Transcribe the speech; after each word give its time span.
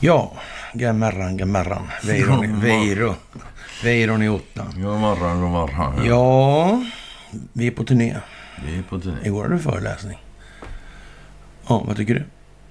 Ja, 0.00 0.32
gamarran, 0.74 1.36
gamarran. 1.36 1.88
Veiron, 2.04 2.60
Veiro. 2.60 3.14
Veiron 3.84 4.22
i 4.22 4.28
ottan. 4.28 4.66
God 4.76 5.00
morgon, 5.00 5.40
god 5.40 5.50
morgon. 5.50 6.04
Ja, 6.06 6.82
vi 7.52 7.66
är 7.66 7.70
på 7.70 7.84
turné. 7.84 8.16
Vi 8.66 8.78
är 8.78 8.82
på 8.82 9.00
turné. 9.00 9.16
Igår 9.24 9.42
hade 9.42 9.54
du 9.54 9.58
föreläsning. 9.60 10.18
Ja, 11.68 11.82
vad 11.86 11.96
tycker 11.96 12.14
du? 12.14 12.24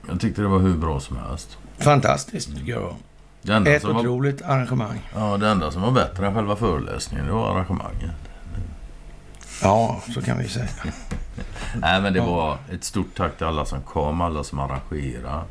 Jag 0.07 0.19
tyckte 0.19 0.41
det 0.41 0.47
var 0.47 0.59
hur 0.59 0.77
bra 0.77 0.99
som 0.99 1.17
helst. 1.17 1.57
Fantastiskt, 1.77 2.55
tycker 2.57 2.71
jag. 2.71 2.95
Det 3.41 3.53
enda, 3.53 3.71
Ett 3.71 3.81
som 3.81 3.93
var, 3.93 3.99
otroligt 3.99 4.41
arrangemang. 4.41 5.09
ja, 5.15 5.37
det 5.37 5.47
enda 5.47 5.71
som 5.71 5.81
var 5.81 5.91
bättre 5.91 6.27
än 6.27 6.33
själva 6.33 6.55
föreläsningen, 6.55 7.25
det 7.25 7.31
var 7.31 7.51
arrangemanget. 7.55 8.11
Ja, 9.63 10.01
så 10.13 10.21
kan 10.21 10.37
vi 10.37 10.47
säga. 10.47 10.65
Nej, 11.81 12.01
men 12.01 12.13
det 12.13 12.19
Ja. 12.19 12.25
var 12.25 12.57
ett 12.73 12.83
stort 12.83 13.15
tack 13.17 13.37
till 13.37 13.45
alla 13.47 13.65
som 13.65 13.81
kom, 13.81 14.21
alla 14.21 14.43
som 14.43 14.59
arrangerade. 14.59 15.43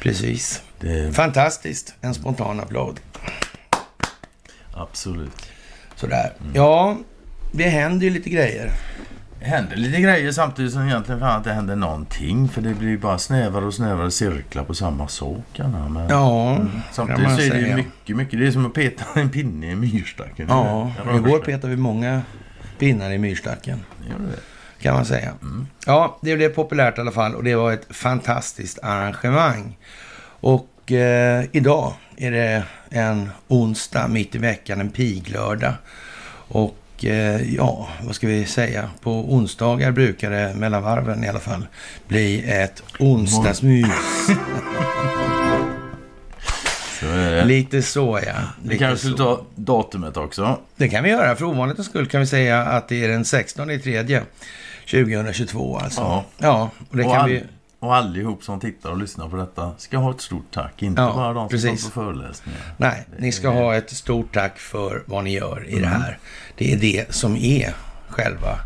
Precis. 0.00 0.62
Det, 0.80 1.16
Fantastiskt. 1.16 1.94
En 2.00 2.14
spontan 2.14 2.60
applåd. 2.60 3.00
absolut. 4.74 5.46
Sådär. 5.96 6.32
Ja, 6.54 6.96
det 7.52 7.68
händer 7.68 8.04
ju 8.06 8.10
lite 8.12 8.30
grejer. 8.30 8.70
Det 9.40 9.44
händer 9.46 9.76
lite 9.76 10.00
grejer 10.00 10.32
samtidigt 10.32 10.72
som 10.72 10.86
egentligen 10.88 11.20
fan 11.20 11.38
inte 11.38 11.52
händer 11.52 11.76
någonting. 11.76 12.48
För 12.48 12.60
det 12.62 12.74
blir 12.74 12.88
ju 12.88 12.98
bara 12.98 13.18
snävare 13.18 13.64
och 13.64 13.74
snävare 13.74 14.10
cirklar 14.10 14.64
på 14.64 14.74
samma 14.74 15.08
sak. 15.08 15.44
Men 15.58 16.06
Ja, 16.10 16.58
samtidigt 16.92 17.22
kan 17.22 17.30
man 17.30 17.36
så 17.36 17.42
är 17.42 17.50
det 17.50 17.60
ju 17.68 17.74
mycket, 17.74 18.16
mycket. 18.16 18.38
Det 18.38 18.46
är 18.46 18.50
som 18.50 18.66
att 18.66 18.74
peta 18.74 19.04
en 19.20 19.30
pinne 19.30 19.70
i 19.70 19.74
myrstacken. 19.76 20.46
Ja, 20.48 20.92
Det 21.04 21.10
rör 21.10 21.16
igår 21.16 21.38
petade 21.38 21.68
vi 21.68 21.76
många 21.76 22.22
pinnar 22.78 23.10
i 23.10 23.18
myrstacken. 23.18 23.84
Kan 24.80 24.94
man 24.94 25.04
säga. 25.04 25.32
Ja, 25.86 26.18
det 26.22 26.36
blev 26.36 26.48
populärt 26.48 26.98
i 26.98 27.00
alla 27.00 27.12
fall 27.12 27.34
och 27.34 27.44
det 27.44 27.54
var 27.54 27.72
ett 27.72 27.86
fantastiskt 27.90 28.78
arrangemang. 28.82 29.76
Och 30.40 30.92
eh, 30.92 31.44
idag 31.52 31.94
är 32.16 32.30
det 32.30 32.62
en 32.90 33.30
onsdag 33.48 34.08
mitt 34.08 34.34
i 34.34 34.38
veckan, 34.38 34.80
en 34.80 34.90
piglördag. 34.90 35.72
Och 36.48 37.04
eh, 37.04 37.54
ja, 37.54 37.88
vad 38.02 38.14
ska 38.14 38.26
vi 38.26 38.44
säga? 38.44 38.90
På 39.02 39.10
onsdagar 39.10 39.90
brukar 39.90 40.30
det, 40.30 40.54
mellan 40.54 40.82
varven 40.82 41.24
i 41.24 41.28
alla 41.28 41.40
fall, 41.40 41.66
bli 42.08 42.50
ett 42.50 42.82
onsdagsmys. 42.98 43.86
Är 47.16 47.30
det. 47.36 47.44
Lite 47.44 47.82
så 47.82 48.20
ja. 48.26 48.32
Vi 48.64 48.78
kanske 48.78 48.98
skulle 48.98 49.16
ta 49.16 49.42
datumet 49.54 50.16
också. 50.16 50.58
Det 50.76 50.88
kan 50.88 51.04
vi 51.04 51.10
göra. 51.10 51.36
För 51.36 51.44
ovanlighetens 51.44 51.88
skull 51.88 52.06
kan 52.06 52.20
vi 52.20 52.26
säga 52.26 52.62
att 52.62 52.88
det 52.88 53.04
är 53.04 53.08
den 53.08 53.24
16 53.24 53.70
i 53.70 53.78
tredje 53.78 54.22
2022 54.90 55.78
alltså. 55.78 56.00
Ja. 56.00 56.24
Ja, 56.38 56.70
och 56.90 56.96
det 56.96 57.04
och, 57.04 57.12
kan 57.12 57.20
all, 57.22 57.30
vi... 57.30 57.42
och 57.78 57.94
allihop 57.96 58.44
som 58.44 58.60
tittar 58.60 58.90
och 58.90 58.98
lyssnar 58.98 59.28
på 59.28 59.36
detta 59.36 59.72
ska 59.78 59.98
ha 59.98 60.10
ett 60.10 60.20
stort 60.20 60.50
tack. 60.54 60.82
Inte 60.82 61.02
Ja, 61.02 61.12
bara 61.14 61.32
de 61.32 61.48
som 61.48 61.48
precis. 61.48 61.84
på 61.84 61.90
föreläsningar. 61.90 62.60
Nej, 62.76 63.06
ni 63.18 63.32
ska 63.32 63.48
ha 63.48 63.74
ett 63.74 63.90
stort 63.90 64.34
tack 64.34 64.58
för 64.58 65.02
vad 65.06 65.24
ni 65.24 65.32
gör 65.34 65.64
i 65.68 65.72
Mm. 65.72 65.82
det 65.82 65.88
här. 65.88 66.18
Det 66.56 66.72
är 66.72 66.76
det 66.76 67.14
som 67.14 67.36
är 67.36 67.74
själva 68.08 68.58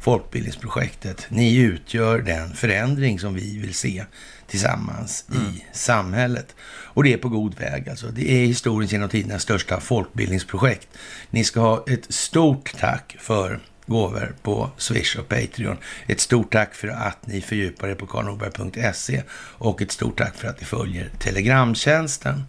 folkbildningsprojektet. 0.00 1.26
Ni 1.28 1.56
utgör 1.56 2.18
den 2.18 2.52
förändring 2.54 3.18
som 3.20 3.34
vi 3.34 3.58
vill 3.58 3.74
se 3.74 4.04
tillsammans 4.46 5.24
Mm. 5.34 5.42
i 5.46 5.64
samhället. 5.72 6.54
Och 6.98 7.04
det 7.04 7.12
är 7.12 7.16
på 7.18 7.28
god 7.28 7.58
väg 7.58 7.88
alltså. 7.88 8.06
Det 8.06 8.30
är 8.32 8.46
historiens 8.46 8.92
genom 8.92 9.08
tiderna 9.08 9.38
största 9.38 9.80
folkbildningsprojekt. 9.80 10.88
Ni 11.30 11.44
ska 11.44 11.60
ha 11.60 11.84
ett 11.88 12.12
stort 12.14 12.72
tack 12.80 13.16
för 13.20 13.60
gåvor 13.86 14.34
på 14.42 14.70
Swish 14.76 15.16
och 15.18 15.28
Patreon. 15.28 15.76
Ett 16.06 16.20
stort 16.20 16.52
tack 16.52 16.74
för 16.74 16.88
att 16.88 17.26
ni 17.26 17.40
fördjupar 17.40 17.88
er 17.88 17.94
på 17.94 18.06
karlnorberg.se 18.06 19.22
och 19.58 19.82
ett 19.82 19.90
stort 19.92 20.18
tack 20.18 20.36
för 20.36 20.48
att 20.48 20.60
ni 20.60 20.66
följer 20.66 21.10
Telegramtjänsten. 21.18 22.42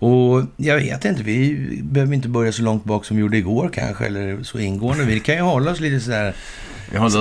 Och 0.00 0.42
jag 0.56 0.76
vet 0.76 1.04
inte, 1.04 1.22
vi 1.22 1.56
behöver 1.82 2.14
inte 2.14 2.28
börja 2.28 2.52
så 2.52 2.62
långt 2.62 2.84
bak 2.84 3.04
som 3.04 3.16
vi 3.16 3.20
gjorde 3.20 3.36
igår 3.36 3.70
kanske, 3.74 4.06
eller 4.06 4.42
så 4.42 4.58
ingående. 4.58 5.04
Vi 5.04 5.20
kan 5.20 5.34
ju 5.34 5.40
hålla 5.40 5.70
oss 5.70 5.80
lite 5.80 6.00
sådär 6.00 6.34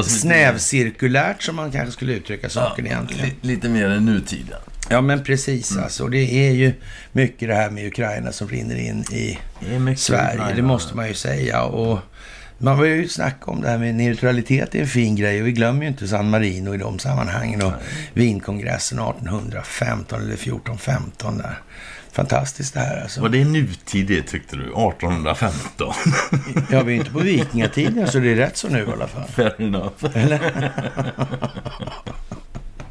snävcirkulärt 0.04 1.44
som 1.44 1.56
man 1.56 1.72
kanske 1.72 1.92
skulle 1.92 2.14
uttrycka 2.14 2.50
saken 2.50 2.86
egentligen. 2.88 3.26
li- 3.30 3.36
Lite 3.42 3.70
mer 3.70 3.90
än 3.90 4.06
nutiden. 4.06 4.60
Ja, 4.90 5.02
men 5.02 5.24
precis 5.24 5.72
Mm. 5.72 5.84
alltså. 5.84 6.08
Det 6.08 6.48
är 6.48 6.52
ju 6.52 6.74
mycket 7.12 7.48
det 7.50 7.56
här 7.56 7.70
med 7.70 7.88
Ukraina 7.88 8.32
som 8.32 8.48
rinner 8.48 8.76
in 8.76 9.02
i 9.12 9.40
Sverige, 9.98 10.34
Ukraina. 10.34 10.56
det 10.56 10.62
måste 10.62 10.96
man 10.96 11.08
ju 11.08 11.14
säga. 11.14 11.64
Och 11.64 12.00
man 12.58 12.82
vill 12.82 12.92
ju 12.92 13.08
snacka 13.08 13.52
om 13.52 13.62
det 13.62 13.70
här 13.70 13.78
med 13.78 13.96
neutralitet 13.96 14.76
är 14.76 14.80
en 14.80 14.88
fin 14.88 15.16
grej 15.16 15.42
och 15.42 15.48
vi 15.48 15.52
glömmer 15.52 15.82
ju 15.82 15.88
inte 15.88 16.08
San 16.08 16.30
Marino 16.30 16.76
i 16.76 16.78
de 16.78 17.00
sammanhangen 17.00 17.62
och 17.62 17.74
Wienkongressen 18.14 19.00
1815 19.00 20.22
eller 20.22 20.34
1415 20.34 21.38
där. 21.38 21.60
Fantastiskt 22.12 22.74
det 22.74 22.80
här 22.80 23.02
alltså. 23.02 23.22
Var 23.22 23.30
det 23.30 23.46
nutid 23.46 24.08
det 24.08 24.22
tyckte 24.24 24.56
du? 24.56 24.62
1815? 24.64 25.94
Ja, 26.72 26.84
vi 26.84 26.94
är 26.94 26.98
inte 26.98 27.12
på 27.12 27.20
vikingatiden 27.20 28.08
så 28.08 28.20
det 28.20 28.32
är 28.32 28.36
rätt 28.36 28.58
så 28.58 28.70
nu 28.70 28.80
i 28.80 28.92
alla 28.92 29.08
fall. 29.08 29.28
Fair 29.28 29.62
enough. 29.62 30.04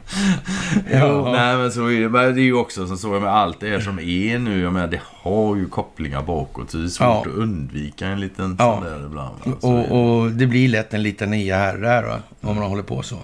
Jo, 0.93 1.29
nej 1.33 1.57
men 1.57 1.73
så 1.73 1.87
är 1.87 2.01
det. 2.01 2.09
Men 2.09 2.35
det 2.35 2.41
är 2.41 2.45
ju 2.45 2.55
också 2.55 2.87
som 2.87 2.99
så 2.99 3.09
med 3.21 3.31
allt 3.33 3.61
det 3.61 3.69
här 3.71 3.81
som 3.81 3.99
är 3.99 4.39
nu. 4.39 4.61
Jag 4.63 4.73
menar, 4.73 4.87
det 4.87 5.01
har 5.05 5.57
ju 5.57 5.69
kopplingar 5.69 6.23
bakåt. 6.23 6.71
Så 6.71 6.77
det 6.77 6.85
är 6.85 6.89
svårt 6.89 7.07
Ja. 7.07 7.21
att 7.21 7.27
undvika 7.27 8.07
en 8.07 8.21
liten 8.21 8.57
Ja. 8.59 8.75
sån 8.75 8.85
där 8.85 9.07
ibland. 9.07 9.35
va. 9.45 9.53
Så 9.61 9.73
är 9.73 9.77
det. 9.83 9.89
Och, 9.91 10.19
och 10.21 10.31
det 10.31 10.47
blir 10.47 10.69
lätt 10.69 10.95
en 10.95 11.03
liten 11.03 11.31
nya 11.31 11.57
här 11.57 11.77
där 11.79 12.03
då, 12.03 12.49
om 12.49 12.57
man 12.57 12.65
håller 12.67 12.83
på 12.83 13.03
så. 13.03 13.17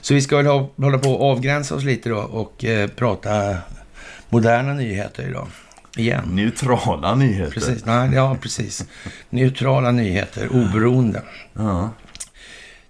Så 0.00 0.14
vi 0.14 0.20
ska 0.20 0.36
väl 0.36 0.46
ha, 0.46 0.70
hålla 0.76 0.98
på 0.98 1.14
att 1.14 1.20
avgränsa 1.20 1.74
oss 1.74 1.84
lite 1.84 2.08
då 2.08 2.16
och 2.18 2.64
eh, 2.64 2.88
prata 2.88 3.56
moderna 4.28 4.72
nyheter 4.74 5.28
idag. 5.28 5.46
Igen. 5.96 6.22
Neutrala 6.32 7.14
nyheter. 7.14 7.52
Precis. 7.52 7.84
Nej, 7.84 8.10
ja, 8.14 8.36
precis. 8.40 8.84
Neutrala 9.30 9.90
nyheter, 9.90 10.48
oberoende. 10.52 11.22
Ja. 11.52 11.90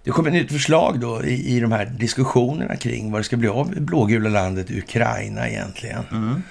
Det 0.07 0.13
kommer 0.13 0.29
ett 0.29 0.33
nytt 0.33 0.51
förslag 0.51 0.99
då 0.99 1.23
i, 1.23 1.55
i 1.55 1.59
de 1.59 1.71
här 1.71 1.85
diskussionerna 1.85 2.75
kring 2.75 3.11
vad 3.11 3.19
det 3.19 3.23
ska 3.25 3.37
bli 3.37 3.47
av 3.47 3.71
det 3.75 3.81
blågula 3.81 4.29
landet 4.29 4.71
Ukraina 4.71 5.49
egentligen. 5.49 6.03
Mm. 6.11 6.43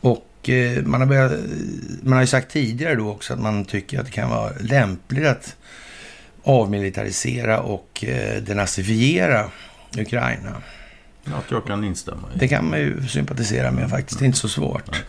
Och 0.00 0.48
eh, 0.48 0.82
man, 0.82 1.00
har 1.00 1.08
börjat, 1.08 1.32
man 2.02 2.12
har 2.12 2.20
ju 2.20 2.26
sagt 2.26 2.52
tidigare 2.52 2.94
då 2.94 3.10
också 3.10 3.32
att 3.32 3.40
man 3.40 3.64
tycker 3.64 4.00
att 4.00 4.06
det 4.06 4.12
kan 4.12 4.30
vara 4.30 4.52
lämpligt 4.60 5.26
att 5.26 5.56
avmilitarisera 6.42 7.60
och 7.60 8.04
eh, 8.04 8.42
denazifiera 8.42 9.50
Ukraina. 9.98 10.62
Att 11.24 11.50
jag 11.50 11.66
kan 11.66 11.84
instämma 11.84 12.28
i. 12.34 12.38
Det 12.38 12.48
kan 12.48 12.70
man 12.70 12.78
ju 12.78 13.06
sympatisera 13.08 13.70
med 13.70 13.90
faktiskt. 13.90 14.18
Det 14.18 14.24
är 14.24 14.26
inte 14.26 14.38
så 14.38 14.48
svårt. 14.48 15.02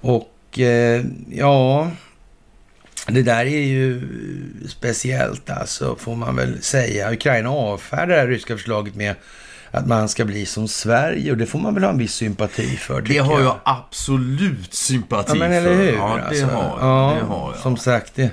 Och 0.00 0.58
eh, 0.58 1.04
ja, 1.30 1.90
det 3.14 3.22
där 3.22 3.46
är 3.46 3.66
ju 3.66 4.00
speciellt 4.68 5.50
alltså, 5.50 5.96
får 5.96 6.16
man 6.16 6.36
väl 6.36 6.62
säga. 6.62 7.12
Ukraina 7.12 7.50
avfärdar 7.50 8.06
det 8.06 8.20
här 8.20 8.26
ryska 8.26 8.56
förslaget 8.56 8.94
med 8.94 9.14
att 9.70 9.86
man 9.86 10.08
ska 10.08 10.24
bli 10.24 10.46
som 10.46 10.68
Sverige 10.68 11.30
och 11.30 11.36
det 11.36 11.46
får 11.46 11.58
man 11.58 11.74
väl 11.74 11.82
ha 11.82 11.90
en 11.90 11.98
viss 11.98 12.14
sympati 12.14 12.76
för. 12.76 13.00
Det 13.00 13.18
har 13.18 13.40
jag 13.40 13.56
absolut 13.64 14.74
sympati 14.74 15.32
Ja, 15.32 15.34
men 15.34 15.52
eller 15.52 15.68
för. 15.68 15.84
hur? 15.84 15.92
Ja, 15.92 16.16
det 16.16 16.22
alltså. 16.22 16.46
har 16.46 16.62
jag. 16.62 16.78
Ja, 16.80 17.16
det 17.20 17.26
har 17.26 17.52
jag. 17.52 17.62
Som 17.62 17.76
sagt, 17.76 18.12
det 18.14 18.30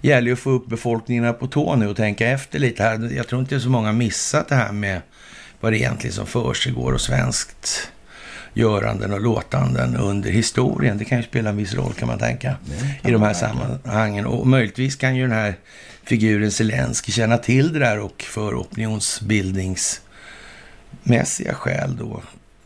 gäller 0.00 0.26
ju 0.26 0.32
att 0.32 0.38
få 0.38 0.50
upp 0.50 0.66
befolkningen 0.66 1.34
på 1.34 1.46
tå 1.46 1.76
nu 1.76 1.88
och 1.88 1.96
tänka 1.96 2.28
efter 2.28 2.58
lite 2.58 2.82
här. 2.82 3.12
Jag 3.16 3.28
tror 3.28 3.40
inte 3.40 3.60
så 3.60 3.68
många 3.68 3.92
missat 3.92 4.48
det 4.48 4.54
här 4.54 4.72
med 4.72 5.00
vad 5.60 5.72
det 5.72 5.78
egentligen 5.78 6.14
som 6.14 6.26
försiggår 6.26 6.92
och 6.92 7.00
svenskt 7.00 7.90
göranden 8.54 9.12
och 9.12 9.20
låtanden 9.20 9.96
under 9.96 10.30
historien. 10.30 10.98
Det 10.98 11.04
kan 11.04 11.18
ju 11.18 11.24
spela 11.24 11.50
en 11.50 11.56
viss 11.56 11.74
roll 11.74 11.92
kan 11.92 12.08
man 12.08 12.18
tänka 12.18 12.56
i 13.02 13.10
de 13.10 13.22
här 13.22 13.34
sammanhangen. 13.34 14.26
Och 14.26 14.46
möjligtvis 14.46 14.96
kan 14.96 15.16
ju 15.16 15.22
den 15.22 15.32
här 15.32 15.54
figuren 16.04 16.50
Zelensky 16.50 17.12
känna 17.12 17.38
till 17.38 17.72
det 17.72 17.78
där 17.78 17.98
och 17.98 18.22
för 18.22 18.60
opinionsbildningsmässiga 18.60 21.54
skäl 21.54 21.96
då 21.96 22.22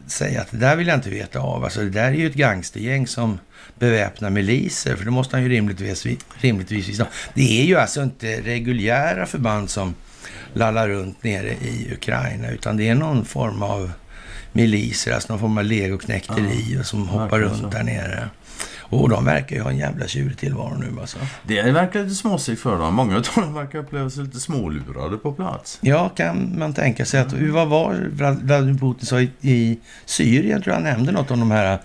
säga 0.06 0.40
att 0.40 0.50
det 0.50 0.56
där 0.56 0.76
vill 0.76 0.86
jag 0.86 0.96
inte 0.96 1.10
veta 1.10 1.40
av. 1.40 1.64
Alltså 1.64 1.80
det 1.80 1.90
där 1.90 2.08
är 2.08 2.12
ju 2.12 2.26
ett 2.26 2.34
gangstergäng 2.34 3.06
som 3.06 3.38
beväpnar 3.78 4.30
miliser, 4.30 4.96
för 4.96 5.04
det 5.04 5.10
måste 5.10 5.36
han 5.36 5.42
ju 5.42 5.48
rimligtvis, 5.48 6.06
rimligtvis 6.40 6.88
visa. 6.88 7.06
Det 7.34 7.62
är 7.62 7.64
ju 7.64 7.76
alltså 7.76 8.02
inte 8.02 8.40
reguljära 8.40 9.26
förband 9.26 9.70
som 9.70 9.94
lallar 10.52 10.88
runt 10.88 11.24
nere 11.24 11.48
i 11.48 11.88
Ukraina, 11.92 12.50
utan 12.50 12.76
det 12.76 12.88
är 12.88 12.94
någon 12.94 13.24
form 13.24 13.62
av 13.62 13.92
miliser, 14.56 15.12
alltså 15.12 15.32
någon 15.32 15.40
form 15.40 15.58
av 15.58 15.64
legoknäkteri 15.64 16.78
som 16.84 17.08
hoppar 17.08 17.38
runt 17.40 17.60
så. 17.60 17.66
där 17.68 17.82
nere. 17.82 18.28
Och 18.88 19.08
de 19.08 19.24
verkar 19.24 19.56
ju 19.56 19.62
ha 19.62 19.70
en 19.70 19.76
jävla 19.78 20.06
tjurig 20.06 20.38
tillvaro 20.38 20.74
nu 20.78 21.00
alltså. 21.00 21.18
Det 21.42 21.62
verkar 21.62 22.02
lite 22.02 22.14
småsigt 22.14 22.60
för 22.62 22.78
dem. 22.78 22.94
Många 22.94 23.16
av 23.16 23.22
dem 23.34 23.54
verkar 23.54 23.78
uppleva 23.78 24.10
sig 24.10 24.24
lite 24.24 24.40
smålurade 24.40 25.16
på 25.16 25.32
plats. 25.32 25.78
Ja, 25.80 26.08
kan 26.08 26.58
man 26.58 26.74
tänka 26.74 27.04
sig 27.04 27.20
att... 27.20 27.32
Vad 27.32 27.68
var 27.68 27.94
Vlad- 28.12 28.42
Vladimir 28.42 28.78
Putin 28.78 29.06
sa 29.06 29.20
i, 29.20 29.30
i 29.40 29.78
Syrien, 30.04 30.62
tror 30.62 30.76
jag 30.76 30.82
han 30.82 30.92
nämnde 30.92 31.12
något 31.12 31.30
om 31.30 31.40
de 31.40 31.50
här... 31.50 31.78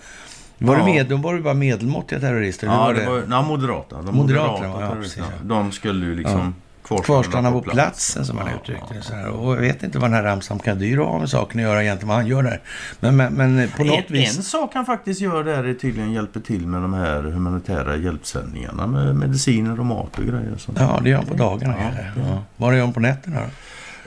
Var, 0.58 0.76
Ja. 0.76 0.84
det 0.84 0.92
med, 0.92 1.06
de 1.06 1.22
var 1.22 1.34
ju 1.34 1.42
bara 1.42 1.54
medelmåttiga 1.54 2.20
terrorister? 2.20 2.66
Ja, 2.66 2.76
var 2.76 2.94
det 2.94 3.06
var 3.06 3.22
nej, 3.28 3.42
moderata. 3.44 4.02
De 4.02 4.16
Moderaterna, 4.16 4.68
moderata 4.68 4.82
ja, 4.84 4.90
terroristerna. 4.90 5.26
precis, 5.26 5.48
De 5.48 5.72
skulle 5.72 6.06
ju 6.06 6.14
liksom 6.16 6.54
kvarstanna 6.98 7.52
på 7.52 7.62
platsen, 7.62 8.26
som 8.26 8.38
han 8.38 8.46
ja, 8.46 8.54
uttryckte 8.62 8.94
det. 8.94 9.02
Så 9.02 9.14
här. 9.14 9.28
Och 9.28 9.56
jag 9.56 9.60
vet 9.60 9.82
inte 9.82 9.98
vad 9.98 10.10
den 10.10 10.16
här 10.16 10.22
Ramsam 10.22 10.58
Kadyr 10.58 10.96
har 10.96 11.18
med 11.18 11.30
saken 11.30 11.60
att 11.60 11.66
göra 11.66 11.82
egentligen, 11.82 12.08
vad 12.08 12.16
han 12.16 12.26
gör 12.26 12.42
där. 12.42 12.60
Men, 13.00 13.16
men, 13.16 13.34
men 13.34 13.70
på 13.70 13.84
något 13.84 14.04
en, 14.06 14.12
vis... 14.12 14.36
En 14.36 14.42
sak 14.42 14.70
han 14.74 14.86
faktiskt 14.86 15.20
gör 15.20 15.44
där 15.44 15.64
är 15.64 15.74
tydligen 15.74 16.12
hjälper 16.12 16.40
till 16.40 16.66
med 16.66 16.82
de 16.82 16.94
här 16.94 17.22
humanitära 17.22 17.96
hjälpsändningarna 17.96 18.86
med 18.86 19.16
mediciner 19.16 19.80
och 19.80 19.86
mat 19.86 20.18
och 20.18 20.24
grejer. 20.24 20.54
Så. 20.58 20.72
Ja, 20.76 21.00
det 21.02 21.10
gör 21.10 21.16
han 21.16 21.26
på 21.26 21.34
dagarna. 21.34 21.74
Ja, 21.78 22.22
ja. 22.22 22.42
Vad 22.56 22.76
gör 22.76 22.84
han 22.84 22.92
på 22.92 23.00
nätterna 23.00 23.40
då? 23.40 23.46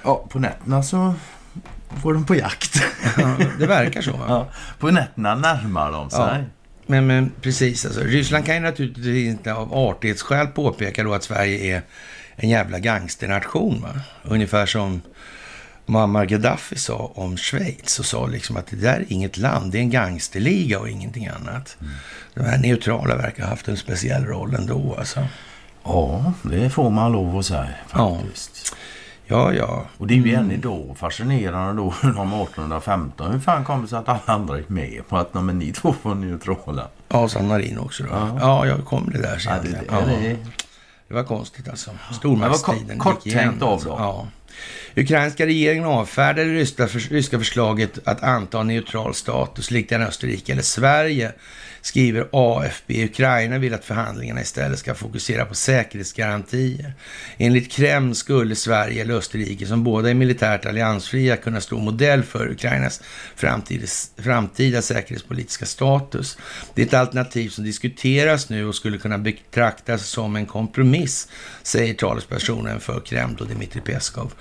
Ja, 0.03 0.25
på 0.29 0.39
nätterna 0.39 0.83
så 0.83 1.13
går 2.03 2.13
de 2.13 2.25
på 2.25 2.35
jakt. 2.35 2.83
Ja, 3.17 3.35
det 3.59 3.65
verkar 3.65 4.01
så. 4.01 4.19
Ja, 4.27 4.47
på 4.79 4.91
nätterna 4.91 5.35
närmar 5.35 5.91
de 5.91 6.09
sig. 6.09 6.19
Ja. 6.19 6.37
Men, 6.87 7.07
men 7.07 7.31
precis, 7.41 7.85
alltså, 7.85 8.01
Ryssland 8.01 8.45
kan 8.45 8.55
ju 8.55 8.61
naturligtvis 8.61 9.27
inte 9.27 9.53
av 9.53 9.73
artighetsskäl 9.73 10.47
påpeka 10.47 11.03
då 11.03 11.13
att 11.13 11.23
Sverige 11.23 11.75
är 11.75 11.81
en 12.35 12.49
jävla 12.49 12.79
gangsternation. 12.79 13.81
Va? 13.81 14.01
Ungefär 14.23 14.65
som 14.65 15.01
Muammar 15.85 16.25
Gaddafi 16.25 16.77
sa 16.77 17.11
om 17.15 17.37
Schweiz 17.37 17.99
och 17.99 18.05
sa 18.05 18.27
liksom 18.27 18.57
att 18.57 18.67
det 18.67 18.75
där 18.75 18.99
är 18.99 19.05
inget 19.07 19.37
land, 19.37 19.71
det 19.71 19.77
är 19.77 19.81
en 19.81 19.89
gangsterliga 19.89 20.79
och 20.79 20.89
ingenting 20.89 21.27
annat. 21.27 21.77
Mm. 21.81 21.93
De 22.33 22.43
här 22.43 22.57
neutrala 22.57 23.15
verkar 23.15 23.43
ha 23.43 23.49
haft 23.49 23.67
en 23.67 23.77
speciell 23.77 24.25
roll 24.25 24.55
ändå 24.55 24.95
alltså. 24.97 25.27
Ja, 25.83 26.33
det 26.43 26.69
får 26.69 26.89
man 26.89 27.11
lov 27.11 27.37
att 27.37 27.45
säga 27.45 27.69
faktiskt. 27.87 28.61
Ja. 28.71 28.77
Ja, 29.27 29.53
ja. 29.53 29.85
Och 29.97 30.07
det 30.07 30.13
är 30.13 30.15
ju 30.15 30.29
mm. 30.29 30.45
än 30.45 30.51
idag 30.51 30.95
fascinerande 30.97 31.81
då 31.81 31.83
om 32.21 32.33
1815. 32.33 33.31
Hur 33.31 33.39
fan 33.39 33.63
kommer 33.63 33.81
det 33.81 33.87
sig 33.87 33.97
att 33.97 34.09
alla 34.09 34.21
andra 34.25 34.57
gick 34.57 34.69
med 34.69 35.01
på 35.09 35.17
att 35.17 35.33
men, 35.33 35.59
ni 35.59 35.71
två 35.71 35.95
var 36.01 36.15
neutrala? 36.15 36.87
Ja, 37.09 37.27
San 37.27 37.47
Marino 37.47 37.79
också 37.79 38.03
då. 38.03 38.09
Ja, 38.11 38.37
ja 38.39 38.67
jag 38.67 38.85
kom 38.85 39.09
det 39.13 39.21
där 39.21 39.37
sen. 39.37 39.53
Ja, 39.55 39.61
det, 39.63 39.69
det, 39.69 40.29
ja. 40.29 40.35
Det, 41.07 41.13
var 41.13 41.23
konstigt 41.23 41.69
alltså. 41.69 41.91
Stormaktstiden. 42.11 42.87
Det 42.87 42.95
var 42.95 43.13
kort 43.13 43.23
tänkt 43.23 43.61
av 43.61 43.83
då. 43.83 43.89
Ja. 43.89 44.27
Ukrainska 44.95 45.45
regeringen 45.45 45.85
avfärdade 45.85 46.53
det 46.53 46.87
ryska, 47.09 47.37
förslaget 47.39 47.99
att 48.03 48.23
anta 48.23 48.63
neutral 48.63 49.15
status 49.15 49.71
likt 49.71 49.89
den 49.89 50.01
Österrike 50.01 50.51
eller 50.51 50.61
Sverige 50.61 51.31
skriver 51.85 52.27
AFB. 52.31 52.91
Ukraina 52.91 53.57
vill 53.57 53.73
att 53.73 53.85
förhandlingarna 53.85 54.41
istället 54.41 54.79
ska 54.79 54.95
fokusera 54.95 55.45
på 55.45 55.55
säkerhetsgarantier. 55.55 56.93
Enligt 57.37 57.71
Kreml 57.71 58.15
skulle 58.15 58.55
Sverige 58.55 59.01
eller 59.01 59.13
Österrike, 59.13 59.65
som 59.65 59.83
båda 59.83 60.09
är 60.09 60.13
militärt 60.13 60.65
alliansfria, 60.65 61.37
kunna 61.37 61.61
stå 61.61 61.77
modell 61.77 62.23
för 62.23 62.51
Ukrainas 62.51 63.01
framtida, 63.35 63.87
framtida 64.17 64.81
säkerhetspolitiska 64.81 65.65
status. 65.65 66.37
Det 66.73 66.81
är 66.81 66.85
ett 66.85 66.93
alternativ 66.93 67.49
som 67.49 67.63
diskuteras 67.63 68.49
nu 68.49 68.65
och 68.65 68.75
skulle 68.75 68.97
kunna 68.97 69.17
betraktas 69.17 70.07
som 70.07 70.35
en 70.35 70.45
kompromiss, 70.45 71.27
säger 71.63 71.93
talespersonen 71.93 72.79
för 72.79 72.99
Kreml, 72.99 73.37
och 73.39 73.47
Dmitrij 73.47 73.81
Peskov. 73.81 74.33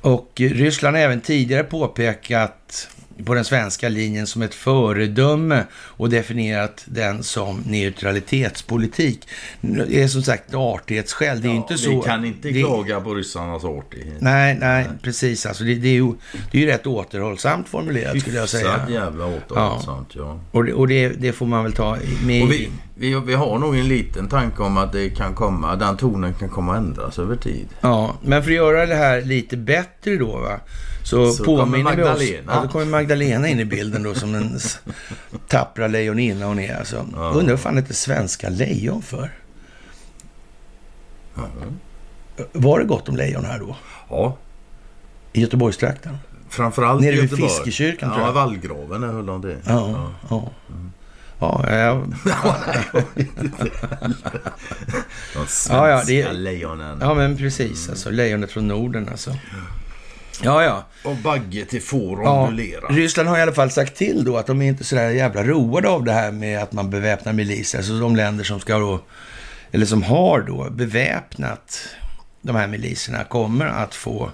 Och 0.00 0.32
Ryssland 0.36 0.96
har 0.96 1.02
även 1.02 1.20
tidigare 1.20 1.64
påpekat 1.64 2.88
på 3.24 3.34
den 3.34 3.44
svenska 3.44 3.88
linjen 3.88 4.26
som 4.26 4.42
ett 4.42 4.54
föredöme 4.54 5.64
och 5.74 6.10
definierat 6.10 6.84
den 6.84 7.22
som 7.22 7.62
neutralitetspolitik. 7.66 9.28
Det 9.60 10.02
är 10.02 10.08
som 10.08 10.22
sagt 10.22 10.54
artighetsskäl. 10.54 11.40
Det 11.40 11.48
är 11.48 11.50
ja, 11.50 11.56
inte 11.56 11.78
så... 11.78 11.90
Vi 11.90 12.02
kan 12.02 12.24
inte 12.24 12.48
det, 12.48 12.62
klaga 12.62 13.00
på 13.00 13.14
ryssarnas 13.14 13.64
artighet. 13.64 14.20
Nej, 14.20 14.54
nej, 14.54 14.84
nej. 14.84 14.86
precis. 15.02 15.46
Alltså 15.46 15.64
det, 15.64 15.74
det, 15.74 15.88
är 15.88 15.92
ju, 15.92 16.12
det 16.50 16.58
är 16.58 16.62
ju 16.62 16.66
rätt 16.66 16.86
återhållsamt 16.86 17.68
formulerat 17.68 18.20
skulle 18.20 18.36
jag 18.36 18.48
säga. 18.48 18.72
Hyfsat 18.72 18.90
jävla 18.90 19.26
återhållsamt, 19.26 20.08
ja. 20.14 20.22
ja. 20.22 20.40
Och, 20.50 20.64
det, 20.64 20.72
och 20.72 20.88
det, 20.88 21.36
får 21.36 21.46
man 21.46 21.64
väl 21.64 21.72
ta 21.72 21.98
med... 22.26 22.42
Och 22.42 22.52
vi, 22.52 22.70
vi, 22.98 23.20
vi, 23.20 23.34
har 23.34 23.58
nog 23.58 23.76
en 23.76 23.88
liten 23.88 24.28
tanke 24.28 24.62
om 24.62 24.76
att 24.76 24.92
det 24.92 25.10
kan 25.10 25.34
komma, 25.34 25.76
den 25.76 25.96
tonen 25.96 26.34
kan 26.34 26.48
komma 26.48 26.72
att 26.72 26.78
ändras 26.78 27.18
över 27.18 27.36
tid. 27.36 27.68
Ja, 27.80 28.14
men 28.22 28.42
för 28.42 28.50
att 28.50 28.56
göra 28.56 28.86
det 28.86 28.94
här 28.94 29.22
lite 29.22 29.56
bättre 29.56 30.16
då 30.16 30.38
va 30.38 30.60
så, 31.02 31.30
så 31.30 31.44
påminner 31.44 31.96
vi 31.96 32.02
oss... 32.02 32.42
Ja, 32.46 32.60
då 32.62 32.68
kommer 32.68 32.84
Magdalena 32.86 33.48
in 33.48 33.60
i 33.60 33.64
bilden 33.64 34.02
då 34.02 34.14
som 34.14 34.32
den 34.32 34.58
tappra 35.48 35.86
lejoninna 35.86 36.46
hon 36.46 36.58
är. 36.58 36.78
Alltså. 36.78 37.06
Ja. 37.14 37.30
Undrar 37.30 37.52
vad 37.52 37.60
fan 37.60 37.76
heter 37.76 37.94
svenska 37.94 38.48
lejon 38.48 39.02
för? 39.02 39.30
Ja. 41.34 41.42
Var 42.52 42.78
det 42.78 42.84
gott 42.84 43.08
om 43.08 43.16
lejon 43.16 43.44
här 43.44 43.58
då? 43.58 43.76
Ja. 44.08 44.36
I 45.32 45.40
Göteborgstrakten? 45.40 46.18
Framförallt 46.48 47.00
Nere 47.00 47.20
vid 47.20 47.36
Fiskekyrkan 47.36 48.10
tror 48.10 48.20
jag. 48.20 48.28
Ja, 48.28 48.32
Vallgraven 48.32 49.02
höll 49.02 49.26
de 49.26 49.40
det. 49.40 49.56
Ja, 49.66 50.12
ja. 50.28 50.50
Ja. 51.38 51.90
Mm. 51.90 52.14
Ja, 52.24 52.56
ja. 52.66 53.02
De 55.34 55.46
svenska 55.46 55.74
ja, 55.74 55.88
ja, 55.88 56.02
det, 56.06 56.32
lejonen. 56.32 56.98
Ja, 57.00 57.14
men 57.14 57.36
precis. 57.36 57.88
Alltså, 57.88 58.10
lejonet 58.10 58.50
från 58.50 58.68
Norden 58.68 59.08
alltså. 59.08 59.36
Ja, 60.42 60.62
ja. 60.62 60.86
Och 61.04 61.16
Bagge 61.16 61.64
till 61.64 61.82
får 61.82 62.22
ja, 62.22 62.52
Ryssland 62.90 63.28
har 63.28 63.38
i 63.38 63.42
alla 63.42 63.52
fall 63.52 63.70
sagt 63.70 63.96
till 63.96 64.24
då 64.24 64.36
att 64.36 64.46
de 64.46 64.62
är 64.62 64.66
inte 64.66 64.84
så 64.84 64.96
där 64.96 65.10
jävla 65.10 65.44
roade 65.44 65.88
av 65.88 66.04
det 66.04 66.12
här 66.12 66.32
med 66.32 66.62
att 66.62 66.72
man 66.72 66.90
beväpnar 66.90 67.32
miliser. 67.32 67.78
Alltså 67.78 68.00
de 68.00 68.16
länder 68.16 68.44
som 68.44 68.60
ska 68.60 68.78
då, 68.78 69.00
eller 69.72 69.86
som 69.86 70.02
har 70.02 70.40
då 70.40 70.70
beväpnat 70.70 71.88
de 72.42 72.56
här 72.56 72.66
miliserna 72.66 73.24
kommer 73.24 73.66
att 73.66 73.94
få 73.94 74.30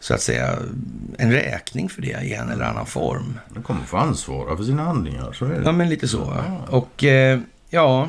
så 0.00 0.14
att 0.14 0.20
säga 0.20 0.58
en 1.18 1.32
räkning 1.32 1.88
för 1.88 2.02
det 2.02 2.22
i 2.22 2.34
en 2.34 2.50
eller 2.50 2.64
annan 2.64 2.86
form. 2.86 3.38
De 3.54 3.62
kommer 3.62 3.84
få 3.84 3.96
ansvara 3.96 4.56
för 4.56 4.64
sina 4.64 4.82
handlingar, 4.82 5.32
så 5.32 5.44
är 5.44 5.48
det. 5.48 5.62
Ja, 5.64 5.72
men 5.72 5.88
lite 5.88 6.08
så. 6.08 6.34
Ja. 6.36 6.76
Och 6.76 7.04
eh, 7.04 7.40
ja, 7.70 8.08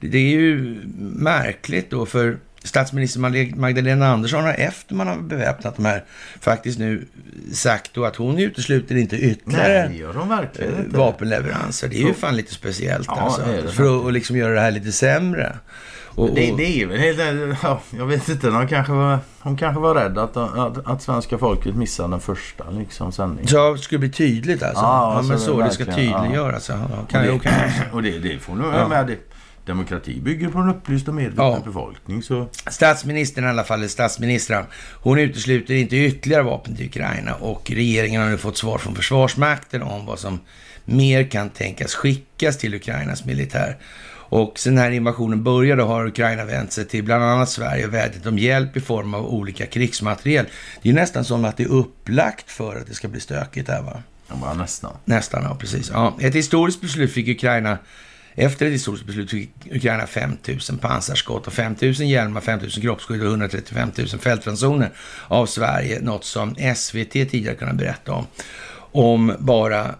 det 0.00 0.18
är 0.18 0.30
ju 0.30 0.80
märkligt 0.98 1.90
då 1.90 2.06
för 2.06 2.38
statsminister 2.62 3.20
Magdalena 3.56 4.06
Andersson 4.06 4.44
har 4.44 4.52
efter 4.52 4.94
man 4.94 5.06
har 5.06 5.16
beväpnat 5.16 5.76
de 5.76 5.84
här 5.84 6.04
faktiskt 6.40 6.78
nu 6.78 7.06
sagt 7.52 7.94
då 7.94 8.04
att 8.04 8.16
hon 8.16 8.38
utesluter 8.38 8.96
inte 8.96 9.16
ytterligare 9.16 9.88
Nej, 9.88 10.02
eh, 10.02 10.78
inte. 10.84 10.98
vapenleveranser. 10.98 11.88
Det 11.88 11.96
är 11.96 12.06
ju 12.06 12.14
fan 12.14 12.36
lite 12.36 12.54
speciellt 12.54 13.06
ja, 13.06 13.20
alltså. 13.20 13.72
För 13.72 14.00
att, 14.00 14.06
att 14.06 14.12
liksom 14.12 14.36
göra 14.36 14.54
det 14.54 14.60
här 14.60 14.70
lite 14.70 14.92
sämre. 14.92 15.56
Och, 16.16 16.34
det, 16.34 16.54
det, 16.56 16.82
är 16.82 16.86
väl 16.86 16.98
helt... 16.98 17.18
Ja, 17.62 17.80
jag 17.90 18.06
vet 18.06 18.28
inte. 18.28 18.50
De 18.50 18.68
kanske 18.68 18.92
var, 18.92 19.18
hon 19.40 19.56
kanske 19.56 19.80
var 19.80 19.94
rädd 19.94 20.18
att, 20.18 20.36
att, 20.36 20.86
att 20.86 21.02
svenska 21.02 21.38
folket 21.38 21.74
missade 21.74 22.10
den 22.10 22.20
första 22.20 22.70
liksom, 22.70 23.12
sändningen. 23.12 23.48
Så 23.48 23.72
det 23.72 23.78
skulle 23.78 23.98
bli 23.98 24.10
tydligt 24.10 24.62
alltså? 24.62 24.84
Ja, 24.84 25.14
ja 25.16 25.22
men 25.22 25.38
så. 25.38 25.58
Det, 25.58 25.64
det 25.64 25.70
ska 25.70 25.84
tydliggöras. 25.84 26.68
Ja. 26.68 26.74
Ja, 26.74 27.06
kan 27.08 27.30
och, 27.30 27.40
det, 27.42 27.72
och 27.92 28.02
det, 28.02 28.18
det 28.18 28.38
får 28.38 28.54
nog 28.54 28.74
ja. 28.74 28.88
med. 28.88 29.06
Det, 29.06 29.18
Demokrati 29.66 30.20
bygger 30.20 30.48
på 30.48 30.58
en 30.58 30.68
upplyst 30.68 31.08
och 31.08 31.14
medveten 31.14 31.44
ja. 31.44 31.62
befolkning. 31.64 32.22
Så... 32.22 32.48
Statsministern 32.70 33.44
i 33.44 33.48
alla 33.48 33.64
fall, 33.64 33.78
eller 33.78 33.88
statsministern, 33.88 34.64
hon 35.02 35.18
utesluter 35.18 35.74
inte 35.74 35.96
ytterligare 35.96 36.42
vapen 36.42 36.76
till 36.76 36.86
Ukraina 36.86 37.34
och 37.34 37.70
regeringen 37.70 38.22
har 38.22 38.28
nu 38.28 38.36
fått 38.36 38.56
svar 38.56 38.78
från 38.78 38.94
Försvarsmakten 38.94 39.82
om 39.82 40.06
vad 40.06 40.18
som 40.18 40.40
mer 40.84 41.30
kan 41.30 41.50
tänkas 41.50 41.94
skickas 41.94 42.58
till 42.58 42.74
Ukrainas 42.74 43.24
militär. 43.24 43.76
Och 44.28 44.58
sen 44.58 44.78
här 44.78 44.90
invasionen 44.90 45.42
började 45.42 45.82
har 45.82 46.06
Ukraina 46.06 46.44
vänt 46.44 46.72
sig 46.72 46.84
till 46.84 47.04
bland 47.04 47.24
annat 47.24 47.50
Sverige 47.50 47.86
och 47.86 47.94
vädjat 47.94 48.26
om 48.26 48.38
hjälp 48.38 48.76
i 48.76 48.80
form 48.80 49.14
av 49.14 49.26
olika 49.26 49.66
krigsmateriel. 49.66 50.46
Det 50.82 50.90
är 50.90 50.94
nästan 50.94 51.24
som 51.24 51.44
att 51.44 51.56
det 51.56 51.62
är 51.62 51.68
upplagt 51.68 52.50
för 52.50 52.76
att 52.76 52.86
det 52.86 52.94
ska 52.94 53.08
bli 53.08 53.20
stökigt 53.20 53.68
här 53.68 53.82
va? 53.82 54.02
Ja, 54.28 54.54
nästan. 54.54 54.96
Nästan, 55.04 55.42
ja 55.42 55.56
precis. 55.60 55.90
Ja, 55.92 56.16
ett 56.20 56.34
historiskt 56.34 56.80
beslut 56.80 57.12
fick 57.12 57.28
Ukraina 57.28 57.78
efter 58.38 58.66
ett 58.66 58.72
historiskt 58.72 59.06
beslut 59.06 59.30
fick 59.30 59.50
Ukraina 59.70 60.06
5 60.06 60.36
000 60.48 60.78
pansarskott 60.80 61.46
och 61.46 61.52
5 61.52 61.76
000 61.82 61.92
hjälmar, 61.94 62.40
5 62.40 62.60
000 62.60 62.70
kroppsskydd 62.70 63.20
och 63.22 63.26
135 63.26 63.90
000 63.98 64.08
fältransoner 64.08 64.90
av 65.28 65.46
Sverige. 65.46 66.00
Något 66.00 66.24
som 66.24 66.54
SVT 66.76 67.12
tidigare 67.12 67.54
kunnat 67.54 67.74
berätta 67.74 68.12
om. 68.12 68.26
Om 68.92 69.34
bara 69.38 69.94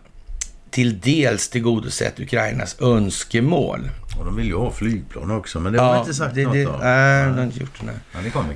till 0.71 1.01
dels 1.01 1.49
tillgodosett 1.49 2.21
Ukrainas 2.21 2.77
önskemål. 2.81 3.91
Och 4.19 4.25
de 4.25 4.37
vill 4.37 4.47
ju 4.47 4.57
ha 4.57 4.71
flygplan 4.71 5.31
också, 5.31 5.61
men 5.61 5.73
det 5.73 5.81
har 5.81 5.95
ja, 5.95 6.01
inte 6.01 6.15
sagt 6.15 6.35
det, 6.35 6.45
något 6.45 6.53
det, 6.53 6.67
om. 6.67 6.81
Nej, 6.81 7.25
de 7.27 7.35
har 7.35 7.45
inte 7.45 7.61
gjort. 7.61 7.83
Nej. 7.83 7.95
Ja, 8.13 8.19
det 8.25 8.31
kommer 8.31 8.55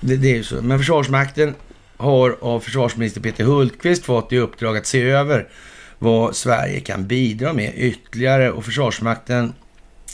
det, 0.00 0.16
det 0.16 0.30
är 0.32 0.36
ju 0.36 0.44
så. 0.44 0.62
Men 0.62 0.78
Försvarsmakten 0.78 1.54
har 1.96 2.36
av 2.40 2.60
försvarsminister 2.60 3.20
Peter 3.20 3.44
Hultqvist 3.44 4.04
fått 4.04 4.32
i 4.32 4.38
uppdrag 4.38 4.76
att 4.76 4.86
se 4.86 5.02
över 5.02 5.48
vad 5.98 6.36
Sverige 6.36 6.80
kan 6.80 7.06
bidra 7.06 7.52
med 7.52 7.72
ytterligare 7.76 8.50
och 8.50 8.64
Försvarsmakten 8.64 9.52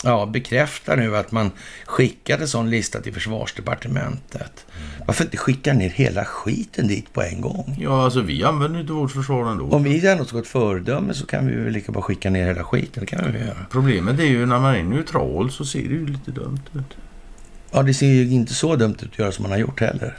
ja, 0.04 0.26
bekräftar 0.26 0.97
nu 0.97 1.16
att 1.16 1.33
man 1.33 1.50
skickat 1.87 2.40
en 2.40 2.49
sån 2.49 2.71
lista 2.71 3.00
till 3.00 3.14
Försvarsdepartementet. 3.14 4.66
Mm. 4.76 4.88
Varför 5.06 5.25
inte 5.25 5.37
skicka 5.37 5.73
ner 5.73 5.90
hela 5.90 6.25
skiten 6.25 6.88
dit 6.88 7.12
på 7.12 7.23
en 7.23 7.40
gång? 7.40 7.76
Ja, 7.78 8.04
alltså 8.04 8.21
vi 8.21 8.44
använder 8.44 8.80
inte 8.80 8.92
vårt 8.92 9.11
försvar 9.11 9.50
ändå. 9.50 9.64
Om 9.64 9.82
vi 9.82 10.06
ändå 10.06 10.25
ska 10.25 10.38
ett 10.38 10.47
föredöme 10.47 11.14
så 11.14 11.26
kan 11.26 11.47
vi 11.47 11.54
väl 11.54 11.73
lika 11.73 11.92
bara 11.92 12.02
skicka 12.02 12.30
ner 12.30 12.47
hela 12.47 12.64
skiten. 12.64 13.00
Det 13.00 13.06
kan 13.06 13.32
vi 13.32 13.38
göra. 13.38 13.66
Problemet 13.71 14.21
är 14.21 14.25
ju 14.25 14.47
när 14.47 14.59
man 14.59 14.75
är 14.75 14.82
neutral 14.82 15.50
så 15.50 15.64
ser 15.64 15.82
det 15.82 15.94
ju 15.94 16.06
lite 16.06 16.30
dumt 16.30 16.62
ut. 16.73 16.97
Ja, 17.73 17.82
det 17.82 17.94
ser 17.94 18.06
ju 18.06 18.30
inte 18.30 18.54
så 18.54 18.76
dumt 18.76 18.97
ut 19.02 19.12
att 19.12 19.18
göra 19.18 19.32
som 19.32 19.42
man 19.42 19.52
har 19.52 19.59
gjort 19.59 19.80
heller. 19.80 20.14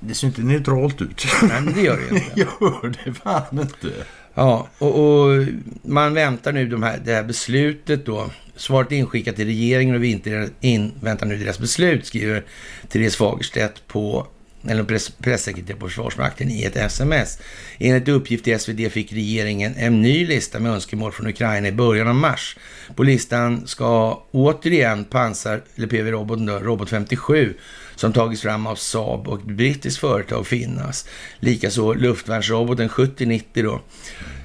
Det 0.00 0.14
ser 0.14 0.26
inte 0.26 0.42
neutralt 0.42 1.02
ut. 1.02 1.26
Nej, 1.42 1.62
men 1.62 1.74
det 1.74 1.80
gör 1.80 1.96
det 1.96 2.16
inte. 2.16 2.40
gör 2.40 2.94
det 3.04 3.14
fan 3.14 3.60
inte. 3.60 3.92
Ja, 4.34 4.68
och, 4.78 5.24
och, 5.28 5.46
man 5.82 6.14
väntar 6.14 6.52
nu 6.52 6.68
de 6.68 6.82
här, 6.82 7.00
det 7.04 7.14
här 7.14 7.22
beslutet 7.22 8.06
då 8.06 8.30
Svaret 8.56 8.92
är 8.92 8.96
inskickat 8.96 9.36
till 9.36 9.46
regeringen 9.46 9.94
och 9.94 10.02
vi 10.02 10.22
inväntar 10.60 11.26
nu 11.26 11.36
deras 11.36 11.58
beslut, 11.58 12.06
skriver 12.06 12.44
Therese 12.88 13.16
Fagerstedt 13.16 13.86
på 13.86 14.26
eller 14.68 14.84
press, 14.84 15.10
pressekreterare 15.10 15.80
på 15.80 15.88
Försvarsmakten 15.88 16.50
i 16.50 16.62
ett 16.64 16.76
sms. 16.76 17.38
Enligt 17.78 18.08
uppgift 18.08 18.48
i 18.48 18.58
SvD 18.58 18.92
fick 18.92 19.12
regeringen 19.12 19.74
en 19.76 20.02
ny 20.02 20.26
lista 20.26 20.58
med 20.58 20.72
önskemål 20.72 21.12
från 21.12 21.26
Ukraina 21.26 21.68
i 21.68 21.72
början 21.72 22.08
av 22.08 22.14
mars. 22.14 22.56
På 22.96 23.02
listan 23.02 23.66
ska 23.66 24.22
återigen 24.30 25.04
pansar, 25.04 25.62
eller 25.74 25.86
PV-roboten 25.86 26.48
Robot 26.48 26.90
57, 26.90 27.54
som 27.96 28.12
tagits 28.12 28.42
fram 28.42 28.66
av 28.66 28.74
Saab 28.74 29.28
och 29.28 29.38
ett 29.38 29.46
brittiskt 29.46 30.00
företag 30.00 30.46
finnas. 30.46 31.08
Likaså 31.40 31.94
luftvärnsroboten 31.94 32.88
7090 32.88 33.62
då 33.62 33.80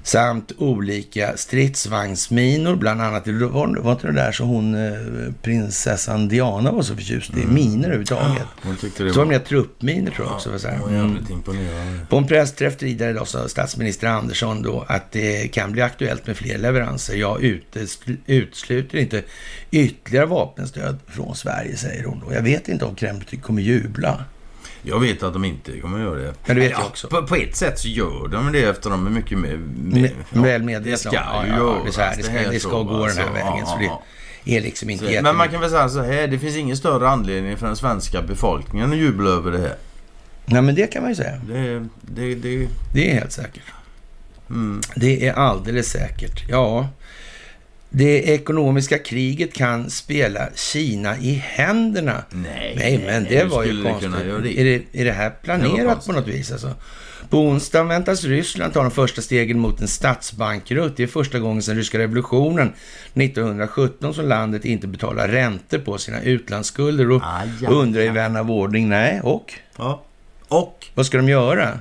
samt 0.03 0.51
olika 0.57 1.37
stridsvagnsminor, 1.37 2.75
bland 2.75 3.01
annat. 3.01 3.27
Var, 3.27 3.81
var 3.81 3.91
inte 3.91 4.07
det 4.07 4.13
där 4.13 4.31
som 4.31 4.47
hon, 4.47 4.75
eh, 4.75 5.33
prinsessan 5.41 6.27
Diana 6.27 6.71
var 6.71 6.81
så 6.81 6.95
förtjust 6.95 7.37
i? 7.37 7.41
Mm. 7.41 7.53
Minor 7.53 7.85
överhuvudtaget. 7.85 8.43
Hon 8.63 8.77
tyckte 8.77 9.03
det 9.03 9.13
så 9.13 9.19
var 9.19 9.25
mer 9.25 9.39
truppminor 9.39 10.11
tror 10.11 10.27
jag 10.27 10.35
också. 10.35 10.49
Ja, 10.63 10.69
hon 10.79 10.93
var 10.93 11.03
jävligt 11.03 11.29
mm. 11.29 12.05
På 12.09 12.17
en 12.17 12.27
pressträff 12.27 12.77
tidigare 12.77 13.11
idag 13.11 13.27
sa 13.27 13.47
statsminister 13.47 14.07
Andersson 14.07 14.61
då 14.61 14.85
att 14.87 15.11
det 15.11 15.47
kan 15.47 15.71
bli 15.71 15.81
aktuellt 15.81 16.27
med 16.27 16.37
fler 16.37 16.57
leveranser. 16.57 17.15
Jag 17.15 17.43
utesluter 18.25 18.97
inte 18.97 19.23
ytterligare 19.71 20.25
vapenstöd 20.25 20.99
från 21.07 21.35
Sverige, 21.35 21.77
säger 21.77 22.03
hon 22.03 22.23
då. 22.27 22.33
Jag 22.33 22.41
vet 22.41 22.67
inte 22.67 22.85
om 22.85 22.95
Kreml 22.95 23.23
kommer 23.41 23.61
jubla. 23.61 24.25
Jag 24.81 24.99
vet 24.99 25.23
att 25.23 25.33
de 25.33 25.45
inte 25.45 25.79
kommer 25.79 25.97
att 25.97 26.03
göra 26.03 26.19
det. 26.19 26.33
Men 26.45 26.55
det 26.55 26.61
vet 26.61 26.71
ja, 26.71 26.77
jag 26.79 26.87
också. 26.87 27.07
På, 27.07 27.23
på, 27.23 27.35
ett 27.35 27.55
sätt 27.55 27.79
så 27.79 27.87
gör 27.87 28.27
de 28.27 28.51
det 28.51 28.63
efter 28.63 28.89
de 28.89 29.05
är 29.05 29.11
mycket 29.11 29.37
mer... 29.37 29.57
Med, 29.75 30.11
ja, 30.33 30.41
väl 30.41 30.63
medvetna 30.63 30.91
Det 30.91 30.97
ska 30.97 31.13
ja, 31.13 31.45
ju 31.45 31.51
ja, 31.51 31.77
det, 31.85 31.97
här, 31.97 32.15
det 32.17 32.23
ska, 32.23 32.33
det 32.33 32.59
ska 32.59 32.69
så, 32.69 32.83
gå 32.83 33.03
alltså, 33.03 33.19
den 33.19 33.27
här 33.27 33.51
vägen. 33.51 33.65
Så 33.65 33.77
det 33.77 34.57
är 34.57 34.61
liksom 34.61 34.89
inte 34.89 35.15
så, 35.15 35.21
Men 35.21 35.35
man 35.35 35.49
kan 35.49 35.61
väl 35.61 35.69
säga 35.69 35.89
så 35.89 36.01
här. 36.01 36.27
Det 36.27 36.39
finns 36.39 36.55
ingen 36.55 36.77
större 36.77 37.09
anledning 37.09 37.57
för 37.57 37.67
den 37.67 37.75
svenska 37.75 38.21
befolkningen 38.21 38.91
att 38.91 38.97
jubla 38.97 39.29
över 39.29 39.51
det 39.51 39.57
här. 39.57 39.75
Nej, 40.45 40.61
men 40.61 40.75
det 40.75 40.87
kan 40.87 41.01
man 41.01 41.11
ju 41.11 41.15
säga. 41.15 41.41
Det, 41.47 41.87
det, 42.01 42.35
det... 42.35 42.67
det 42.93 43.11
är 43.11 43.13
helt 43.13 43.31
säkert. 43.31 43.63
Mm. 44.49 44.81
Det 44.95 45.27
är 45.27 45.33
alldeles 45.33 45.89
säkert. 45.89 46.49
Ja, 46.49 46.89
det 47.93 48.23
ekonomiska 48.23 48.97
kriget 48.97 49.53
kan 49.53 49.89
spela 49.89 50.47
Kina 50.55 51.17
i 51.17 51.33
händerna. 51.33 52.23
Nej, 52.29 52.75
nej 52.77 53.03
men 53.05 53.23
det 53.23 53.43
var 53.43 53.63
ju 53.63 53.83
konstigt. 53.83 54.11
Det. 54.43 54.59
Är, 54.59 54.63
det, 54.63 55.01
är 55.01 55.05
det 55.05 55.11
här 55.11 55.29
planerat 55.29 56.05
på 56.05 56.11
något 56.11 56.27
vis? 56.27 56.51
Alltså? 56.51 56.75
På 57.29 57.39
onsdag 57.39 57.83
väntas 57.83 58.23
Ryssland 58.23 58.73
ta 58.73 58.81
de 58.81 58.91
första 58.91 59.21
stegen 59.21 59.59
mot 59.59 59.81
en 59.81 59.87
statsbankrutt. 59.87 60.97
Det 60.97 61.03
är 61.03 61.07
första 61.07 61.39
gången 61.39 61.61
sedan 61.61 61.75
ryska 61.75 61.99
revolutionen 61.99 62.73
1917 63.13 64.13
som 64.13 64.27
landet 64.27 64.65
inte 64.65 64.87
betalar 64.87 65.27
räntor 65.27 65.77
på 65.77 65.97
sina 65.97 66.21
utlandsskulder. 66.21 67.11
Och 67.11 67.21
undrar 67.67 68.01
i 68.01 68.09
vän 68.09 68.35
av 68.35 68.51
ordning, 68.51 68.89
nej, 68.89 69.21
och? 69.23 69.53
Ja. 69.77 70.03
Och? 70.47 70.87
Vad 70.93 71.05
ska 71.05 71.17
de 71.17 71.29
göra? 71.29 71.79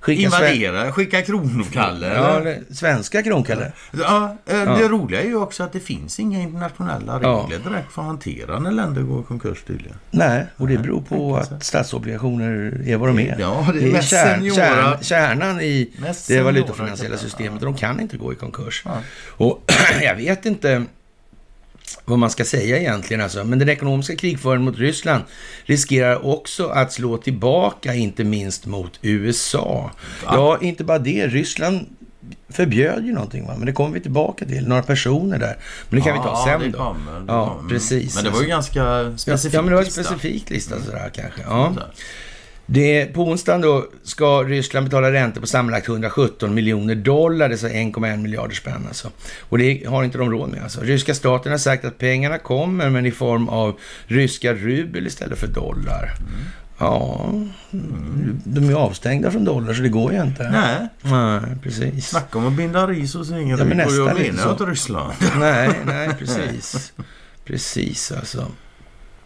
Skicka 0.00 0.22
Invadera, 0.22 0.92
skicka 0.92 1.22
kronkalle. 1.22 2.06
Ja, 2.14 2.54
svenska 2.74 3.22
kronkalle. 3.22 3.72
Ja, 3.90 4.36
eh, 4.46 4.56
ja, 4.56 4.64
det 4.64 4.88
roliga 4.88 5.20
är 5.20 5.26
ju 5.26 5.36
också 5.36 5.62
att 5.62 5.72
det 5.72 5.80
finns 5.80 6.20
inga 6.20 6.40
internationella 6.40 7.14
regler 7.14 7.60
ja. 7.64 7.70
direkt 7.70 7.92
för 7.92 8.02
att 8.02 8.06
hantera 8.06 8.58
när 8.58 8.70
länder 8.70 9.02
går 9.02 9.20
i 9.20 9.24
konkurs 9.24 9.62
tydligen. 9.66 9.96
Nej, 10.10 10.46
och 10.56 10.68
det 10.68 10.78
beror 10.78 11.00
på 11.00 11.36
att 11.36 11.64
statsobligationer 11.64 12.82
är 12.86 12.96
vad 12.96 13.08
de 13.08 13.18
är. 13.18 13.36
Ja, 13.38 13.66
det 13.72 13.78
är, 13.78 13.92
det 13.92 13.98
är 13.98 14.02
kärn, 14.02 14.54
kärn, 14.54 14.98
kärnan 15.02 15.60
i 15.60 15.90
det 16.28 16.42
valutafinansiella 16.42 17.16
systemet. 17.16 17.60
De 17.60 17.74
kan 17.74 18.00
inte 18.00 18.16
gå 18.16 18.32
i 18.32 18.36
konkurs. 18.36 18.82
Ja. 18.84 19.02
Och 19.28 19.72
jag 20.02 20.16
vet 20.16 20.46
inte 20.46 20.86
vad 22.04 22.18
man 22.18 22.30
ska 22.30 22.44
säga 22.44 22.78
egentligen. 22.78 23.22
Alltså. 23.22 23.44
Men 23.44 23.58
den 23.58 23.68
ekonomiska 23.68 24.16
krigföringen 24.16 24.64
mot 24.64 24.78
Ryssland 24.78 25.24
riskerar 25.64 26.26
också 26.26 26.68
att 26.68 26.92
slå 26.92 27.16
tillbaka, 27.16 27.94
inte 27.94 28.24
minst 28.24 28.66
mot 28.66 28.98
USA. 29.02 29.90
Va? 30.24 30.32
Ja, 30.34 30.58
inte 30.60 30.84
bara 30.84 30.98
det. 30.98 31.26
Ryssland 31.26 31.86
förbjöd 32.48 33.06
ju 33.06 33.12
någonting, 33.12 33.46
va? 33.46 33.54
men 33.56 33.66
det 33.66 33.72
kommer 33.72 33.94
vi 33.94 34.00
tillbaka 34.00 34.44
till. 34.44 34.68
Några 34.68 34.82
personer 34.82 35.38
där. 35.38 35.56
Men 35.88 36.00
det 36.00 36.04
kan 36.04 36.16
ja, 36.16 36.22
vi 36.22 36.28
ta 36.28 36.44
sen 36.44 36.72
det 36.72 36.78
kommer, 36.78 37.24
ja, 37.28 37.48
kommer. 37.48 37.68
precis. 37.68 38.14
Men 38.14 38.24
det 38.24 38.30
var 38.30 38.42
ju 38.42 38.48
ganska 38.48 39.12
specifikt. 39.16 39.54
Ja, 39.54 39.62
men 39.62 39.70
det 39.70 39.76
var 39.76 39.84
en 39.84 39.90
specifik 39.90 40.50
lista 40.50 40.80
sådär 40.80 41.10
kanske. 41.14 41.42
Ja. 41.42 41.74
Det, 42.72 43.06
på 43.06 43.22
onsdagen 43.22 43.60
då 43.60 43.86
ska 44.02 44.42
Ryssland 44.42 44.86
betala 44.86 45.12
räntor 45.12 45.40
på 45.40 45.46
sammanlagt 45.46 45.88
117 45.88 46.54
miljoner 46.54 46.94
dollar, 46.94 47.48
det 47.48 47.62
är 47.62 47.68
1,1 47.68 48.16
miljarder 48.16 48.54
spänn 48.54 48.84
alltså. 48.88 49.10
Och 49.40 49.58
det 49.58 49.86
har 49.86 50.04
inte 50.04 50.18
de 50.18 50.30
råd 50.30 50.50
med 50.50 50.62
alltså. 50.62 50.80
Ryska 50.80 51.14
staten 51.14 51.52
har 51.52 51.58
sagt 51.58 51.84
att 51.84 51.98
pengarna 51.98 52.38
kommer, 52.38 52.90
men 52.90 53.06
i 53.06 53.10
form 53.10 53.48
av 53.48 53.78
ryska 54.06 54.54
rubel 54.54 55.06
istället 55.06 55.38
för 55.38 55.46
dollar. 55.46 56.12
Mm. 56.18 56.32
Ja, 56.78 57.30
de 58.44 58.70
är 58.70 58.74
avstängda 58.74 59.30
från 59.30 59.44
dollar 59.44 59.74
så 59.74 59.82
det 59.82 59.88
går 59.88 60.12
ju 60.12 60.22
inte. 60.22 60.50
Nej. 60.50 60.88
Nej, 61.02 61.56
precis. 61.62 62.08
Snacka 62.08 62.38
om 62.38 62.46
att 62.46 62.52
binda 62.52 62.86
ris 62.86 63.14
och 63.14 63.26
ingen 63.26 63.58
ja, 63.58 63.64
men 63.64 63.80
och 63.80 63.92
jag 63.92 64.18
menar 64.18 64.50
inte 64.50 64.64
Ryssland. 64.64 65.12
Nej, 65.38 65.70
nej, 65.86 66.08
precis. 66.18 66.92
precis 67.44 68.12
alltså. 68.12 68.46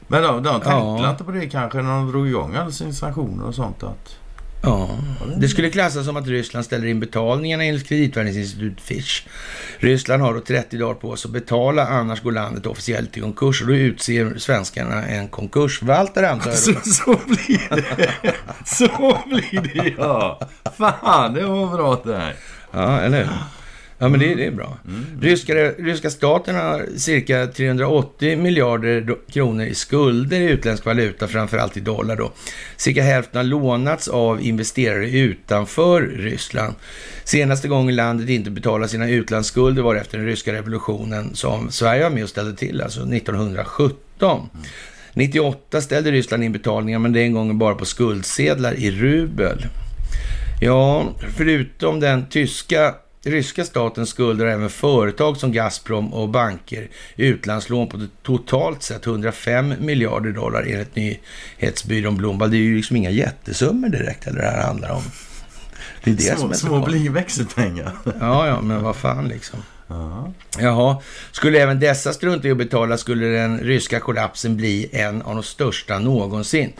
Men 0.06 0.22
de, 0.22 0.42
de 0.42 0.52
tänkte 0.52 0.70
ja. 0.70 1.10
inte 1.10 1.24
på 1.24 1.30
det 1.30 1.46
kanske 1.46 1.82
när 1.82 1.90
de 1.90 2.10
drog 2.10 2.28
igång 2.28 2.54
alla 2.54 2.70
sina 2.70 2.92
sanktioner 2.92 3.46
och 3.46 3.54
sånt? 3.54 3.82
Att... 3.82 4.18
Ja, 4.62 4.90
det 5.36 5.48
skulle 5.48 5.70
klassas 5.70 6.06
som 6.06 6.16
att 6.16 6.26
Ryssland 6.26 6.64
ställer 6.64 6.86
in 6.86 7.00
betalningarna 7.00 7.64
enligt 7.64 7.88
kreditvärderingsinstitut 7.88 8.80
Fitch. 8.80 9.22
Ryssland 9.78 10.22
har 10.22 10.34
då 10.34 10.40
30 10.40 10.78
dagar 10.78 10.94
på 10.94 11.16
sig 11.16 11.28
att 11.28 11.32
betala, 11.32 11.86
annars 11.86 12.22
går 12.22 12.32
landet 12.32 12.66
officiellt 12.66 13.16
i 13.16 13.20
konkurs. 13.20 13.62
Och 13.62 13.68
då 13.68 13.74
utser 13.74 14.38
svenskarna 14.38 15.06
en 15.06 15.28
konkursvaltare 15.28 16.30
antar 16.30 16.50
jag. 16.50 16.58
Så, 16.58 16.72
så 16.84 17.20
blir 17.26 17.76
det. 17.76 18.34
Så 18.64 19.18
blir 19.26 19.60
det 19.60 19.94
ja. 19.98 20.40
Fan, 20.78 21.34
det 21.34 21.46
var 21.46 21.76
bra 21.76 22.00
det 22.04 22.16
här. 22.16 22.34
Ja, 22.70 23.00
eller 23.00 23.18
hur? 23.18 23.30
Ja, 23.98 24.08
men 24.08 24.20
det, 24.20 24.34
det 24.34 24.46
är 24.46 24.50
bra. 24.50 24.78
Mm. 24.88 25.04
Ryska, 25.20 25.54
ryska 25.54 26.10
staten 26.10 26.54
har 26.54 26.86
cirka 26.96 27.46
380 27.46 28.38
miljarder 28.38 29.16
kronor 29.32 29.64
i 29.64 29.74
skulder 29.74 30.40
i 30.40 30.50
utländsk 30.50 30.86
valuta, 30.86 31.28
framförallt 31.28 31.76
i 31.76 31.80
dollar 31.80 32.16
då. 32.16 32.32
Cirka 32.76 33.02
hälften 33.02 33.36
har 33.36 33.44
lånats 33.44 34.08
av 34.08 34.42
investerare 34.42 35.10
utanför 35.10 36.02
Ryssland. 36.02 36.74
Senaste 37.24 37.68
gången 37.68 37.96
landet 37.96 38.28
inte 38.28 38.50
betalade 38.50 38.88
sina 38.88 39.08
utlandsskulder 39.08 39.82
var 39.82 39.94
efter 39.94 40.18
den 40.18 40.26
ryska 40.26 40.52
revolutionen 40.52 41.34
som 41.34 41.70
Sverige 41.70 42.02
var 42.02 42.10
med 42.10 42.22
och 42.22 42.28
ställde 42.28 42.56
till, 42.56 42.80
alltså 42.80 43.00
1917. 43.00 44.48
Mm. 44.54 44.66
98 45.14 45.80
ställde 45.80 46.10
Ryssland 46.10 46.44
in 46.44 46.52
betalningar, 46.52 46.98
men 46.98 47.12
den 47.12 47.32
gången 47.32 47.58
bara 47.58 47.74
på 47.74 47.84
skuldsedlar 47.84 48.74
i 48.74 48.90
rubel. 48.90 49.66
Ja, 50.60 51.12
förutom 51.36 52.00
den 52.00 52.26
tyska 52.26 52.94
ryska 53.26 53.64
statens 53.64 54.08
skulder 54.08 54.46
och 54.46 54.52
även 54.52 54.70
företag 54.70 55.36
som 55.36 55.52
Gazprom 55.52 56.14
och 56.14 56.28
banker 56.28 56.88
utlandslån 57.16 57.88
på 57.88 58.06
totalt 58.22 58.82
sett 58.82 59.06
105 59.06 59.74
miljarder 59.80 60.32
dollar 60.32 60.62
enligt 60.62 60.96
nyhetsbyrån 60.96 62.16
Bloomberg. 62.16 62.50
Det 62.50 62.56
är 62.56 62.58
ju 62.58 62.76
liksom 62.76 62.96
inga 62.96 63.10
jättesummor 63.10 63.88
direkt 63.88 64.26
eller 64.26 64.40
det 64.40 64.50
här 64.50 64.62
handlar 64.62 64.90
om. 64.90 65.02
Det 66.04 66.10
är 66.10 66.14
det 66.14 66.22
små, 66.22 66.36
som 66.36 66.50
är 66.50 66.54
små 66.54 66.84
blir 66.84 67.10
växelpengar. 67.10 67.92
Ja, 68.20 68.46
ja, 68.46 68.60
men 68.60 68.82
vad 68.82 68.96
fan 68.96 69.28
liksom. 69.28 69.62
Jaha, 70.58 71.02
skulle 71.32 71.58
även 71.58 71.80
dessa 71.80 72.12
strunta 72.12 72.48
i 72.48 72.50
att 72.50 72.56
betala 72.56 72.96
skulle 72.98 73.26
den 73.26 73.58
ryska 73.58 74.00
kollapsen 74.00 74.56
bli 74.56 74.88
en 74.92 75.22
av 75.22 75.34
de 75.34 75.42
största 75.42 75.98
någonsin. 75.98 76.72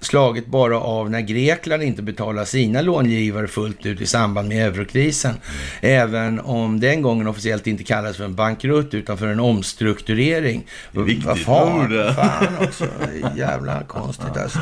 Slaget 0.00 0.46
bara 0.46 0.80
av 0.80 1.10
när 1.10 1.20
Grekland 1.20 1.82
inte 1.82 2.02
betalar 2.02 2.44
sina 2.44 2.80
långivare 2.80 3.46
fullt 3.46 3.86
ut 3.86 4.00
i 4.00 4.06
samband 4.06 4.48
med 4.48 4.66
eurokrisen. 4.66 5.34
Även 5.80 6.40
om 6.40 6.80
den 6.80 7.02
gången 7.02 7.26
officiellt 7.26 7.66
inte 7.66 7.84
kallades 7.84 8.16
för 8.16 8.24
en 8.24 8.34
bankrutt 8.34 8.94
utan 8.94 9.18
för 9.18 9.26
en 9.26 9.40
omstrukturering. 9.40 10.66
Det 10.92 10.98
Vad 11.24 11.38
fan, 11.38 12.14
fan 12.14 12.46
också. 12.60 12.86
Jävla 13.36 13.82
konstigt 13.82 14.36
alltså. 14.36 14.58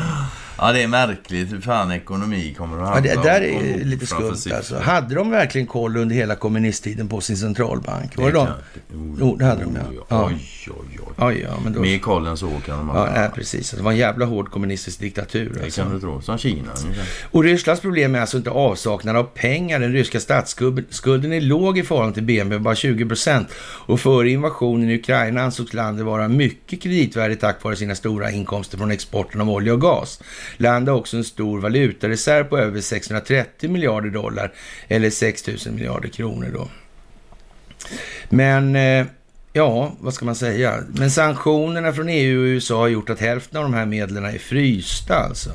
Ja, 0.58 0.72
det 0.72 0.82
är 0.82 0.88
märkligt 0.88 1.52
hur 1.52 1.60
fan 1.60 1.92
ekonomi 1.92 2.54
kommer 2.58 2.82
att 2.82 2.88
handla 2.88 3.10
ja, 3.10 3.16
det 3.16 3.28
där 3.28 3.40
är 3.40 3.84
lite 3.84 4.06
skumt 4.06 4.36
alltså. 4.54 4.78
Hade 4.78 5.14
de 5.14 5.30
verkligen 5.30 5.66
koll 5.66 5.96
under 5.96 6.16
hela 6.16 6.36
kommunisttiden 6.36 7.08
på 7.08 7.20
sin 7.20 7.36
centralbank? 7.36 8.16
Var 8.16 8.26
det, 8.26 8.32
de? 8.32 8.48
Jo, 9.20 9.36
det 9.36 9.44
hade 9.44 9.64
de 9.64 9.78
ja. 10.08 10.26
Oj, 10.26 10.34
oj, 10.66 10.98
oj. 11.06 11.14
oj 11.16 11.40
ja, 11.48 11.60
men 11.64 11.72
då... 11.72 11.80
Mer 11.80 11.98
koll 11.98 12.26
än 12.26 12.36
så 12.36 12.50
kan 12.66 12.88
ha. 12.88 13.06
Ja, 13.06 13.12
nej, 13.20 13.30
precis. 13.34 13.70
Det 13.70 13.82
var 13.82 13.92
en 13.92 13.98
jävla 13.98 14.24
hård 14.26 14.50
kommunistisk 14.50 14.93
diktatur. 14.96 15.52
Det 15.54 15.64
alltså. 15.64 15.82
kan 15.82 15.94
du 15.94 16.00
tro. 16.00 16.22
Som 16.22 16.38
Kina. 16.38 16.72
Och 17.30 17.44
Rysslands 17.44 17.82
problem 17.82 18.14
är 18.14 18.20
alltså 18.20 18.36
inte 18.36 18.50
avsaknad 18.50 19.16
av 19.16 19.24
pengar. 19.24 19.80
Den 19.80 19.92
ryska 19.92 20.20
statsskulden 20.20 21.32
är 21.32 21.40
låg 21.40 21.78
i 21.78 21.82
förhållande 21.82 22.14
till 22.14 22.22
BNP, 22.22 22.58
bara 22.58 22.74
20 22.74 23.06
procent. 23.06 23.48
Och 23.86 24.00
före 24.00 24.30
invasionen 24.30 24.90
i 24.90 24.94
Ukraina 24.94 25.42
ansågs 25.42 25.74
landet 25.74 26.06
vara 26.06 26.28
mycket 26.28 26.82
kreditvärdigt 26.82 27.40
tack 27.40 27.64
vare 27.64 27.76
sina 27.76 27.94
stora 27.94 28.30
inkomster 28.30 28.78
från 28.78 28.90
exporten 28.90 29.40
av 29.40 29.50
olja 29.50 29.72
och 29.72 29.80
gas. 29.80 30.22
Landet 30.56 30.92
har 30.92 31.00
också 31.00 31.16
en 31.16 31.24
stor 31.24 31.60
valutareserv 31.60 32.44
på 32.44 32.58
över 32.58 32.80
630 32.80 33.70
miljarder 33.70 34.10
dollar 34.10 34.52
eller 34.88 35.10
6 35.10 35.46
000 35.46 35.56
miljarder 35.74 36.08
kronor 36.08 36.50
då. 36.54 36.68
Men 38.28 38.76
eh, 38.76 39.06
Ja, 39.56 39.92
vad 40.00 40.14
ska 40.14 40.24
man 40.24 40.34
säga? 40.34 40.78
Men 40.88 41.10
sanktionerna 41.10 41.92
från 41.92 42.08
EU 42.08 42.40
och 42.40 42.44
USA 42.44 42.78
har 42.78 42.88
gjort 42.88 43.10
att 43.10 43.20
hälften 43.20 43.58
av 43.58 43.62
de 43.62 43.74
här 43.74 43.86
medlen 43.86 44.24
är 44.24 44.38
frysta 44.38 45.14
alltså. 45.14 45.50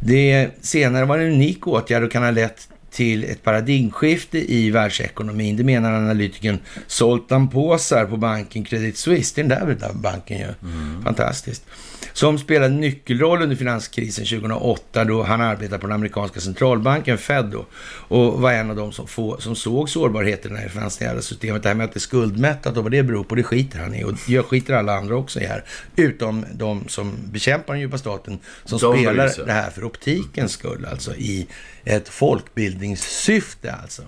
Det 0.00 0.50
senare 0.60 1.04
var 1.04 1.18
en 1.18 1.32
unik 1.32 1.66
åtgärd 1.66 2.02
och 2.02 2.10
kan 2.10 2.22
ha 2.22 2.30
lett 2.30 2.68
till 2.90 3.24
ett 3.24 3.42
paradigmskifte 3.42 4.52
i 4.52 4.70
världsekonomin. 4.70 5.56
Det 5.56 5.64
menar 5.64 5.92
analytikern 5.92 6.58
Zoltan 6.86 7.48
Pozar 7.48 8.04
på 8.04 8.16
banken 8.16 8.64
Credit 8.64 8.96
Suisse. 8.96 9.42
Det 9.42 9.54
är 9.54 9.66
den 9.66 9.78
där 9.78 9.92
banken 9.94 10.38
ju. 10.38 10.70
Mm. 10.72 11.02
Fantastiskt 11.04 11.64
som 12.12 12.38
spelade 12.38 12.74
nyckelroll 12.74 13.42
under 13.42 13.56
finanskrisen 13.56 14.24
2008 14.24 15.04
då 15.04 15.22
han 15.22 15.40
arbetade 15.40 15.78
på 15.78 15.86
den 15.86 15.94
amerikanska 15.94 16.40
centralbanken 16.40 17.18
Fed 17.18 17.44
då, 17.44 17.66
och 18.08 18.40
var 18.40 18.52
en 18.52 18.70
av 18.70 18.76
dem 18.76 18.92
som, 18.92 19.06
få, 19.06 19.40
som 19.40 19.56
såg 19.56 19.90
sårbarheterna 19.90 20.60
i 20.60 20.64
det 20.64 20.70
finansiella 20.70 21.22
systemet. 21.22 21.62
Det 21.62 21.68
här 21.68 21.76
med 21.76 21.84
att 21.84 21.92
det 21.92 21.98
är 21.98 22.00
skuldmättat 22.00 22.76
och 22.76 22.82
vad 22.82 22.92
det 22.92 23.02
beror 23.02 23.24
på, 23.24 23.34
det 23.34 23.42
skiter 23.42 23.78
han 23.78 23.94
i 23.94 24.04
och 24.04 24.12
jag 24.26 24.44
skiter 24.44 24.74
alla 24.74 24.96
andra 24.96 25.16
också 25.16 25.40
i 25.40 25.44
här. 25.44 25.64
Utom 25.96 26.44
de 26.52 26.88
som 26.88 27.12
bekämpar 27.24 27.72
den 27.72 27.80
djupa 27.80 27.98
staten 27.98 28.38
som 28.64 28.78
de 28.78 28.98
spelar 28.98 29.46
det 29.46 29.52
här 29.52 29.70
för 29.70 29.84
optikens 29.84 30.52
skull, 30.52 30.86
alltså 30.90 31.14
i 31.14 31.46
ett 31.84 32.08
folkbildningssyfte 32.08 33.72
alltså. 33.72 34.02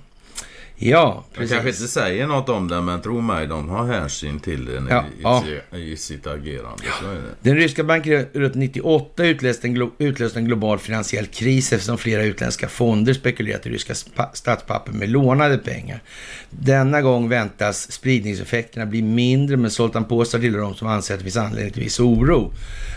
Ja, 0.85 1.25
precis. 1.33 1.51
Jag 1.51 1.63
kanske 1.63 1.83
inte 1.83 1.93
säger 1.93 2.27
något 2.27 2.49
om 2.49 2.69
det, 2.69 2.81
men 2.81 3.01
tro 3.01 3.21
mig, 3.21 3.47
de 3.47 3.69
har 3.69 3.87
hänsyn 3.87 4.41
till 4.41 4.65
det 4.65 4.83
ja, 4.91 5.05
i, 5.19 5.61
ja. 5.71 5.79
i, 5.79 5.97
sitt 5.97 6.27
agerande. 6.27 6.85
Ja. 6.85 7.09
Den 7.41 7.57
ryska 7.57 7.85
bankrutten 7.85 8.61
98 8.61 9.25
utlöste 9.25 9.67
en, 9.67 9.91
utlöste 9.99 10.39
en 10.39 10.45
global 10.45 10.79
finansiell 10.79 11.27
kris 11.27 11.73
eftersom 11.73 11.99
flera 11.99 12.23
utländska 12.23 12.69
fonder 12.69 13.15
spekulerat 13.15 13.67
i 13.67 13.71
ryska 13.71 13.95
statspapper 14.33 14.93
med 14.93 15.09
lånade 15.09 15.59
pengar. 15.59 16.03
Denna 16.51 17.03
gång 17.03 17.29
väntas 17.29 17.93
spridningseffekterna 17.93 18.87
bli 18.87 19.03
mindre, 19.03 19.57
men 19.57 19.71
Zoltan 19.71 20.05
Påsar 20.05 20.39
tillhör 20.39 20.63
de 20.63 20.75
som 20.75 20.89
anser 20.89 21.15
att 21.15 21.21
det 21.21 21.25
finns 21.25 21.37
anledning 21.37 21.73
till 21.73 21.83
viss 21.83 22.01
oro. 22.01 22.53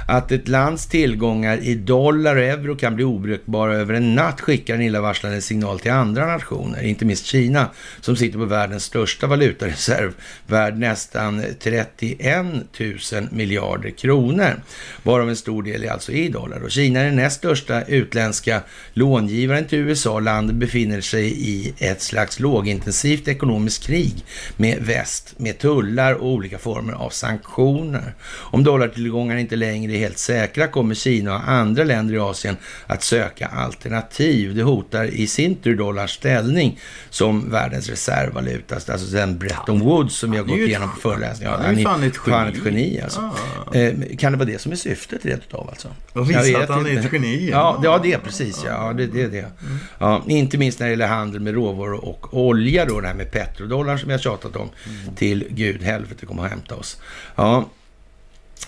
Att 0.08 0.32
ett 0.32 0.48
lands 0.48 0.88
tillgångar 0.88 1.58
i 1.58 1.76
dollar 1.76 2.36
och 2.36 2.42
euro 2.42 2.76
kan 2.76 2.96
bli 2.96 3.04
obrukbara 3.04 3.76
över 3.76 3.94
en 3.94 4.16
natt 4.16 4.42
skickar 4.42 4.76
en 4.76 4.82
illavarslande 4.82 5.42
signal 5.42 5.80
till 5.80 5.92
andra 5.92 6.26
nationer, 6.26 6.84
inte 6.84 7.06
minst 7.06 7.26
Kina, 7.26 7.70
som 8.02 8.16
sitter 8.16 8.38
på 8.38 8.46
världens 8.46 8.84
största 8.84 9.28
valutareserv, 9.28 10.14
värd 10.48 10.78
nästan 10.78 11.44
31 11.60 12.46
000 12.80 13.28
miljarder 13.32 13.90
kronor, 13.90 14.62
varav 15.04 15.30
en 15.30 15.36
stor 15.36 15.64
del 15.64 15.84
är 15.84 15.92
alltså 15.92 16.12
i 16.12 16.30
dollar. 16.30 16.64
Och 16.64 16.72
Kina 16.72 17.00
är 17.00 17.06
den 17.06 17.16
näst 17.16 17.38
största 17.38 17.84
utländska 17.84 18.62
långivaren 18.94 19.66
till 19.66 19.80
USA. 19.80 20.20
Landet 20.20 20.56
befinner 20.56 21.02
sig 21.02 21.50
i 21.50 21.74
ett 21.78 22.02
slags 22.02 22.40
lågintensivt 22.40 23.28
ekonomiskt 23.28 23.84
krig 23.84 24.26
med 24.58 24.78
väst, 24.82 25.34
med 25.38 25.58
tullar 25.58 26.14
och 26.14 26.28
olika 26.28 26.58
former 26.58 26.94
av 26.94 27.10
sanktioner. 27.10 28.14
Om 28.30 28.64
dollartillgångar 28.64 29.38
inte 29.38 29.56
längre 29.56 29.94
är 29.94 29.98
helt 29.98 30.18
säkra 30.18 30.68
kommer 30.68 30.96
Kina 30.96 31.36
och 31.36 31.50
andra 31.50 31.84
länder 31.84 32.14
i 32.14 32.20
Asien 32.20 32.58
att 32.88 33.04
söka 33.04 33.48
alternativ. 33.48 34.56
Det 34.56 34.64
hotar 34.64 35.06
i 35.06 35.28
sin 35.28 35.56
tur 35.56 35.76
dollarns 35.76 36.12
ställning 36.12 36.80
som 37.10 37.50
världens 37.56 37.90
reservvaluta. 37.90 38.76
Alltså 38.76 39.16
den 39.16 39.38
Bretton 39.38 39.80
Woods 39.80 40.16
som 40.16 40.34
har 40.34 40.44
gått 40.44 40.58
igenom 40.58 40.90
på 40.92 41.00
föreläsningen. 41.00 41.54
Ja, 41.54 41.66
han 41.66 41.78
är 41.78 41.84
fan 41.84 42.04
ett 42.04 42.20
geni. 42.28 42.50
ett 42.50 42.66
geni 42.66 43.02
alltså. 43.04 43.22
Ah. 43.22 43.76
Eh, 43.76 43.94
kan 44.18 44.32
det 44.32 44.38
vara 44.38 44.50
det 44.50 44.62
som 44.62 44.72
är 44.72 44.76
syftet 44.76 45.26
rent 45.26 45.44
utav 45.48 45.70
alltså? 45.70 45.88
Och 46.14 46.30
visa 46.30 46.64
att 46.64 46.70
han 46.70 46.86
är 46.86 47.00
ett 47.00 47.14
geni. 47.14 47.50
Ja, 47.50 47.80
det, 47.82 47.88
ja, 47.88 48.00
det 48.04 48.14
är 48.14 48.18
precis. 48.18 48.64
Ja, 48.66 48.94
det, 48.94 49.08
det 49.08 49.28
det. 49.28 49.40
Mm. 49.40 49.78
Ja, 50.00 50.24
inte 50.28 50.58
minst 50.58 50.80
när 50.80 50.88
det 50.88 50.92
gäller 50.92 51.08
handel 51.08 51.42
med 51.42 51.54
råvaror 51.54 52.06
och 52.06 52.38
olja 52.38 52.86
då, 52.86 53.02
det 53.02 53.08
här 53.08 53.14
med 53.14 53.32
petrodollarn 53.32 54.00
som 54.00 54.10
har 54.10 54.18
tjatat 54.18 54.56
om. 54.56 54.70
Mm. 54.86 55.16
Till 55.16 55.48
gud 55.50 55.84
helvete 55.84 56.26
kommer 56.26 56.44
att 56.44 56.50
hämta 56.50 56.76
oss. 56.76 56.98
Ja, 57.36 57.66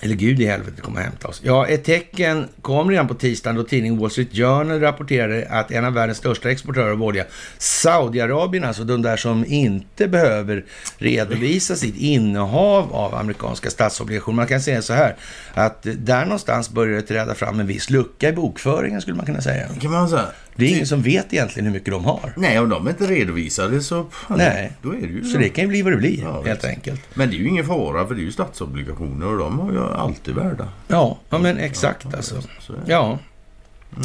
eller 0.01 0.15
Gud 0.15 0.39
i 0.41 0.46
helvete 0.46 0.82
kommer 0.82 1.00
att 1.00 1.06
hämta 1.06 1.27
oss. 1.27 1.41
Ja, 1.44 1.67
ett 1.67 1.84
tecken 1.84 2.48
kom 2.62 2.89
redan 2.89 3.08
på 3.08 3.13
tisdagen 3.13 3.56
då 3.56 3.63
tidningen 3.63 4.00
Wall 4.00 4.12
Street 4.12 4.34
Journal 4.34 4.79
rapporterade 4.79 5.48
att 5.50 5.72
en 5.72 5.86
av 5.86 5.94
världens 5.94 6.17
största 6.17 6.51
exportörer 6.51 6.91
av 6.91 7.03
olja, 7.03 7.25
Saudiarabien, 7.58 8.63
alltså 8.63 8.84
de 8.84 9.02
där 9.02 9.17
som 9.17 9.45
inte 9.45 10.08
behöver 10.08 10.65
redovisa 10.97 11.76
sitt 11.76 11.95
innehav 11.97 12.93
av 12.95 13.15
amerikanska 13.15 13.69
statsobligationer. 13.69 14.36
Man 14.36 14.47
kan 14.47 14.62
säga 14.62 14.82
så 14.82 14.93
här, 14.93 15.15
att 15.54 15.88
där 15.97 16.26
någonstans 16.26 16.69
började 16.69 17.02
det 17.02 17.08
träda 17.08 17.36
fram 17.36 17.60
en 17.60 17.67
viss 17.67 17.89
lucka 17.89 18.30
i 18.30 18.34
bokföringen 18.34 19.02
skulle 19.02 19.17
man 19.17 19.26
kunna 19.26 19.41
säga. 19.41 19.67
Kan 19.82 19.91
man 19.91 20.10
säga. 20.10 20.26
Det 20.58 20.65
är 20.65 20.70
ingen 20.70 20.88
som 20.88 21.02
vet 21.02 21.34
egentligen 21.34 21.65
hur 21.65 21.74
mycket 21.74 21.91
de 21.91 22.06
har. 22.06 22.34
Nej, 22.38 22.60
om 22.60 22.70
de 22.70 22.88
är 22.88 22.91
inte 22.91 23.06
redovisade 23.06 23.82
så... 23.82 24.06
Nej, 24.30 24.72
då 24.82 24.89
är 24.89 25.02
det 25.02 25.08
ju 25.08 25.24
så 25.24 25.38
det 25.38 25.50
kan 25.50 25.63
ju 25.63 25.67
bli 25.67 25.82
vad 25.82 25.93
det 25.93 25.98
blir, 25.98 26.22
ja, 26.22 26.43
helt 26.46 26.65
enkelt. 26.65 27.02
Men 27.13 27.30
det 27.30 27.36
är 27.36 27.38
ju 27.38 27.48
ingen 27.48 27.65
fara, 27.65 28.08
för 28.08 28.15
det 28.15 28.22
är 28.22 28.24
ju 28.24 28.32
statsobligationer 28.32 29.28
och 29.28 29.38
de 29.38 29.60
har 29.60 29.72
ju 29.72 29.80
alltid 29.80 30.36
värda. 30.36 30.67
Ja, 30.88 31.17
ja 31.30 31.38
men 31.38 31.58
exakt 31.58 32.06
ja, 32.12 32.17
alltså. 32.17 32.41
Ja. 32.86 33.20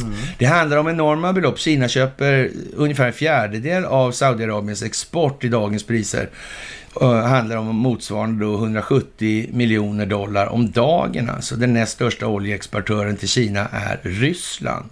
Mm. 0.00 0.12
Det 0.38 0.44
handlar 0.44 0.76
om 0.76 0.88
enorma 0.88 1.32
belopp. 1.32 1.58
Kina 1.58 1.88
köper 1.88 2.50
ungefär 2.76 3.06
en 3.06 3.12
fjärdedel 3.12 3.84
av 3.84 4.12
Saudiarabiens 4.12 4.82
export 4.82 5.44
i 5.44 5.48
dagens 5.48 5.84
priser. 5.84 6.30
Uh, 7.02 7.14
handlar 7.14 7.56
om 7.56 7.76
motsvarande 7.76 8.44
då 8.44 8.54
170 8.54 9.48
miljoner 9.52 10.06
dollar 10.06 10.46
om 10.46 10.70
dagen. 10.70 11.30
Alltså 11.30 11.56
den 11.56 11.74
näst 11.74 11.92
största 11.92 12.26
oljeexportören 12.26 13.16
till 13.16 13.28
Kina 13.28 13.68
är 13.68 14.00
Ryssland. 14.02 14.84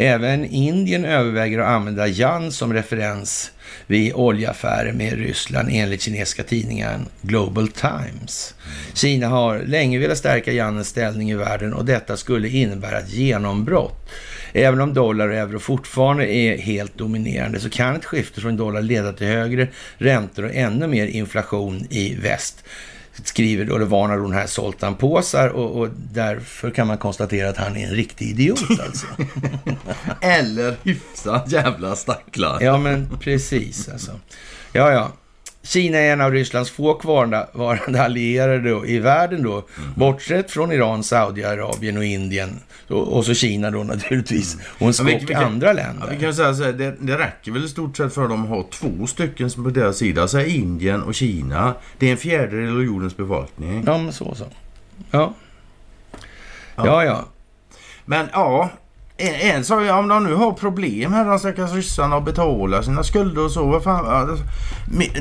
Även 0.00 0.44
Indien 0.44 1.04
överväger 1.04 1.58
att 1.58 1.68
använda 1.68 2.06
Jan 2.06 2.52
som 2.52 2.72
referens 2.72 3.50
vid 3.86 4.12
oljeaffärer 4.14 4.92
med 4.92 5.12
Ryssland 5.12 5.68
enligt 5.72 6.02
kinesiska 6.02 6.42
tidningen 6.42 7.06
Global 7.22 7.68
Times. 7.68 8.54
Kina 8.94 9.28
har 9.28 9.58
länge 9.58 9.98
velat 9.98 10.18
stärka 10.18 10.52
Janens 10.52 10.88
ställning 10.88 11.30
i 11.30 11.34
världen 11.34 11.74
och 11.74 11.84
detta 11.84 12.16
skulle 12.16 12.48
innebära 12.48 12.98
ett 12.98 13.12
genombrott. 13.12 14.10
Även 14.52 14.80
om 14.80 14.94
dollar 14.94 15.28
och 15.28 15.34
euro 15.34 15.58
fortfarande 15.58 16.32
är 16.32 16.58
helt 16.58 16.98
dominerande 16.98 17.60
så 17.60 17.70
kan 17.70 17.96
ett 17.96 18.04
skifte 18.04 18.40
från 18.40 18.56
dollar 18.56 18.82
leda 18.82 19.12
till 19.12 19.26
högre 19.26 19.68
räntor 19.96 20.44
och 20.44 20.54
ännu 20.54 20.86
mer 20.86 21.06
inflation 21.06 21.86
i 21.90 22.14
väst 22.14 22.64
skriver 23.24 23.64
då, 23.64 23.76
eller 23.76 23.86
varnar 23.86 24.18
hon 24.18 24.32
här 24.32 24.46
Zoltan 24.46 24.94
Påsar 24.94 25.48
och, 25.48 25.80
och, 25.80 25.88
därför 26.12 26.70
kan 26.70 26.86
man 26.86 26.98
konstatera 26.98 27.48
att 27.48 27.56
han 27.56 27.76
är 27.76 27.86
en 27.86 27.94
riktig 27.94 28.30
idiot 28.30 28.80
alltså. 28.86 29.06
eller 30.20 30.76
hyfsat 30.82 31.52
jävla 31.52 31.96
stacklar. 31.96 32.58
ja, 32.60 32.78
men 32.78 33.08
precis 33.20 33.88
alltså. 33.88 34.12
Ja, 34.72 34.92
ja. 34.92 35.12
Kina 35.68 35.98
är 35.98 36.12
en 36.12 36.20
av 36.20 36.32
Rysslands 36.32 36.70
få 36.70 36.94
kvarvarande 36.94 38.02
allierade 38.02 38.88
i 38.90 38.98
världen 38.98 39.42
då, 39.42 39.52
mm. 39.52 39.92
bortsett 39.96 40.50
från 40.50 40.72
Iran, 40.72 41.02
Saudiarabien 41.04 41.96
och 41.96 42.04
Indien. 42.04 42.60
Och, 42.88 43.24
så 43.24 43.34
Kina 43.34 43.70
då 43.70 43.84
naturligtvis, 43.84 44.54
mm. 44.54 44.66
och 44.78 44.86
en 44.86 44.94
skock 44.94 45.30
andra 45.30 45.72
länder. 45.72 46.06
Ja, 46.06 46.06
vi 46.10 46.20
kan 46.20 46.34
säga 46.34 46.54
så 46.54 46.64
här, 46.64 46.72
det, 46.72 46.96
det 47.00 47.18
räcker 47.18 47.52
väl 47.52 47.64
i 47.64 47.68
stort 47.68 47.96
sett 47.96 48.14
för 48.14 48.28
dem 48.28 48.42
att 48.42 48.48
ha 48.48 48.66
två 48.70 49.06
stycken 49.06 49.50
på 49.50 49.70
deras 49.70 49.96
sida, 49.96 50.22
alltså 50.22 50.40
Indien 50.40 51.02
och 51.02 51.14
Kina. 51.14 51.74
Det 51.98 52.06
är 52.06 52.12
en 52.12 52.16
fjärdedel 52.16 52.76
av 52.76 52.84
jordens 52.84 53.16
befolkning. 53.16 53.84
Ja, 53.86 53.98
men 53.98 54.12
så 54.12 54.34
så. 54.34 54.44
Ja. 55.10 55.34
Ja, 56.76 56.86
ja. 56.86 57.04
ja. 57.04 57.24
Men 58.04 58.26
ja, 58.32 58.70
en, 59.20 59.56
en 59.56 59.64
sak, 59.64 59.90
om 59.90 60.08
de 60.08 60.24
nu 60.24 60.34
har 60.34 60.52
problem 60.52 61.12
här, 61.12 61.24
de 61.24 61.38
stackars 61.38 61.72
ryssarna, 61.72 62.16
att 62.16 62.24
betala 62.24 62.82
sina 62.82 63.02
skulder 63.04 63.44
och 63.44 63.50
så. 63.50 63.66
Vad 63.66 63.82
fan, 63.82 64.38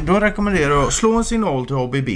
då 0.06 0.20
rekommenderar 0.20 0.74
jag 0.74 0.84
att 0.84 0.94
slå 0.94 1.18
en 1.18 1.24
signal 1.24 1.66
till 1.66 1.76
ABB 1.76 2.10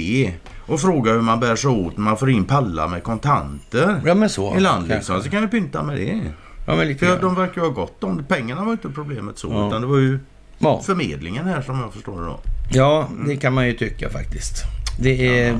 och 0.66 0.80
fråga 0.80 1.12
hur 1.12 1.20
man 1.20 1.40
bär 1.40 1.56
sig 1.56 1.70
åt 1.70 1.96
när 1.96 2.04
man 2.04 2.16
får 2.16 2.30
in 2.30 2.44
pallar 2.44 2.88
med 2.88 3.02
kontanter 3.02 4.00
ja, 4.04 4.14
men 4.14 4.28
så, 4.28 4.56
i 4.56 4.60
land. 4.60 4.88
Liksom. 4.88 5.22
Så 5.22 5.30
kan 5.30 5.42
du 5.42 5.48
pynta 5.48 5.82
med 5.82 5.96
det. 5.96 6.20
Ja, 6.66 6.76
men 6.76 6.88
lite 6.88 7.06
För 7.06 7.20
de 7.20 7.34
verkar 7.34 7.60
ju 7.60 7.66
ha 7.66 7.74
gott 7.74 8.04
om 8.04 8.24
Pengarna 8.24 8.64
var 8.64 8.72
inte 8.72 8.88
problemet 8.88 9.38
så, 9.38 9.48
ja. 9.52 9.68
utan 9.68 9.80
det 9.80 9.86
var 9.86 9.98
ju 9.98 10.18
ja. 10.58 10.82
förmedlingen 10.84 11.46
här 11.46 11.62
som 11.62 11.80
jag 11.80 11.92
förstår 11.92 12.20
det 12.20 12.26
då. 12.26 12.40
Ja, 12.70 13.08
det 13.26 13.36
kan 13.36 13.52
man 13.52 13.66
ju 13.66 13.72
tycka 13.72 14.10
faktiskt. 14.10 14.62
Det 15.00 15.38
är 15.38 15.48
ja. 15.48 15.58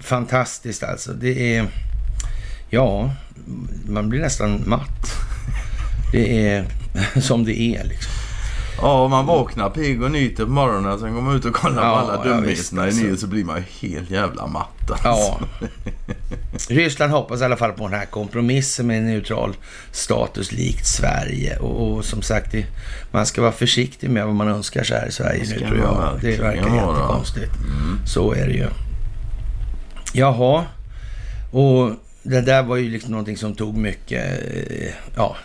fantastiskt 0.00 0.82
alltså. 0.82 1.12
Det 1.12 1.56
är... 1.56 1.66
Ja, 2.70 3.10
man 3.88 4.08
blir 4.08 4.20
nästan 4.20 4.62
matt. 4.66 5.33
Det 6.14 6.48
är 6.48 6.66
som 7.20 7.44
det 7.44 7.60
är 7.60 7.84
liksom. 7.84 8.12
Ja, 8.82 9.08
man 9.08 9.26
vaknar 9.26 9.70
pigg 9.70 10.02
och 10.02 10.10
nyter 10.10 10.44
på 10.44 10.50
morgonen. 10.50 10.98
Sen 10.98 11.14
går 11.14 11.22
man 11.22 11.36
ut 11.36 11.44
och 11.44 11.54
kollar 11.54 11.82
ja, 11.82 11.90
på 11.90 11.96
alla 11.96 12.24
dumheterna 12.24 12.86
ja, 12.86 12.92
i 12.92 12.94
nyheter 12.94 13.16
så 13.16 13.26
blir 13.26 13.44
man 13.44 13.64
helt 13.80 14.10
jävla 14.10 14.46
matt. 14.46 14.90
Alltså. 14.90 15.08
Ja. 15.60 15.68
Ryssland 16.68 17.12
hoppas 17.12 17.40
i 17.40 17.44
alla 17.44 17.56
fall 17.56 17.72
på 17.72 17.88
den 17.88 17.98
här 17.98 18.06
kompromissen 18.06 18.86
med 18.86 18.98
en 18.98 19.06
neutral 19.06 19.56
status 19.92 20.52
likt 20.52 20.86
Sverige. 20.86 21.56
Och, 21.56 21.96
och 21.96 22.04
som 22.04 22.22
sagt, 22.22 22.52
det, 22.52 22.66
man 23.10 23.26
ska 23.26 23.42
vara 23.42 23.52
försiktig 23.52 24.10
med 24.10 24.26
vad 24.26 24.34
man 24.34 24.48
önskar 24.48 24.84
sig 24.84 24.98
här 24.98 25.06
i 25.06 25.12
Sverige 25.12 25.44
nu 25.48 25.58
tror 25.58 25.78
jag. 25.78 26.18
Det 26.20 26.40
verkar 26.40 26.74
jättekonstigt. 26.74 27.52
Mm. 27.56 27.98
Så 28.06 28.32
är 28.32 28.46
det 28.46 28.54
ju. 28.54 28.68
Jaha. 30.12 30.64
Och 31.52 31.90
det 32.24 32.40
där 32.40 32.62
var 32.62 32.76
ju 32.76 32.90
liksom 32.90 33.10
någonting 33.10 33.36
som 33.36 33.54
tog 33.54 33.76
mycket 33.76 34.24
eh, 34.54 34.92
ja, 35.16 35.36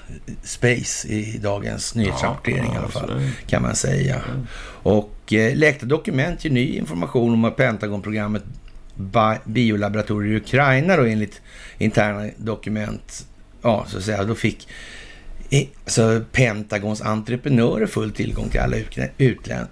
space 0.43 1.07
i 1.07 1.37
dagens 1.37 1.95
nyhetsrapportering 1.95 2.65
ja, 2.65 2.75
i 2.75 2.77
alla 2.77 2.87
fall, 2.87 3.29
kan 3.47 3.61
man 3.61 3.75
säga. 3.75 4.21
Och 4.83 5.33
eh, 5.33 5.55
läckta 5.55 5.85
dokument 5.85 6.45
ger 6.45 6.51
ny 6.51 6.77
information 6.77 7.33
om 7.33 7.45
att 7.45 7.55
Pentagonprogrammet 7.55 8.43
biolaboratorier 9.45 10.33
i 10.33 10.37
Ukraina 10.37 10.97
då 10.97 11.03
enligt 11.03 11.41
interna 11.77 12.29
dokument. 12.37 13.27
Ja, 13.61 13.85
så 13.87 13.97
att 13.97 14.03
säga, 14.03 14.23
då 14.23 14.35
fick 14.35 14.67
alltså 15.83 16.21
Pentagons 16.31 17.01
entreprenörer 17.01 17.85
full 17.85 18.12
tillgång 18.12 18.49
till 18.49 18.59
alla 18.59 18.77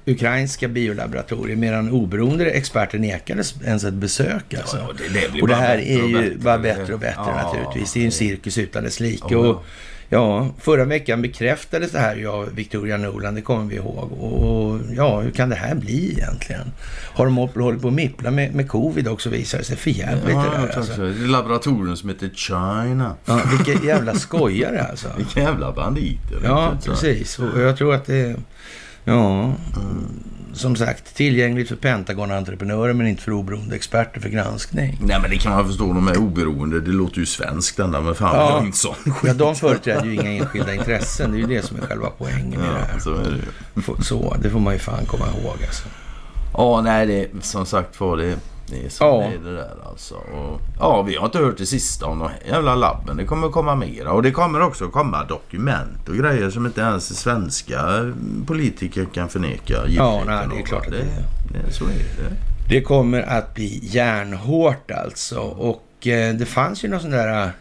ukrainska 0.05 0.67
biolaboratorier 0.67 1.55
medan 1.55 1.91
oberoende 1.91 2.51
experter 2.51 2.99
nekades 2.99 3.55
ens 3.65 3.83
ett 3.83 3.93
besök. 3.93 4.53
Alltså. 4.53 4.77
Ja, 4.77 4.93
det, 5.13 5.33
det 5.33 5.41
och 5.41 5.47
det 5.47 5.55
här 5.55 5.77
är 5.77 6.07
ju 6.07 6.37
bara 6.37 6.57
bättre 6.57 6.93
och 6.93 6.99
bättre 6.99 7.21
ja, 7.25 7.43
naturligtvis. 7.43 7.93
Det 7.93 7.99
är 7.99 8.01
ju 8.01 8.05
en 8.05 8.11
cirkus 8.11 8.57
utan 8.57 8.83
dess 8.83 8.99
like. 8.99 9.35
Och, 9.35 9.63
Ja, 10.09 10.49
förra 10.59 10.85
veckan 10.85 11.21
bekräftades 11.21 11.91
det 11.91 11.99
här 11.99 12.15
ju 12.15 12.27
av 12.27 12.55
Victoria 12.55 12.97
Nolan, 12.97 13.35
det 13.35 13.41
kommer 13.41 13.65
vi 13.65 13.75
ihåg. 13.75 14.11
Och 14.11 14.79
ja, 14.95 15.19
hur 15.19 15.31
kan 15.31 15.49
det 15.49 15.55
här 15.55 15.75
bli 15.75 16.11
egentligen? 16.11 16.71
Har 17.13 17.25
de 17.25 17.37
hållit 17.37 17.81
på 17.81 17.87
att 17.87 17.93
mippla 17.93 18.31
med, 18.31 18.55
med 18.55 18.69
covid 18.69 19.07
också 19.07 19.29
visar 19.29 19.57
det 19.57 19.63
sig. 19.63 19.77
För 19.77 19.89
jävligt 19.89 20.35
ja, 20.35 20.43
det 20.43 20.67
där. 20.67 20.77
Alltså. 20.77 21.01
Det 21.01 21.23
är 21.23 21.27
laboratorium 21.27 21.97
som 21.97 22.09
heter 22.09 22.29
China. 22.29 23.15
Ja, 23.25 23.41
vilka 23.51 23.85
jävla 23.85 24.15
skojare 24.15 24.83
alltså. 24.83 25.07
Vilka 25.17 25.39
jävla 25.39 25.71
banditer. 25.71 26.39
Ja, 26.43 26.73
precis. 26.85 27.39
Och 27.39 27.61
jag 27.61 27.77
tror 27.77 27.93
att 27.93 28.05
det... 28.05 28.35
Ja, 29.03 29.53
mm 29.75 30.09
som 30.57 30.75
sagt 30.75 31.15
tillgängligt 31.15 31.67
för 31.67 31.75
Pentagon-entreprenörer 31.75 32.93
men 32.93 33.07
inte 33.07 33.23
för 33.23 33.31
oberoende 33.31 33.75
experter 33.75 34.21
för 34.21 34.29
granskning. 34.29 34.97
Nej 35.01 35.19
men 35.21 35.29
det 35.29 35.37
kan 35.37 35.51
man 35.51 35.67
förstå, 35.67 35.93
de 35.93 36.07
är 36.07 36.17
oberoende. 36.17 36.81
Det 36.81 36.91
låter 36.91 37.19
ju 37.19 37.25
svenskt 37.25 37.79
ända 37.79 38.01
men 38.01 38.15
fan 38.15 38.35
ja. 38.35 38.65
inte 38.65 38.77
sån 38.77 38.95
Ja, 39.23 39.33
de 39.33 39.55
företräder 39.55 40.05
ju 40.05 40.13
inga 40.13 40.31
enskilda 40.31 40.73
intressen. 40.73 41.31
Det 41.31 41.37
är 41.37 41.39
ju 41.39 41.47
det 41.47 41.61
som 41.61 41.77
är 41.77 41.81
själva 41.81 42.09
poängen 42.17 42.53
ja, 42.53 42.59
i 42.59 42.73
det 42.73 42.91
här. 42.91 42.99
Så, 42.99 43.09
det 43.13 44.03
så 44.03 44.37
det 44.41 44.49
får 44.49 44.59
man 44.59 44.73
ju 44.73 44.79
fan 44.79 45.05
komma 45.05 45.25
ihåg 45.27 45.57
alltså. 45.67 45.83
Ja, 46.57 46.81
nej 46.81 47.05
det 47.05 47.43
som 47.43 47.65
sagt 47.65 47.99
var 47.99 48.17
det 48.17 48.37
det 48.69 48.85
är 48.85 48.89
så 48.89 49.03
ja. 49.03 49.17
det, 49.17 49.49
är 49.49 49.51
det 49.51 49.57
där 49.57 49.75
alltså. 49.89 50.15
Och, 50.15 50.61
ja, 50.79 51.01
vi 51.01 51.15
har 51.15 51.25
inte 51.25 51.37
hört 51.37 51.57
det 51.57 51.65
sista 51.65 52.05
om 52.05 52.19
de 52.19 52.29
jävla 52.47 52.75
labben. 52.75 53.17
Det 53.17 53.25
kommer 53.25 53.49
komma 53.49 53.75
mera. 53.75 54.11
Och 54.11 54.23
det 54.23 54.31
kommer 54.31 54.61
också 54.61 54.87
komma 54.87 55.23
dokument 55.23 56.09
och 56.09 56.15
grejer 56.15 56.49
som 56.49 56.65
inte 56.65 56.81
ens 56.81 57.19
svenska 57.19 58.13
politiker 58.47 59.07
kan 59.13 59.29
förneka. 59.29 59.77
Ja, 59.87 60.23
nej, 60.25 60.47
det 60.51 60.61
är 60.61 60.65
klart 60.65 60.85
att 60.85 60.91
det, 60.91 60.97
det, 60.97 61.59
det, 61.65 61.73
Så 61.73 61.85
är 61.85 61.89
det. 61.89 62.35
Det 62.69 62.81
kommer 62.81 63.21
att 63.21 63.55
bli 63.55 63.79
järnhårt 63.83 64.91
alltså. 64.91 65.39
Och 65.39 66.07
eh, 66.07 66.33
det 66.33 66.45
fanns 66.45 66.83
ju 66.83 66.87
någon 66.87 66.99
sån 66.99 67.11
där 67.11 67.45
uh, 67.45 67.51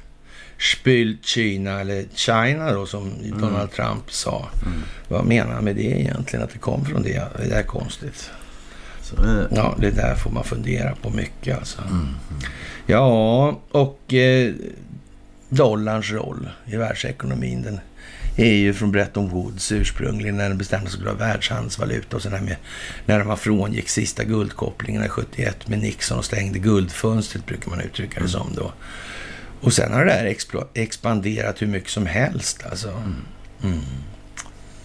spült 0.59 1.25
Kina 1.25 1.81
eller 1.81 2.05
China 2.15 2.73
då 2.73 2.87
som 2.87 3.13
mm. 3.13 3.41
Donald 3.41 3.73
Trump 3.73 4.13
sa. 4.13 4.49
Mm. 4.67 4.79
Vad 5.09 5.25
menar 5.25 5.53
han 5.53 5.65
med 5.65 5.77
det 5.77 6.01
egentligen? 6.01 6.45
Att 6.45 6.53
det 6.53 6.59
kom 6.59 6.85
från 6.85 7.03
det? 7.03 7.23
Det 7.39 7.55
är 7.55 7.63
konstigt. 7.63 8.31
Eh. 9.13 9.57
Ja, 9.57 9.77
det 9.79 9.91
där 9.91 10.15
får 10.15 10.31
man 10.31 10.45
fundera 10.45 10.95
på 11.03 11.11
mycket 11.11 11.59
alltså. 11.59 11.83
Mm. 11.83 12.09
Ja, 12.87 13.61
och 13.71 14.15
eh, 14.15 14.55
dollarns 15.49 16.11
roll 16.11 16.49
i 16.67 16.77
världsekonomin. 16.77 17.63
Den 17.63 17.81
är 18.37 18.55
ju 18.55 18.75
från 18.75 18.93
Bretton 18.93 19.29
Woods 19.29 19.73
ursprungligen 19.73 20.37
när 20.37 20.49
den 20.49 20.59
bestämde 20.59 20.91
sig 20.91 21.01
för 21.01 21.11
att 21.11 21.21
världshandelsvaluta 21.21 22.17
och 22.17 22.23
sen 22.23 22.45
med 22.45 22.57
när 23.07 23.25
man 23.25 23.37
frångick 23.37 23.89
sista 23.89 24.25
guldkopplingen 24.25 25.09
71 25.09 25.69
med 25.69 25.79
Nixon 25.79 26.19
och 26.19 26.25
stängde 26.25 26.59
guldfönstret 26.59 27.47
brukar 27.47 27.71
man 27.71 27.81
uttrycka 27.81 28.21
det 28.21 28.29
som 28.29 28.55
då. 28.55 28.73
Och 29.61 29.73
sen 29.73 29.93
har 29.93 30.05
det 30.05 30.13
där 30.13 30.37
expanderat 30.75 31.63
hur 31.63 31.67
mycket 31.67 31.91
som 31.91 32.07
helst 32.07 32.67
alltså. 32.71 32.89
Mm. 32.91 33.15
Mm. 33.63 33.85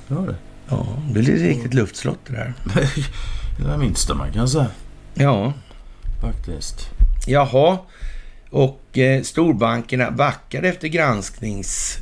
Ja, 0.07 0.15
det. 0.15 0.35
Ja, 0.69 0.87
det 1.07 1.21
blir 1.21 1.37
riktigt 1.37 1.73
luftslott 1.73 2.19
det 2.27 2.33
där. 2.33 2.53
Det 3.61 3.67
är 3.67 3.71
det 3.71 3.77
minsta 3.77 4.13
man 4.13 4.31
kan 4.31 4.49
säga. 4.49 4.67
Ja. 5.13 5.53
Faktiskt. 6.21 6.89
Jaha. 7.27 7.77
Och 8.49 8.97
eh, 8.97 9.21
storbankerna 9.21 10.11
backade 10.11 10.69
efter 10.69 10.87
gransknings 10.87 11.97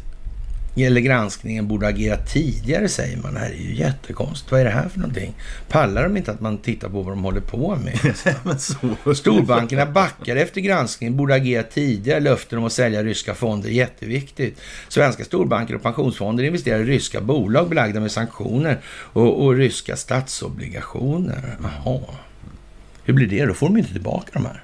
eller 0.76 1.02
granskningen 1.02 1.68
borde 1.68 1.88
agera 1.88 2.18
tidigare 2.18 2.90
säger 2.90 3.18
man. 3.18 3.34
Det 3.34 3.40
här 3.40 3.50
är 3.50 3.70
ju 3.70 3.76
jättekonstigt. 3.76 4.52
Vad 4.52 4.62
är 4.62 4.66
det 4.66 4.72
här 4.72 4.90
för 4.90 5.00
någonting? 5.00 5.34
Pallar 5.70 6.04
de 6.04 6.18
inte 6.18 6.32
att 6.32 6.42
man 6.42 6.58
tittar 6.58 6.90
på 6.90 7.02
vad 7.02 7.12
de 7.12 7.24
håller 7.24 7.42
på 7.42 7.76
med? 7.76 8.00
Storbankerna 9.18 9.86
backar 9.86 10.36
efter 10.36 10.62
granskningen, 10.62 11.18
borde 11.18 11.36
agera 11.36 11.64
tidigare. 11.64 12.20
Löften 12.20 12.60
om 12.60 12.66
att 12.66 12.74
sälja 12.74 13.04
ryska 13.04 13.34
fonder, 13.34 13.70
jätteviktigt. 13.70 14.60
Svenska 14.88 15.24
storbanker 15.26 15.76
och 15.76 15.84
pensionsfonder 15.84 16.44
investerar 16.44 16.80
i 16.80 16.84
ryska 16.84 17.22
bolag 17.22 17.70
belagda 17.70 18.00
med 18.00 18.12
sanktioner 18.12 18.80
och, 18.88 19.46
och 19.46 19.56
ryska 19.56 19.96
statsobligationer. 19.96 21.58
Jaha. 21.64 22.00
Hur 23.04 23.14
blir 23.14 23.28
det? 23.28 23.46
Då 23.46 23.54
får 23.54 23.68
de 23.68 23.78
inte 23.78 23.92
tillbaka 23.92 24.30
de 24.34 24.46
här. 24.46 24.64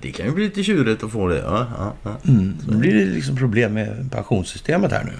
Det 0.00 0.12
kan 0.12 0.26
ju 0.26 0.32
bli 0.32 0.44
lite 0.44 0.62
tjurigt 0.62 1.02
att 1.02 1.12
få 1.12 1.28
det. 1.28 1.38
Ja, 1.38 1.66
ja, 1.78 1.94
ja. 2.02 2.30
Mm, 2.30 2.56
då 2.66 2.78
blir 2.78 2.94
det 2.94 3.04
liksom 3.04 3.36
problem 3.36 3.74
med 3.74 4.10
pensionssystemet 4.12 4.92
här 4.92 5.04
nu. 5.04 5.12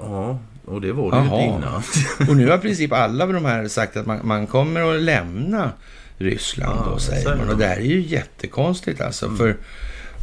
Ja, 0.00 0.38
och 0.64 0.80
det 0.80 0.92
var 0.92 1.10
det 1.10 1.16
ju 1.16 1.22
inte 1.24 1.36
innan. 1.36 1.82
och 2.28 2.36
nu 2.36 2.48
har 2.48 2.58
i 2.58 2.60
princip 2.60 2.92
alla 2.92 3.26
de 3.26 3.44
här 3.44 3.68
sagt 3.68 3.96
att 3.96 4.06
man, 4.06 4.20
man 4.22 4.46
kommer 4.46 4.96
att 4.96 5.02
lämna 5.02 5.72
Ryssland 6.18 6.80
ja, 6.80 6.90
då, 6.90 6.98
säger 6.98 7.36
man. 7.36 7.48
Och 7.48 7.58
det 7.58 7.66
här 7.66 7.76
är 7.76 7.84
ju 7.84 8.00
jättekonstigt 8.00 9.00
alltså. 9.00 9.26
Mm. 9.26 9.38
För, 9.38 9.56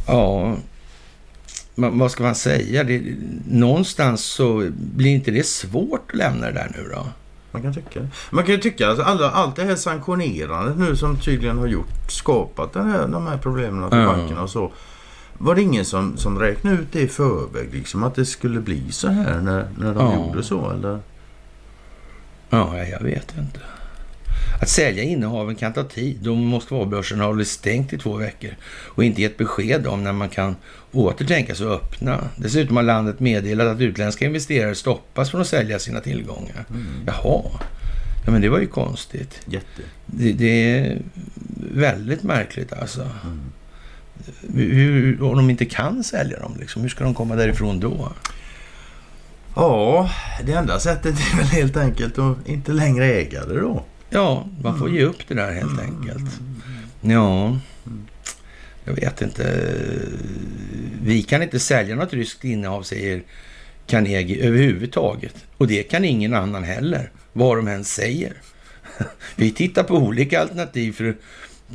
ja, 0.06 0.56
man, 1.74 1.98
vad 1.98 2.10
ska 2.10 2.22
man 2.22 2.34
säga? 2.34 2.84
Det, 2.84 3.02
någonstans 3.48 4.24
så 4.24 4.70
blir 4.76 5.10
inte 5.10 5.30
det 5.30 5.46
svårt 5.46 6.10
att 6.10 6.16
lämna 6.16 6.46
det 6.46 6.52
där 6.52 6.72
nu 6.76 6.88
då? 6.94 7.06
Man 7.52 7.62
kan 7.62 7.74
tycka 7.74 8.00
Man 8.30 8.44
kan 8.44 8.54
ju 8.54 8.60
tycka 8.60 8.90
att 8.90 8.98
alla, 8.98 9.30
allt 9.30 9.56
det 9.56 9.64
här 9.64 9.76
sanktionerandet 9.76 10.78
nu 10.78 10.96
som 10.96 11.16
tydligen 11.16 11.58
har 11.58 11.66
gjort, 11.66 12.10
skapat 12.10 12.72
den 12.72 12.90
här, 12.90 13.08
de 13.08 13.26
här 13.26 13.38
problemen 13.38 13.90
för 13.90 13.96
mm. 13.96 14.08
bankerna 14.08 14.42
och 14.42 14.50
så. 14.50 14.72
Var 15.38 15.54
det 15.54 15.62
ingen 15.62 15.84
som, 15.84 16.16
som 16.16 16.38
räknade 16.38 16.76
ut 16.76 16.92
det 16.92 17.00
i 17.00 17.08
förväg? 17.08 17.74
Liksom, 17.74 18.02
att 18.02 18.14
det 18.14 18.24
skulle 18.24 18.60
bli 18.60 18.92
så 18.92 19.08
här 19.08 19.40
när, 19.40 19.68
när 19.78 19.94
de 19.94 20.06
ja. 20.06 20.14
gjorde 20.14 20.42
så? 20.42 20.70
Eller? 20.70 21.00
Ja, 22.50 22.78
jag 22.78 23.00
vet 23.00 23.34
inte. 23.38 23.60
Att 24.60 24.68
sälja 24.68 25.02
innehaven 25.02 25.54
kan 25.54 25.72
ta 25.72 25.84
tid. 25.84 26.18
Då 26.22 26.34
Moskvabörsen 26.34 27.20
har 27.20 27.26
hållit 27.26 27.48
stängt 27.48 27.92
i 27.92 27.98
två 27.98 28.16
veckor 28.16 28.50
och 28.64 29.04
inte 29.04 29.22
gett 29.22 29.36
besked 29.36 29.86
om 29.86 30.04
när 30.04 30.12
man 30.12 30.28
kan 30.28 30.56
åter 30.92 31.24
tänka 31.26 31.54
sig 31.54 31.66
att 31.66 31.72
öppna. 31.72 32.28
Dessutom 32.36 32.76
har 32.76 32.82
landet 32.82 33.20
meddelat 33.20 33.66
att 33.66 33.80
utländska 33.80 34.24
investerare 34.24 34.74
stoppas 34.74 35.30
från 35.30 35.40
att 35.40 35.46
sälja 35.46 35.78
sina 35.78 36.00
tillgångar. 36.00 36.64
Mm. 36.70 36.86
Jaha. 37.06 37.42
Ja, 38.24 38.32
men 38.32 38.40
det 38.40 38.48
var 38.48 38.58
ju 38.58 38.66
konstigt. 38.66 39.40
Jätte. 39.46 39.82
Det, 40.06 40.32
det 40.32 40.78
är 40.78 40.98
väldigt 41.74 42.22
märkligt 42.22 42.72
alltså. 42.72 43.00
Mm. 43.24 43.40
Hur, 44.54 45.22
om 45.22 45.36
de 45.36 45.50
inte 45.50 45.64
kan 45.64 46.04
sälja 46.04 46.38
dem, 46.38 46.56
liksom, 46.60 46.82
hur 46.82 46.88
ska 46.88 47.04
de 47.04 47.14
komma 47.14 47.36
därifrån 47.36 47.80
då? 47.80 48.12
Ja, 49.54 50.10
det 50.44 50.52
enda 50.52 50.80
sättet 50.80 51.14
är 51.32 51.36
väl 51.36 51.46
helt 51.46 51.76
enkelt 51.76 52.18
att 52.18 52.48
inte 52.48 52.72
längre 52.72 53.06
äga 53.06 53.44
det 53.44 53.60
då. 53.60 53.84
Ja, 54.10 54.48
man 54.62 54.78
får 54.78 54.90
ge 54.90 55.04
upp 55.04 55.28
det 55.28 55.34
där 55.34 55.52
helt 55.52 55.80
enkelt. 55.80 56.40
Ja, 57.00 57.58
jag 58.84 58.92
vet 58.92 59.22
inte. 59.22 59.72
Vi 61.02 61.22
kan 61.22 61.42
inte 61.42 61.60
sälja 61.60 61.96
något 61.96 62.12
ryskt 62.12 62.44
innehav, 62.44 62.82
säger 62.82 63.22
Carnegie 63.86 64.46
överhuvudtaget. 64.46 65.34
Och 65.56 65.66
det 65.66 65.82
kan 65.82 66.04
ingen 66.04 66.34
annan 66.34 66.64
heller, 66.64 67.10
vad 67.32 67.56
de 67.56 67.68
än 67.68 67.84
säger. 67.84 68.32
Vi 69.36 69.50
tittar 69.50 69.82
på 69.82 69.94
olika 69.94 70.40
alternativ 70.40 70.92
för 70.92 71.08
att 71.08 71.16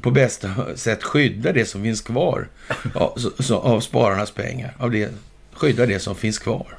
på 0.02 0.12
bästa 0.12 0.76
sätt 0.76 1.04
skydda 1.04 1.54
det 1.54 1.66
som 1.66 1.84
finns 1.84 2.02
kvar 2.02 2.48
av, 2.94 3.18
av 3.52 3.80
spararnas 3.80 4.32
pengar. 4.32 4.76
Av 4.78 4.92
det, 4.92 5.12
skydda 5.54 5.86
det 5.86 6.00
som 6.00 6.16
finns 6.16 6.40
kvar. 6.40 6.78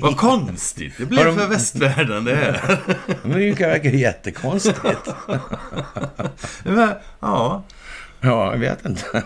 Vad 0.00 0.16
konstigt 0.16 0.92
det 0.98 1.06
blev 1.06 1.24
de... 1.24 1.36
för 1.36 1.46
västvärlden 1.46 2.24
det 2.24 2.34
här. 2.34 2.80
det 3.22 3.60
verkar 3.60 3.90
jättekonstigt. 3.90 4.80
ja. 7.20 7.64
Ja, 8.24 8.52
jag 8.52 8.58
vet 8.58 8.84
inte. 8.84 9.22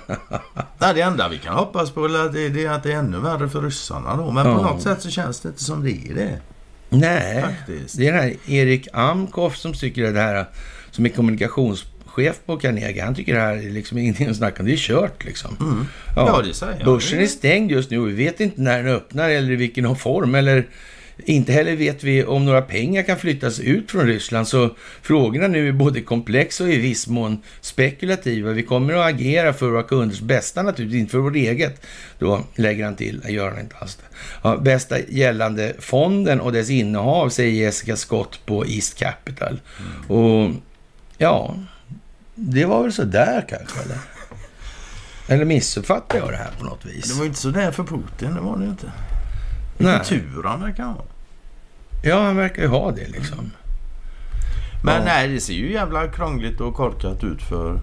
Nej, 0.79 0.95
det 0.95 1.01
enda 1.01 1.29
vi 1.29 1.39
kan 1.39 1.55
hoppas 1.55 1.91
på 1.91 2.05
är 2.05 2.25
att 2.71 2.83
det 2.83 2.93
är 2.93 2.99
ännu 2.99 3.19
värre 3.19 3.49
för 3.49 3.63
ryssarna 3.63 4.17
då. 4.17 4.31
Men 4.31 4.47
ja. 4.47 4.57
på 4.57 4.63
något 4.63 4.83
sätt 4.83 5.03
så 5.03 5.11
känns 5.11 5.41
det 5.41 5.49
inte 5.49 5.65
som 5.65 5.85
det 5.85 5.91
är 5.91 6.15
det. 6.15 6.41
Nej, 6.89 7.43
Faktiskt. 7.43 7.99
det 7.99 8.07
är 8.07 8.13
den 8.13 8.23
här 8.23 8.35
Erik 8.47 8.89
Amkoff 8.93 9.57
som 9.57 9.73
tycker 9.73 10.13
det 10.13 10.21
här 10.21 10.47
som 10.91 11.07
är 11.07 11.11
kommunikations 11.11 11.85
chef 12.17 12.41
på 12.47 12.57
Carnegie, 12.57 13.05
han 13.05 13.15
tycker 13.15 13.35
det 13.35 13.41
här 13.41 13.57
är 13.57 13.71
liksom 13.71 13.99
ingenting 13.99 14.29
att 14.29 14.37
snacka 14.37 14.63
om. 14.63 14.67
Det 14.67 14.73
är 14.73 14.77
kört 14.77 15.25
liksom. 15.25 15.57
Mm. 15.61 15.87
Ja, 16.17 16.27
ja, 16.27 16.43
det 16.49 16.55
säger 16.55 16.77
jag. 16.77 16.85
Börsen 16.85 17.21
är 17.21 17.27
stängd 17.27 17.71
just 17.71 17.91
nu 17.91 17.99
och 17.99 18.09
vi 18.09 18.13
vet 18.13 18.41
inte 18.41 18.61
när 18.61 18.83
den 18.83 18.95
öppnar 18.95 19.31
eller 19.31 19.51
i 19.51 19.57
vilken 19.57 19.97
form. 19.97 20.35
Eller 20.35 20.67
inte 21.25 21.53
heller 21.53 21.77
vet 21.77 22.05
vi 22.05 22.25
om 22.25 22.45
några 22.45 22.63
pengar 22.63 23.03
kan 23.03 23.19
flyttas 23.19 23.61
ut 23.61 23.91
från 23.91 24.07
Ryssland. 24.07 24.49
Så 24.49 24.71
frågorna 25.03 25.49
nu 25.49 25.69
är 25.69 25.73
både 25.73 26.01
komplexa 26.01 26.65
och 26.65 26.71
i 26.71 26.77
viss 26.77 27.07
mån 27.07 27.43
spekulativa. 27.61 28.51
Vi 28.51 28.63
kommer 28.63 28.95
att 28.95 29.15
agera 29.15 29.53
för 29.53 29.71
våra 29.71 29.83
kunders 29.83 30.21
bästa 30.21 30.63
naturligtvis, 30.63 31.01
inte 31.01 31.13
för 31.13 31.19
vårt 31.19 31.37
eget. 31.37 31.87
Då 32.19 32.45
lägger 32.55 32.85
han 32.85 32.97
till, 32.97 33.21
jag 33.23 33.33
gör 33.33 33.51
han 33.51 33.61
inte 33.61 33.77
alls 33.77 33.97
det. 33.97 34.17
Ja, 34.43 34.57
bästa 34.57 34.97
gällande 35.09 35.73
fonden 35.79 36.41
och 36.41 36.53
dess 36.53 36.71
innehav, 36.71 37.29
säger 37.29 37.65
Jessica 37.65 37.97
Scott 37.97 38.41
på 38.47 38.67
East 38.67 38.99
Capital. 38.99 39.61
Mm. 39.79 40.21
Och 40.21 40.51
ja, 41.19 41.57
det 42.39 42.65
var 42.65 42.83
väl 42.83 42.93
sådär 42.93 43.45
kanske, 43.49 43.81
eller? 43.81 43.99
Eller 45.29 45.45
missuppfattar 45.45 46.19
jag 46.19 46.29
det 46.31 46.37
här 46.37 46.51
på 46.59 46.65
något 46.65 46.85
vis? 46.85 47.09
Det 47.09 47.15
var 47.15 47.23
ju 47.23 47.29
inte 47.29 47.41
så 47.41 47.51
där 47.51 47.71
för 47.73 47.85
Putin, 47.85 48.35
det 48.35 48.41
var 48.41 48.59
det 48.59 48.65
inte. 48.65 48.93
Vilken 49.79 50.05
tur 50.05 50.43
han 50.45 50.61
verkar 50.63 50.85
ha. 50.85 51.05
Ja, 52.05 52.23
han 52.25 52.37
verkar 52.37 52.63
ju 52.63 52.69
ha 52.69 52.91
det 52.91 53.09
liksom. 53.09 53.51
Men 54.85 54.95
Ja. 54.95 55.05
nej, 55.05 55.29
det 55.29 55.41
ser 55.41 55.53
ju 55.55 55.73
jävla 55.73 56.09
krångligt 56.09 56.61
och 56.61 56.75
korkat 56.75 57.25
ut 57.25 57.43
för, 57.43 57.79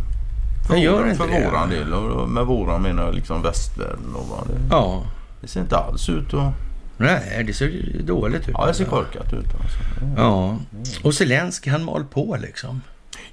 för, 0.68 0.76
gör 0.76 1.06
inte 1.10 1.18
för 1.18 1.28
det? 1.28 1.46
våran 1.50 1.70
del. 1.70 1.94
Och 1.94 2.30
med 2.30 2.46
våran 2.46 2.82
menar 2.82 3.04
jag 3.06 3.16
liksom 3.16 3.42
västvärlden. 3.42 4.16
Och 4.16 4.28
vad 4.28 4.48
det, 4.48 4.54
Ja. 4.70 5.04
det 5.42 5.48
ser 5.48 5.62
inte 5.62 5.78
alls 5.78 6.10
ut 6.10 6.34
att... 6.34 6.54
Nej, 6.98 7.44
det 7.48 7.54
ser 7.54 8.02
dåligt 8.04 8.42
ut. 8.50 8.56
Ja, 8.58 8.66
det 8.66 8.74
ser 8.74 8.86
korkat 8.86 9.34
ut 9.34 9.46
alltså. 9.62 9.78
Ja. 10.18 10.58
Och 11.04 11.14
Zelensky 11.14 11.70
han 11.70 11.84
mal 11.84 12.04
på 12.04 12.38
liksom. 12.42 12.82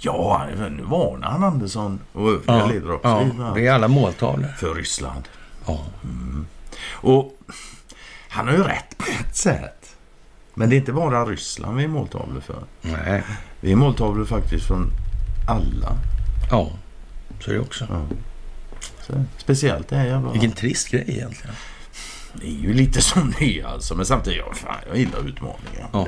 Ja, 0.03 0.47
nu 0.71 0.83
varnar 0.83 1.31
han 1.31 1.45
Andersson 1.45 2.01
och 2.13 2.29
övriga 2.29 2.59
Ja, 2.59 2.67
ledare 2.67 2.93
också. 2.93 3.31
ja. 3.39 3.53
Det 3.55 3.67
är 3.67 3.73
alla 3.73 3.89
måltavlor. 3.89 4.49
För 4.59 4.75
Ryssland. 4.75 5.29
Ja. 5.67 5.87
Och 6.91 7.39
han 8.29 8.47
har 8.49 8.55
ju 8.55 8.63
rätt 8.63 8.99
på 8.99 9.05
ett 9.21 9.37
sätt. 9.37 9.97
Men 10.55 10.71
det 10.71 10.77
är 10.77 10.79
inte 10.79 10.93
bara 10.93 11.25
Ryssland 11.25 11.77
vi 11.77 11.85
är 11.85 11.89
måltavlor 11.89 12.41
för. 12.41 12.63
Nej. 12.83 13.23
Vi 13.61 13.73
är 13.73 13.77
måltavlor 13.77 14.25
faktiskt 14.25 14.67
från 14.67 14.91
alla. 15.49 15.97
Ja, 16.51 16.71
så 17.41 17.51
är 17.51 17.55
det 17.55 17.61
också. 17.61 17.87
Ja. 17.91 18.03
Så, 19.07 19.25
speciellt 19.37 19.89
det 19.89 19.97
här 19.97 20.07
jävla... 20.07 20.33
Vilken 20.33 20.53
trist 20.53 20.89
grej 20.89 21.05
egentligen. 21.09 21.55
Det 22.35 22.47
är 22.47 22.51
ju 22.61 22.73
lite 22.73 23.01
som 23.03 23.35
det 23.39 23.61
är 23.61 23.65
alltså. 23.67 23.95
Men 23.95 24.07
samtidigt, 24.07 24.39
ja, 24.47 24.55
fan, 24.55 24.77
jag 24.89 24.97
gillar 24.97 25.19
utmaningar. 25.29 25.89
Ja. 25.93 26.07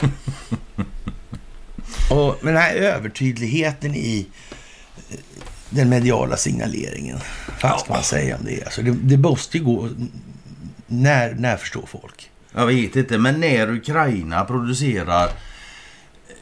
Och, 2.10 2.36
men 2.40 2.54
den 2.54 2.62
här 2.62 2.74
övertydligheten 2.74 3.94
i 3.94 4.26
eh, 5.10 5.18
den 5.70 5.88
mediala 5.88 6.36
signaleringen. 6.36 7.18
Vad 7.62 7.80
ska 7.80 7.92
man 7.92 8.02
säga 8.02 8.36
om 8.36 8.44
det? 8.44 8.64
Alltså 8.64 8.82
det, 8.82 8.90
det 8.90 9.16
måste 9.16 9.58
ju 9.58 9.64
gå... 9.64 9.88
När, 10.86 11.34
när 11.34 11.56
förstår 11.56 11.86
folk? 11.86 12.30
Jag 12.52 12.66
vet 12.66 12.96
inte, 12.96 13.18
men 13.18 13.40
när 13.40 13.70
Ukraina 13.70 14.44
producerar 14.44 15.30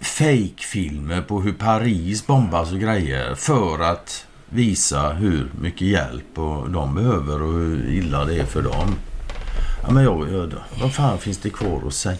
fake-filmer 0.00 1.22
på 1.22 1.40
hur 1.40 1.52
Paris 1.52 2.26
bombas 2.26 2.72
och 2.72 2.80
grejer 2.80 3.34
för 3.34 3.82
att 3.82 4.26
visa 4.48 5.12
hur 5.12 5.52
mycket 5.60 5.88
hjälp 5.88 6.38
och 6.38 6.70
de 6.70 6.94
behöver 6.94 7.42
och 7.42 7.52
hur 7.52 7.90
illa 7.90 8.24
det 8.24 8.40
är 8.40 8.44
för 8.44 8.62
dem. 8.62 8.94
Ja, 9.82 9.90
men 9.92 10.04
jag, 10.04 10.32
jag, 10.32 10.52
vad 10.80 10.94
fan 10.94 11.18
finns 11.18 11.38
det 11.38 11.50
kvar 11.50 11.82
att 11.86 11.94
säga? 11.94 12.18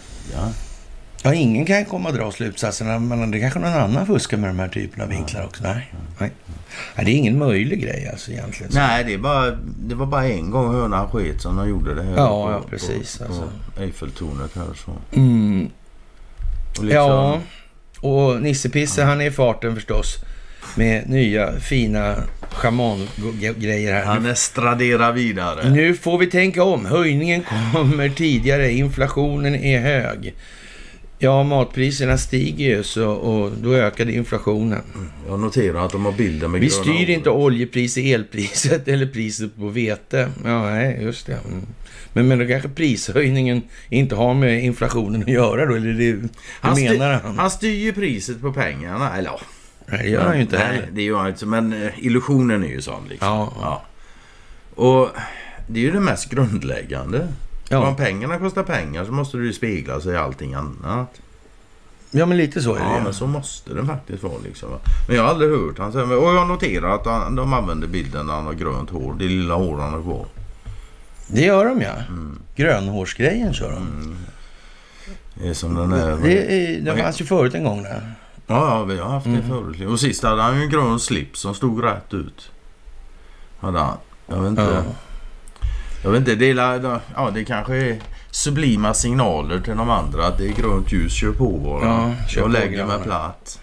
Ja, 1.25 1.33
ingen 1.33 1.65
kan 1.65 1.85
komma 1.85 2.09
och 2.09 2.15
dra 2.15 2.31
slutsatserna, 2.31 2.99
men 2.99 3.31
det 3.31 3.39
kanske 3.39 3.59
någon 3.59 3.73
annan 3.73 4.07
fuskar 4.07 4.37
med 4.37 4.49
de 4.49 4.59
här 4.59 4.67
typerna 4.67 5.03
av 5.03 5.09
vinklar 5.09 5.43
också. 5.45 5.63
Nej. 5.63 5.91
Nej. 6.19 6.31
Nej, 6.95 7.05
det 7.05 7.11
är 7.11 7.15
ingen 7.15 7.37
möjlig 7.37 7.81
grej 7.81 8.09
alltså 8.11 8.31
egentligen. 8.31 8.71
Nej, 8.75 9.03
det, 9.03 9.13
är 9.13 9.17
bara, 9.17 9.51
det 9.79 9.95
var 9.95 10.05
bara 10.05 10.27
en 10.27 10.51
gång 10.51 10.73
hönan 10.75 11.09
sket 11.09 11.41
som 11.41 11.55
de 11.57 11.69
gjorde 11.69 11.95
det 11.95 12.03
här. 12.03 12.11
Ja, 12.17 12.45
på, 12.45 12.51
ja, 12.51 12.61
precis, 12.69 13.17
På, 13.17 13.23
alltså. 13.23 13.49
på 13.75 13.81
Eiffeltornet 13.81 14.55
här 14.55 14.65
så. 14.85 14.91
Mm, 15.17 15.69
Och 16.79 16.83
liksom, 16.85 17.01
Ja, 17.01 17.39
och 17.99 18.41
Nissepisse 18.41 19.03
han 19.03 19.21
är 19.21 19.25
i 19.25 19.31
farten 19.31 19.75
förstås. 19.75 20.17
Med 20.75 21.09
nya 21.09 21.59
fina 21.59 22.15
schamangrejer 22.51 23.93
här. 23.93 24.05
Han 24.05 24.25
estraderar 24.25 25.11
vidare. 25.11 25.69
Nu 25.69 25.93
får 25.93 26.17
vi 26.17 26.27
tänka 26.27 26.63
om. 26.63 26.85
Höjningen 26.85 27.43
kommer 27.73 28.09
tidigare. 28.09 28.71
Inflationen 28.71 29.55
är 29.55 29.79
hög. 29.79 30.35
Ja, 31.19 31.43
matpriserna 31.43 32.17
stiger 32.17 32.65
ju 32.65 32.83
så, 32.83 33.09
och 33.11 33.51
då 33.51 33.73
ökade 33.73 34.11
inflationen. 34.13 34.81
Jag 35.27 35.39
noterar 35.39 35.85
att 35.85 35.91
de 35.91 36.05
har 36.05 36.11
bilder 36.11 36.47
med 36.47 36.61
Vi 36.61 36.67
gröna 36.67 36.81
styr 36.83 37.03
ord. 37.03 37.09
inte 37.09 37.29
oljepriset, 37.29 38.03
elpriset 38.05 38.87
eller 38.87 39.05
priset 39.07 39.55
på 39.57 39.67
vete. 39.67 40.29
Ja, 40.43 40.69
nej, 40.69 40.99
just 41.01 41.25
det. 41.25 41.33
Mm. 41.51 41.65
Men, 42.13 42.27
men 42.27 42.39
då 42.39 42.47
kanske 42.47 42.69
prishöjningen 42.69 43.61
inte 43.89 44.15
har 44.15 44.33
med 44.33 44.63
inflationen 44.63 45.21
att 45.21 45.27
göra 45.29 45.65
då? 45.65 45.75
Eller 45.75 45.93
det, 45.93 46.11
det 46.13 46.29
Han, 46.61 46.81
menar 46.81 47.13
han? 47.13 47.37
han 47.39 47.51
styr 47.51 47.77
ju 47.79 47.93
priset 47.93 48.41
på 48.41 48.53
pengarna. 48.53 49.17
Eller 49.17 49.29
ja. 49.29 49.39
Nej, 49.85 49.99
det 50.03 50.09
gör 50.09 50.25
han 50.25 50.35
ju 50.35 50.41
inte 50.41 50.57
Nej, 50.57 50.65
heller. 50.67 50.87
det 50.91 51.01
gör 51.03 51.17
han 51.17 51.27
inte. 51.27 51.45
Men 51.45 51.83
eh, 51.83 51.91
illusionen 51.97 52.63
är 52.63 52.67
ju 52.67 52.81
sån 52.81 53.07
liksom. 53.09 53.27
Ja. 53.27 53.53
Ja. 53.61 53.85
Och 54.83 55.09
det 55.67 55.79
är 55.79 55.83
ju 55.83 55.91
det 55.91 55.99
mest 55.99 56.29
grundläggande. 56.29 57.27
Ja. 57.69 57.87
Om 57.87 57.95
pengarna 57.95 58.37
kostar 58.37 58.63
pengar 58.63 59.05
så 59.05 59.11
måste 59.11 59.37
det 59.37 59.43
ju 59.43 59.53
spegla 59.53 60.01
sig 60.01 60.13
i 60.13 60.17
allting 60.17 60.53
annat. 60.53 61.09
ja, 62.11 62.25
men 62.25 62.37
lite 62.37 62.61
så 62.61 62.75
är 62.75 62.79
det 62.79 62.85
Ja, 62.85 62.97
ju. 62.97 63.03
men 63.03 63.13
så 63.13 63.27
måste 63.27 63.73
det 63.73 63.85
faktiskt 63.85 64.23
vara 64.23 64.37
liksom. 64.43 64.71
va. 64.71 64.77
Men 65.07 65.15
jag 65.15 65.23
har 65.23 65.29
aldrig 65.29 65.51
hört 65.51 65.77
han 65.79 65.91
säga. 65.91 66.03
Och 66.05 66.35
jag 66.35 66.47
noterar 66.47 66.95
att 66.95 67.05
han, 67.05 67.35
de 67.35 67.53
använder 67.53 67.87
bilden 67.87 68.25
när 68.27 68.33
han 68.33 68.45
har 68.45 68.53
grönt 68.53 68.89
hår. 68.89 69.15
Det 69.19 69.25
lilla 69.25 69.53
hår 69.55 69.77
han 69.77 69.93
har 69.93 70.01
kvar. 70.01 70.25
Det 71.27 71.41
gör 71.41 71.65
de 71.65 71.81
ja. 71.81 71.93
Mm. 72.09 72.39
Grönhårsgrejen 72.55 73.53
kör 73.53 73.71
de. 73.71 74.15
Det 75.33 75.47
är 75.49 75.53
som 75.53 75.75
den 75.75 75.93
är. 75.93 76.17
Det, 76.17 76.65
är, 76.75 76.81
det 76.81 77.01
fanns 77.03 77.21
ju 77.21 77.25
förut 77.25 77.53
en 77.53 77.63
gång 77.63 77.83
där. 77.83 78.11
Ja, 78.47 78.69
ja, 78.79 78.83
vi 78.83 78.97
har 78.99 79.09
haft 79.09 79.25
det 79.25 79.31
Mm. 79.31 79.47
förut. 79.49 79.89
Och 79.89 79.99
sist 79.99 80.23
hade 80.23 80.41
han 80.41 80.55
ju 80.57 80.63
en 80.63 80.69
grön 80.69 80.99
slips 80.99 81.39
som 81.39 81.53
stod 81.55 81.83
rätt 81.83 82.13
ut. 82.13 82.51
Hade 83.59 83.79
han. 83.79 83.97
Jag 84.27 84.39
vet 84.41 84.49
inte. 84.49 84.61
Ja. 84.61 84.83
Jag 86.05 86.11
vet 86.11 86.19
inte. 86.19 86.35
Det 86.35 86.49
är, 86.49 86.99
ja, 87.15 87.31
det 87.33 87.45
kanske 87.45 87.75
är 87.75 87.97
sublima 88.31 88.93
signaler 88.93 89.59
till 89.59 89.75
de 89.77 89.89
andra. 89.89 90.27
Att 90.27 90.37
det 90.37 90.47
är 90.47 90.53
grönt 90.53 90.91
ljus. 90.91 91.13
Kör 91.13 91.31
på 91.31 91.49
bara. 91.57 91.85
Ja, 91.85 92.11
kör 92.29 92.41
jag 92.41 92.51
lägger 92.51 92.85
mig 92.85 92.97
platt. 93.03 93.59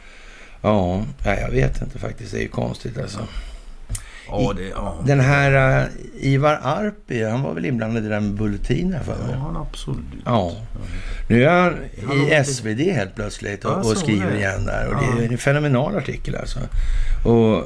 Ja, 0.63 1.03
jag 1.25 1.51
vet 1.51 1.83
inte 1.83 1.99
faktiskt. 1.99 2.33
Det 2.33 2.39
är 2.39 2.43
ju 2.43 2.49
konstigt 2.49 2.99
alltså. 2.99 3.19
Ja, 4.29 4.53
det, 4.57 4.69
ja. 4.69 4.97
Den 5.05 5.21
här 5.21 5.83
uh, 5.83 5.89
Ivar 6.21 6.61
Arpi, 6.63 7.25
han 7.25 7.43
var 7.43 7.55
väl 7.55 7.65
inblandad 7.65 8.05
i 8.05 8.09
där 8.09 8.21
med 8.21 8.35
Bulletin 8.35 8.93
här 8.93 9.03
för 9.03 9.17
ja, 9.21 9.27
mig. 9.27 9.37
han 9.37 9.57
absolut. 9.57 10.05
Ja. 10.25 10.53
Nu 11.29 11.45
är 11.45 11.49
han 11.51 11.75
i 12.17 12.45
SvD 12.45 12.81
helt 12.81 13.15
plötsligt 13.15 13.65
och, 13.65 13.71
Ja, 13.73 13.77
och 13.77 13.97
skriver 13.97 14.35
igen 14.35 14.65
där. 14.65 14.87
Och 14.87 15.03
Ja. 15.03 15.15
det 15.19 15.25
är 15.25 15.33
en 15.33 15.39
fenomenal 15.39 15.97
artikel 15.97 16.37
alltså. 16.37 16.59
Och 17.25 17.65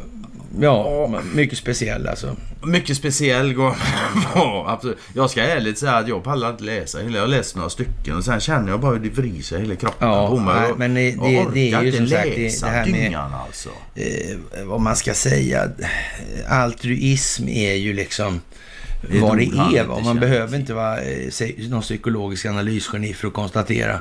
ja, 0.60 1.20
mycket 1.34 1.58
speciell 1.58 2.06
alltså. 2.08 2.36
Mycket 2.64 2.96
speciell. 2.96 3.54
Ja, 4.34 4.64
absolut. 4.68 4.98
Jag 5.14 5.30
ska 5.30 5.42
ärligt 5.42 5.78
säga 5.78 5.92
att 5.92 6.08
jag 6.08 6.24
pallar 6.24 6.50
inte 6.50 6.64
läsa 6.64 6.98
hela. 6.98 7.14
Jag 7.14 7.22
har 7.22 7.28
läst 7.28 7.56
några 7.56 7.70
stycken 7.70 8.16
och 8.16 8.24
sen 8.24 8.40
känner 8.40 8.70
jag 8.70 8.80
bara 8.80 8.92
hur 8.92 8.98
det 9.00 9.08
vrider 9.08 9.42
sig 9.42 9.60
hela 9.60 9.76
kroppen 9.76 10.08
Ja, 10.08 10.28
på 10.28 10.36
mig. 10.36 10.70
men 10.76 10.94
det- 10.94 11.10
jag 11.10 11.46
det- 11.46 11.50
det 11.54 11.72
är 11.72 11.82
ju 11.82 11.92
som 11.92 12.06
sagt 12.08 12.22
det- 12.24 12.42
läsa 12.42 12.66
det 12.66 12.72
här 12.72 12.86
med- 12.86 12.94
dyngan 13.00 13.34
alltså. 13.34 13.68
Eh, 13.94 14.64
vad 14.64 14.80
man 14.80 14.96
ska 14.96 15.14
säga. 15.14 15.68
Altruism 16.48 17.48
är 17.48 17.74
ju 17.74 17.92
liksom 17.92 18.40
vad 19.00 19.36
det 19.38 19.44
är. 19.44 19.84
va? 19.84 20.00
Man 20.04 20.20
behöver 20.20 20.56
inte 20.58 20.74
vara 20.74 21.00
eh, 21.00 21.30
någon 21.68 21.82
psykologisk 21.82 22.46
analysgeni 22.46 23.14
för 23.14 23.28
att 23.28 23.34
konstatera 23.34 24.00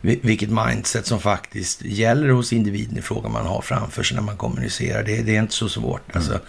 vi- 0.00 0.20
vilket 0.22 0.50
mindset 0.50 1.06
som 1.06 1.20
faktiskt 1.20 1.82
gäller 1.84 2.28
hos 2.28 2.52
individen 2.52 2.98
i 2.98 3.02
fråga 3.02 3.28
man 3.28 3.46
har 3.46 3.60
framför 3.60 4.02
sig 4.02 4.14
när 4.14 4.22
man 4.22 4.36
kommunicerar. 4.36 5.02
Det, 5.02 5.22
det 5.22 5.36
är 5.36 5.40
inte 5.40 5.54
så 5.54 5.68
svårt. 5.68 6.02
Mm. 6.10 6.16
Alltså, 6.16 6.40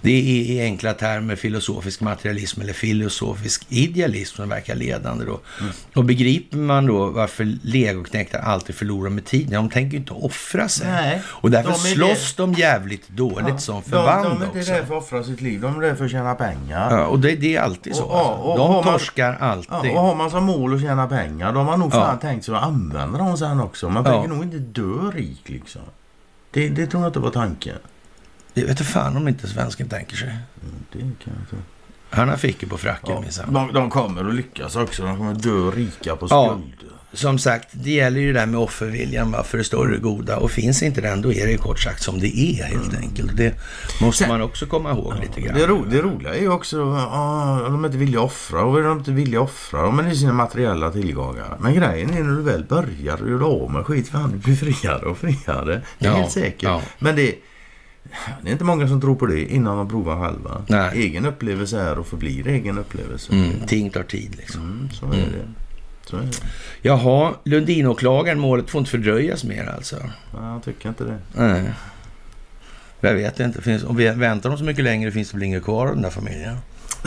det 0.00 0.10
är 0.10 0.52
i 0.52 0.60
enkla 0.60 0.92
termer 0.94 1.36
filosofisk 1.36 2.00
materialism 2.00 2.60
eller 2.60 2.72
filosofisk 2.72 3.66
idealism 3.68 4.36
som 4.36 4.48
verkar 4.48 4.74
ledande. 4.74 5.24
Då. 5.24 5.40
Mm. 5.60 5.72
Och 5.94 6.04
begriper 6.04 6.56
man 6.56 6.86
då 6.86 7.06
varför 7.10 7.56
legoknektar 7.62 8.38
alltid 8.38 8.74
förlorar 8.74 9.10
med 9.10 9.24
tiden? 9.24 9.50
De 9.50 9.70
tänker 9.70 9.92
ju 9.92 9.98
inte 9.98 10.12
offra 10.12 10.68
sig. 10.68 10.86
Nej, 10.86 11.22
och 11.26 11.50
därför 11.50 11.70
de 11.70 11.78
slåss 11.78 12.34
de 12.34 12.52
jävligt 12.52 13.08
dåligt 13.08 13.60
som 13.60 13.82
förband 13.82 14.24
de, 14.24 14.34
de 14.34 14.42
är 14.42 14.46
också. 14.46 14.58
inte 14.58 14.72
där 14.72 14.84
för 14.84 14.96
att 14.96 15.02
offra 15.02 15.24
sitt 15.24 15.40
liv. 15.40 15.60
De 15.60 15.76
är 15.76 15.80
där 15.80 15.94
för 15.94 16.04
att 16.04 16.10
tjäna 16.10 16.34
pengar. 16.34 16.88
Ja, 16.98 17.06
och 17.06 17.18
det, 17.18 17.34
det 17.44 17.56
är 17.56 17.60
alltid 17.60 17.96
så. 17.96 18.04
Och- 18.04 18.12
ja, 18.12 18.18
alltså. 18.28 18.42
och 18.42 18.58
de 18.58 18.68
har 18.68 18.82
man- 18.84 18.92
torskar 18.92 19.36
Ja, 19.40 19.46
alltid. 19.46 19.90
och 19.92 20.00
har 20.00 20.14
man 20.14 20.30
som 20.30 20.44
mål 20.44 20.74
att 20.74 20.80
tjäna 20.80 21.06
pengar, 21.06 21.52
då 21.52 21.58
har 21.58 21.64
man 21.64 21.78
nog 21.80 21.92
fan 21.92 22.14
Ja. 22.22 22.28
tänkt 22.28 22.44
sig 22.44 22.54
att 22.54 22.62
använda 22.62 23.18
dem 23.18 23.36
sen 23.36 23.60
också. 23.60 23.88
Man 23.88 24.04
Ja. 24.04 24.10
tänker 24.12 24.28
nog 24.28 24.42
inte 24.44 24.58
dö 24.58 25.10
rik 25.14 25.48
liksom. 25.48 25.82
Det, 26.50 26.68
det 26.68 26.86
tror 26.86 27.02
jag 27.02 27.08
inte 27.08 27.18
var 27.20 27.30
tanken. 27.30 27.76
Det 28.54 28.64
vet 28.64 28.78
du 28.78 28.84
fan 28.84 29.16
om 29.16 29.28
inte 29.28 29.48
svensken 29.48 29.88
tänker 29.88 30.16
sig. 30.16 30.28
Mm, 30.28 30.74
Det 30.92 30.98
kan 30.98 31.34
jag 31.40 31.48
tro. 31.50 31.58
Han 32.10 32.28
har 32.28 32.36
fickor 32.36 32.66
på 32.66 32.78
fracken 32.78 33.14
Ja, 33.14 33.20
minsann. 33.20 33.52
de, 33.52 33.72
de 33.72 33.90
kommer 33.90 34.28
att 34.28 34.34
lyckas 34.34 34.76
också. 34.76 35.02
De 35.02 35.16
kommer 35.16 35.34
dö 35.34 35.70
rika 35.70 36.16
på 36.16 36.26
Ja. 36.30 36.58
Som 37.14 37.38
sagt, 37.38 37.68
det 37.72 37.90
gäller 37.90 38.20
ju 38.20 38.32
det 38.32 38.38
där 38.40 38.46
med 38.46 38.60
offerviljan 38.60 39.30
va, 39.32 39.42
för 39.44 39.58
det 39.58 39.64
större 39.64 39.96
goda. 39.96 40.36
Och 40.36 40.50
finns 40.50 40.82
inte 40.82 41.00
den, 41.00 41.22
då 41.22 41.32
är 41.32 41.46
det 41.46 41.56
kort 41.56 41.80
sagt 41.80 42.02
som 42.02 42.20
det 42.20 42.38
är 42.38 42.64
helt 42.64 42.94
enkelt. 42.96 43.36
Det 43.36 43.54
måste 44.00 44.18
Sen- 44.24 44.28
man 44.28 44.42
också 44.42 44.66
komma 44.66 44.90
ihåg 44.90 45.14
lite 45.22 45.40
grann. 45.40 45.58
Det, 45.58 45.66
ro, 45.66 45.84
det 45.90 46.02
roliga 46.02 46.34
är 46.34 46.40
ju 46.40 46.48
också 46.48 46.92
att 46.92 47.64
de 47.72 47.84
inte 47.84 48.18
att 48.18 48.24
offra. 48.24 48.64
Och 48.64 48.82
de 48.82 48.98
inte 48.98 49.38
att 49.38 49.42
offra? 49.44 49.78
Ja, 49.78 50.02
det 50.02 50.10
är 50.10 50.14
sina 50.14 50.32
materiella 50.32 50.90
tillgångar. 50.90 51.56
Men 51.60 51.74
grejen 51.74 52.10
är 52.14 52.22
när 52.22 52.36
du 52.36 52.42
väl 52.42 52.64
börjar 52.64 53.18
göra 53.28 53.46
av 53.46 53.70
med 53.72 53.86
skit, 53.86 54.08
fan 54.08 54.30
du 54.32 54.38
blir 54.38 54.56
friare 54.56 55.04
och 55.06 55.18
friare. 55.18 55.82
Det 55.98 56.06
är 56.06 56.10
Ja, 56.10 56.16
helt 56.16 56.32
säkert. 56.32 56.62
ja. 56.62 56.82
Men 56.98 57.16
det, 57.16 57.34
det 58.42 58.48
är 58.48 58.52
inte 58.52 58.64
många 58.64 58.88
som 58.88 59.00
tror 59.00 59.14
på 59.14 59.26
det 59.26 59.44
innan 59.54 59.76
de 59.76 59.88
provar 59.88 60.22
själva. 60.28 60.62
Nej. 60.68 60.90
Egen 60.94 61.26
upplevelse 61.26 61.80
är 61.80 61.98
och 61.98 62.06
förblir 62.06 62.46
egen 62.48 62.78
upplevelse. 62.78 63.32
Mm, 63.32 63.50
ting 63.66 63.90
tar 63.90 64.02
tid 64.02 64.34
liksom. 64.36 64.60
Mm, 64.62 64.88
så 64.90 65.06
är 65.06 65.10
det. 65.10 65.63
Så 66.10 66.16
är 66.16 66.20
det. 66.20 66.32
Jaha, 66.82 67.34
Lundinåklagaren, 67.44 68.38
målet 68.38 68.70
får 68.70 68.78
inte 68.78 68.90
fördröjas 68.90 69.44
mer 69.44 69.66
alltså. 69.76 69.96
Ja, 70.32 70.52
jag 70.52 70.64
tycker 70.64 70.88
inte 70.88 71.04
det. 71.04 71.18
Nej. 71.32 71.72
Jag 73.00 73.14
vet 73.14 73.40
inte. 73.40 73.62
Finns, 73.62 73.84
om 73.84 73.96
vi 73.96 74.08
väntar 74.10 74.50
de 74.50 74.58
så 74.58 74.64
mycket 74.64 74.84
längre 74.84 75.12
finns 75.12 75.30
det 75.30 75.36
väl 75.36 75.42
inget 75.44 75.64
kvar 75.64 75.86
av 75.86 75.94
den 75.94 76.02
där 76.02 76.10
familjen. 76.10 76.56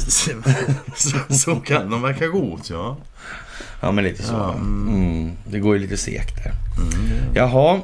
så, 0.08 0.32
så 1.34 1.56
kan 1.56 1.90
de 1.90 2.02
verka 2.02 2.32
åt, 2.32 2.70
ja. 2.70 2.98
Ja, 3.82 3.92
men 3.92 4.04
lite 4.04 4.24
så. 4.24 4.34
Ja, 4.34 4.54
Mm. 4.54 5.32
Det 5.50 5.60
går 5.60 5.76
ju 5.76 5.82
lite 5.82 5.98
segt 5.98 6.36
där. 6.44 6.52
Mm. 6.78 7.34
Jaha. 7.34 7.82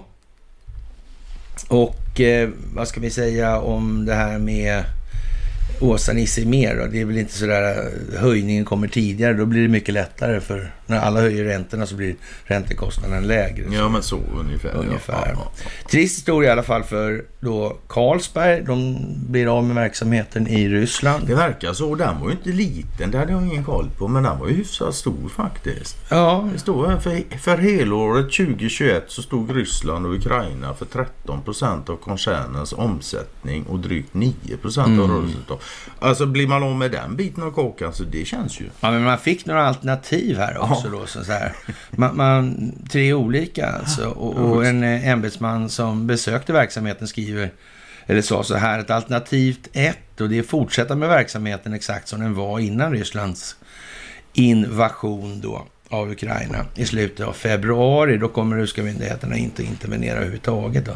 Och 1.67 2.19
eh, 2.21 2.49
vad 2.73 2.87
ska 2.87 2.99
vi 3.01 3.09
säga 3.09 3.59
om 3.59 4.05
det 4.05 4.13
här 4.13 4.37
med 4.39 4.83
Åsa-Nisse 5.83 6.45
mer 6.45 6.75
då? 6.75 6.85
Det 6.87 7.01
är 7.01 7.05
väl 7.05 7.17
inte 7.17 7.33
sådär 7.33 7.91
eh, 8.13 8.19
höjningen 8.21 8.65
kommer 8.65 8.87
tidigare. 8.87 9.33
Då 9.33 9.45
blir 9.45 9.61
det 9.61 9.67
mycket 9.67 9.93
lättare 9.93 10.39
för 10.41 10.71
när 10.85 10.99
alla 10.99 11.21
höjer 11.21 11.43
räntorna 11.43 11.85
så 11.85 11.95
blir 11.95 12.15
räntekostnaden 12.45 13.27
lägre. 13.27 13.65
Ja, 13.71 13.89
men 13.89 14.03
så 14.03 14.19
ungefär. 14.39 14.75
Ungefär. 14.77 15.33
Ja, 15.35 15.51
ja, 15.55 15.65
Trist 15.89 16.17
historia 16.17 16.49
i 16.49 16.51
alla 16.51 16.63
fall 16.63 16.83
för 16.83 17.25
då 17.39 17.77
Carlsberg. 17.87 18.63
De 18.65 18.97
blir 19.29 19.57
av 19.57 19.63
med 19.63 19.75
verksamheten 19.75 20.47
i 20.47 20.69
Ryssland. 20.69 21.27
Det 21.27 21.35
verkar 21.35 21.73
så. 21.73 21.95
Den 21.95 22.19
var 22.19 22.27
ju 22.27 22.31
inte 22.31 22.49
liten, 22.49 23.11
det 23.11 23.17
hade 23.17 23.31
jag 23.31 23.47
ingen 23.47 23.63
koll 23.63 23.89
på. 23.97 24.07
Men 24.07 24.23
den 24.23 24.39
var 24.39 24.47
ju 24.47 24.53
hyfsat 24.53 24.95
stor 24.95 25.29
faktiskt. 25.35 25.97
Ja, 26.09 26.49
Det 26.65 26.89
här 26.89 26.97
för, 26.99 27.37
för 27.39 27.57
helåret 27.57 28.25
2021 28.31 29.03
så 29.07 29.21
stod 29.21 29.55
Ryssland 29.55 30.05
och 30.05 30.13
Ukraina 30.15 30.73
för 30.73 30.85
13 30.85 31.41
procent 31.41 31.89
av 31.89 31.95
koncernens 31.95 32.73
omsättning 32.73 33.63
och 33.63 33.79
drygt 33.79 34.13
9 34.13 34.33
procent 34.61 34.87
av 34.87 34.93
Mm. 34.93 35.11
rörelseresultat. 35.11 35.61
Alltså 35.99 36.25
blir 36.25 36.47
man 36.47 36.63
av 36.63 36.75
med 36.75 36.91
den 36.91 37.15
biten 37.15 37.43
av 37.43 37.51
kakan 37.51 37.93
så 37.93 38.03
det 38.03 38.25
känns 38.25 38.61
ju. 38.61 38.65
Ja, 38.79 38.91
men 38.91 39.03
man 39.03 39.17
fick 39.17 39.45
några 39.45 39.67
alternativ 39.67 40.37
här 40.37 40.57
också. 40.57 40.89
Då, 40.89 41.05
så 41.05 41.23
så 41.23 41.31
här. 41.31 41.55
Man, 41.91 42.17
man, 42.17 42.71
tre 42.91 43.13
olika 43.13 43.67
alltså. 43.67 44.07
Och, 44.07 44.35
och 44.35 44.65
en 44.65 44.83
eh, 44.83 45.07
ämbetsman 45.07 45.69
som 45.69 46.07
besökte 46.07 46.53
verksamheten 46.53 47.07
skriver, 47.07 47.51
eller 48.05 48.21
sa 48.21 48.43
så 48.43 48.55
här, 48.55 48.79
ett 48.79 48.91
alternativt 48.91 49.67
ett 49.73 50.21
och 50.21 50.29
det 50.29 50.37
är 50.37 50.43
fortsätta 50.43 50.95
med 50.95 51.09
verksamheten 51.09 51.73
exakt 51.73 52.07
som 52.07 52.19
den 52.19 52.33
var 52.33 52.59
innan 52.59 52.91
Rysslands 52.91 53.55
invasion 54.33 55.41
då 55.41 55.67
av 55.89 56.11
Ukraina 56.11 56.65
i 56.75 56.85
slutet 56.85 57.25
av 57.27 57.33
februari. 57.33 58.17
Då 58.17 58.27
kommer 58.27 58.57
ryska 58.57 58.83
myndigheterna 58.83 59.37
inte 59.37 59.63
intervenera 59.63 60.15
överhuvudtaget. 60.15 60.85
Då. 60.85 60.91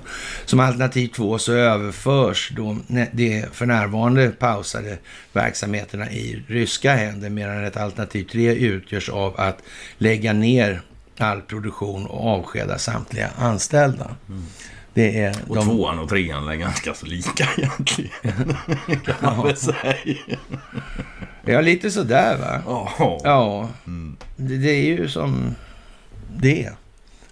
Som 0.46 0.60
alternativ 0.60 1.08
två 1.08 1.38
så 1.38 1.54
överförs 1.54 2.52
då 2.56 2.78
nä- 2.88 3.10
de 3.12 3.46
för 3.52 3.66
närvarande 3.66 4.30
pausade 4.30 4.98
verksamheterna 5.34 6.12
i 6.12 6.44
ryska 6.48 6.96
händer 6.96 7.30
medan 7.30 7.64
ett 7.66 7.78
alternativ 7.78 8.24
tre 8.24 8.54
utgörs 8.56 9.10
av 9.10 9.40
att 9.40 9.58
lägga 9.98 10.34
ner 10.34 10.82
all 11.18 11.42
produktion 11.42 12.06
och 12.06 12.28
avskeda 12.28 12.78
samtliga 12.78 13.30
anställda. 13.38 14.16
Det 14.94 15.20
är 15.20 15.36
Och 15.48 15.56
de... 15.56 15.66
tvåan 15.66 16.00
och 16.00 16.10
trean 16.10 16.48
är 16.48 16.56
ganska 16.56 16.94
så 16.94 17.06
lika 17.06 17.48
egentligen. 17.58 18.12
kan 19.06 19.36
man 19.36 19.46
väl 19.48 19.58
säga. 19.58 20.38
Ja, 21.48 21.62
lite 21.62 21.92
sådär 21.92 22.38
va. 22.38 22.62
Ja. 23.00 23.20
Ja, 23.24 23.70
Mm. 23.88 24.18
det, 24.36 24.58
det 24.58 24.70
är 24.72 24.84
ju 24.86 25.08
som 25.10 25.56
det. 26.38 26.70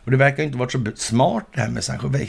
Och 0.03 0.11
det 0.11 0.17
verkar 0.17 0.43
inte 0.43 0.57
vara 0.57 0.69
så 0.69 0.85
smart 0.95 1.43
det 1.53 1.61
här 1.61 1.69
med 1.69 1.83
sanktioner. 1.83 2.27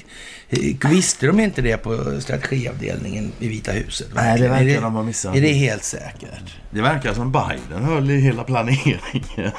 Visste 0.90 1.27
de 1.27 1.40
inte 1.40 1.62
det 1.62 1.77
på 1.77 2.20
strategiavdelningen 2.20 3.33
i 3.38 3.49
Vita 3.49 3.72
huset? 3.72 4.09
Nej, 4.14 4.40
det 4.40 4.49
verkar 4.49 4.66
är 4.66 4.81
de 4.81 4.94
ha 4.94 5.03
missat. 5.03 5.37
Är 5.37 5.40
det 5.40 5.53
helt 5.53 5.85
säkert? 5.85 6.57
Det 6.70 6.81
verkar 6.83 7.14
som 7.14 7.33
Biden 7.33 7.85
höll 7.85 8.11
i 8.11 8.20
hela 8.20 8.44
planeringen. 8.44 8.99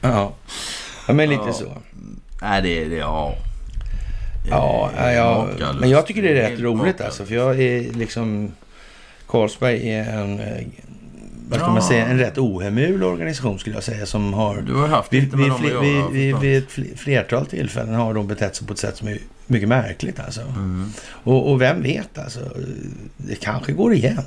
Ja, 0.00 0.32
ja 1.08 1.14
men 1.14 1.28
lite 1.28 1.42
Ja. 1.46 1.52
så. 1.52 1.76
Nej, 2.42 2.62
det 2.62 2.84
är 2.84 2.90
det. 2.90 2.96
Ja. 2.96 3.34
Ja, 4.50 4.90
Eh, 4.98 5.12
ja, 5.12 5.48
men 5.80 5.90
jag 5.90 6.06
tycker 6.06 6.22
det 6.22 6.28
är 6.28 6.50
rätt 6.50 6.60
roligt 6.60 7.00
alltså. 7.00 7.24
För 7.24 7.34
jag 7.34 7.60
är 7.60 7.92
liksom... 7.92 8.52
Carlsberg 9.30 9.90
är 9.90 10.18
en... 10.18 10.40
eh, 10.40 10.66
Vad 11.48 11.58
ska 11.58 11.68
Ja. 11.68 11.72
man 11.72 11.82
säga? 11.82 12.06
En 12.06 12.18
rätt 12.18 12.38
ohemul 12.38 13.02
organisation 13.04 13.58
skulle 13.58 13.76
jag 13.76 13.84
säga. 13.84 14.06
Som 14.06 14.34
har... 14.34 14.60
Du 14.60 14.74
har 14.74 14.88
haft 14.88 15.12
Vid, 15.12 15.36
vid, 15.36 15.52
vid, 15.82 16.10
vid, 16.12 16.36
vid 16.36 16.58
ett 16.58 16.68
fl- 16.70 16.96
flertal 16.96 17.46
tillfällen 17.46 17.94
har 17.94 18.14
de 18.14 18.26
betett 18.26 18.56
sig 18.56 18.66
på 18.66 18.72
ett 18.72 18.78
sätt 18.78 18.96
som 18.96 19.08
är 19.08 19.18
mycket 19.46 19.68
märkligt 19.68 20.20
alltså. 20.20 20.40
Mm. 20.40 20.86
Och, 21.04 21.50
och 21.50 21.60
vem 21.60 21.82
vet 21.82 22.18
alltså, 22.18 22.40
det 23.16 23.34
kanske 23.40 23.72
går 23.72 23.94
igen. 23.94 24.22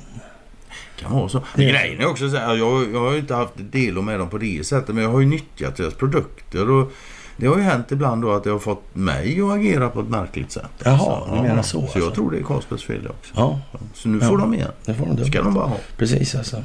Kan 1.00 1.12
vara 1.12 1.28
så. 1.28 1.42
Men 1.54 1.66
grejen 1.68 2.00
är 2.00 2.06
också 2.06 2.30
så 2.30 2.36
här, 2.36 2.54
jag, 2.56 2.92
jag 2.94 3.00
har 3.00 3.12
ju 3.12 3.18
inte 3.18 3.34
haft 3.34 3.52
del 3.56 4.02
med 4.02 4.18
dem 4.18 4.30
på 4.30 4.38
det 4.38 4.66
sättet, 4.66 4.94
men 4.94 5.04
jag 5.04 5.10
har 5.10 5.20
ju 5.20 5.26
nyttjat 5.26 5.76
deras 5.76 5.94
produkter. 5.94 6.70
Och 6.70 6.92
det 7.36 7.46
har 7.46 7.56
ju 7.56 7.62
hänt 7.62 7.92
ibland 7.92 8.22
då 8.22 8.32
att 8.32 8.46
jag 8.46 8.52
har 8.52 8.58
fått 8.58 8.82
mig 8.92 9.40
att 9.40 9.52
agera 9.52 9.88
på 9.90 10.00
ett 10.00 10.08
märkligt 10.08 10.52
sätt. 10.52 10.64
Jaha, 10.84 11.36
du 11.36 11.42
menar 11.48 11.62
så, 11.62 11.70
Så 11.78 11.82
alltså. 11.82 11.98
jag 11.98 12.14
tror 12.14 12.30
det 12.30 12.38
är 12.38 12.42
Carlsbergs 12.42 12.84
fel 12.84 13.06
också. 13.08 13.32
Ja, 13.36 13.60
Så 13.94 14.08
nu 14.08 14.18
Ja. 14.22 14.28
får 14.28 14.38
de 14.38 14.54
igen. 14.54 14.68
det 14.84 14.94
får 14.94 15.06
de 15.06 15.16
Det 15.16 15.24
ska 15.24 15.38
dubbelt. 15.38 15.44
de 15.44 15.54
bara 15.54 15.66
ha. 15.66 15.76
Precis 15.96 16.34
alltså. 16.34 16.64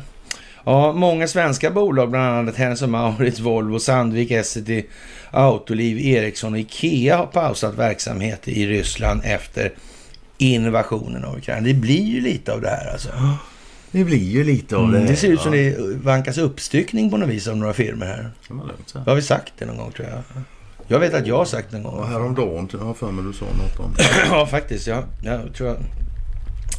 Ja, 0.66 0.94
många 0.94 1.28
svenska 1.28 1.72
bolag, 1.72 2.10
bland 2.10 2.38
annat 2.38 2.56
Hennes 2.56 2.82
Mauritz, 2.82 3.40
Volvo, 3.40 3.80
Sandvik, 3.80 4.32
Essity, 4.32 4.86
Autoliv, 5.32 6.00
Ericsson 6.00 6.54
och 6.54 6.60
Ikea 6.60 7.18
har 7.18 7.26
pausat 7.26 7.76
verksamhet 7.76 8.48
i 8.48 8.68
Ryssland 8.68 9.22
efter 9.24 9.72
invasionen 10.38 11.26
av 11.26 11.38
Ukraina. 11.38 11.62
Det 11.62 11.74
blir 11.74 12.04
ju 12.04 12.22
lite 12.22 12.54
av 12.54 12.62
det 12.62 12.70
här 12.70 12.92
alltså. 12.92 13.10
Det 13.92 14.04
blir 14.04 14.18
ju 14.32 14.44
lite 14.44 14.76
av 14.78 14.92
det. 14.92 14.98
Mm, 14.98 15.10
det 15.10 15.16
ser 15.16 15.28
ut 15.28 15.42
som 15.42 15.54
ja. 15.54 15.60
det 15.62 15.96
vankas 16.04 16.38
uppstyckning 16.38 17.10
på 17.12 17.18
något 17.18 17.30
vis 17.30 17.48
av 17.48 17.58
några 17.58 17.74
firmor 17.74 18.06
här. 18.06 18.32
Kan 18.48 18.58
man 18.58 18.68
lugnt 18.68 18.90
säga. 18.90 19.04
Har 19.08 19.16
vi 19.16 19.22
sagt 19.22 19.54
det 19.58 19.66
någon 19.66 19.78
gång 19.78 19.92
tror 19.92 20.08
jag? 20.08 20.22
Jag 20.92 21.00
vet 21.00 21.14
att 21.14 21.28
jag 21.28 21.38
har 21.38 21.46
sagt 21.46 21.72
det 21.72 21.78
en 21.78 21.84
gång. 21.84 22.08
häromdagen 22.08 22.70
har 22.80 22.88
jag 22.88 22.98
för 22.98 23.12
mig 23.12 23.26
du 23.26 23.34
sa 23.34 23.46
något 23.46 23.80
om 23.80 23.96
Ja, 24.32 24.46
faktiskt. 24.46 24.88
Jag, 24.88 25.04
jag 25.24 25.54
tror 25.54 25.70
jag, 25.70 25.78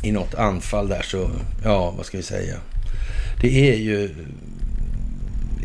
i 0.02 0.12
något 0.12 0.34
anfall 0.34 0.88
där 0.88 1.02
så, 1.02 1.30
ja, 1.64 1.90
vad 1.96 2.06
ska 2.06 2.16
vi 2.16 2.22
säga? 2.22 2.56
Det 3.40 3.70
är 3.70 3.76
ju, 3.76 4.14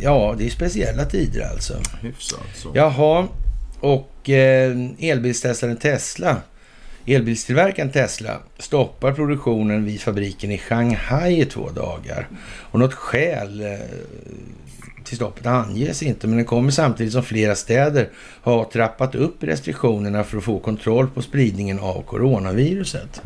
ja, 0.01 0.36
det 0.38 0.45
är 0.45 0.49
speciella 0.49 1.05
tider 1.05 1.49
alltså. 1.51 1.73
hyfsat 2.01 2.39
så. 2.55 2.71
Jaha, 2.73 3.27
och 3.79 4.29
eh, 4.29 4.75
elbilstestaren 4.99 5.77
Tesla, 5.77 6.38
elbilstillverkaren 7.05 7.91
Tesla 7.91 8.38
stoppar 8.60 9.13
produktionen 9.13 9.86
vid 9.86 10.01
fabriken 10.01 10.51
i 10.51 10.58
Shanghai 10.58 11.41
i 11.41 11.45
två 11.45 11.69
dagar. 11.69 12.27
Och 12.71 12.79
något 12.79 12.93
skäl 12.93 13.62
eh, 13.62 13.79
till 15.05 15.15
stoppet 15.15 15.45
anges 15.45 16.03
inte, 16.03 16.27
men 16.27 16.37
det 16.37 16.43
kommer 16.43 16.71
samtidigt 16.71 17.13
som 17.13 17.23
flera 17.23 17.55
städer 17.55 18.09
har 18.41 18.63
trappat 18.65 19.15
upp 19.15 19.43
restriktionerna 19.43 20.23
för 20.23 20.37
att 20.37 20.43
få 20.43 20.59
kontroll 20.59 21.07
på 21.07 21.21
spridningen 21.21 21.79
av 21.79 22.01
coronaviruset. 22.01 23.21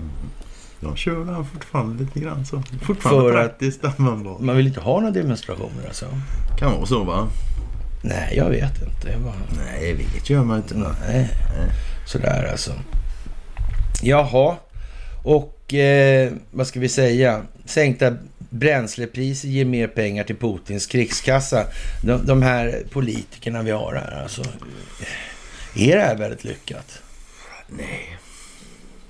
De 0.82 0.96
kör 0.96 1.26
den 1.26 1.46
fortfarande 1.46 2.04
lite 2.04 2.20
grann 2.20 2.46
så. 2.46 2.64
Fortfarande 2.82 3.22
För 3.32 3.40
att- 3.40 3.46
praktiskt 3.50 3.86
användbart. 3.86 4.40
Man 4.40 4.56
vill 4.58 4.68
inte 4.68 4.80
ha 4.82 5.00
några 5.00 5.12
demonstrationer 5.14 5.88
alltså? 5.88 6.06
Kan 6.60 6.72
vara 6.72 6.86
så 6.86 7.04
va? 7.04 7.28
Nej, 8.04 8.34
jag 8.38 8.50
vet 8.50 8.82
inte. 8.82 9.10
Jag 9.12 9.22
bara... 9.22 9.34
Nej, 9.66 9.94
vet 9.94 10.30
gör 10.30 10.44
man 10.44 10.58
inte. 10.58 10.76
Nej, 11.08 11.30
sådär 12.08 12.48
alltså. 12.52 12.72
Jaha, 14.02 14.56
och 15.24 15.74
eh, 15.74 16.32
vad 16.52 16.68
ska 16.68 16.80
vi 16.80 16.90
säga? 16.90 17.42
Sänkta 17.66 18.16
bränslepriser 18.50 19.48
ger 19.48 19.66
mer 19.66 19.88
pengar 19.88 20.24
till 20.24 20.36
Putins 20.36 20.86
krigskassa. 20.88 21.66
De, 22.04 22.26
de 22.26 22.42
här 22.42 22.84
politikerna 22.92 23.62
vi 23.64 23.72
har 23.72 23.96
här 23.96 24.22
alltså. 24.24 24.42
Är 25.76 25.96
det 25.96 26.02
här 26.02 26.18
väldigt 26.18 26.44
lyckat? 26.44 27.02
Nej, 27.68 28.18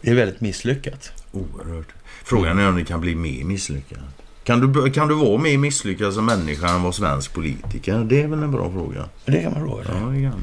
Det 0.02 0.10
är 0.10 0.16
väldigt 0.16 0.42
misslyckat. 0.42 1.12
oerhört. 1.32 1.88
Frågan 2.24 2.60
är 2.60 2.70
om 2.70 2.76
det 2.76 2.86
kan 2.86 3.02
bli 3.02 3.16
mer 3.16 3.44
misslyckat. 3.44 4.00
Kan 4.44 4.74
du, 4.74 4.92
kan 4.92 5.08
du 5.08 5.16
vara 5.16 5.38
mer 5.38 5.58
misslyckad 5.58 6.14
som 6.14 6.26
människa 6.26 6.68
än 6.70 6.82
vara 6.82 6.94
svensk 6.94 7.34
politiker? 7.34 8.04
Det 8.10 8.22
är 8.22 8.28
väl 8.28 8.44
en 8.44 8.52
bra 8.52 8.72
fråga. 8.72 9.10
Det 9.26 9.42
kan 9.42 9.52
man 9.54 9.62
fråga 9.62 9.84
sig. 9.84 9.94
Ja, 10.02 10.08
det 10.10 10.22
kan. 10.22 10.42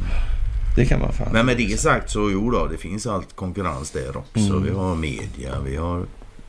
Det 0.76 0.87
kan 0.87 1.00
man 1.00 1.12
fan. 1.12 1.28
Men 1.32 1.46
med 1.46 1.56
det 1.56 1.80
sagt 1.80 2.11
så 2.11 2.30
jo 2.30 2.50
då, 2.50 2.66
det 2.66 2.76
finns 2.78 3.06
allt 3.06 3.37
konkurrens 3.37 3.90
där 3.90 4.16
också. 4.16 4.38
Mm. 4.40 4.62
Vi 4.64 4.70
har 4.70 4.94
media, 4.94 5.61
vi 5.61 5.77
har 5.77 6.06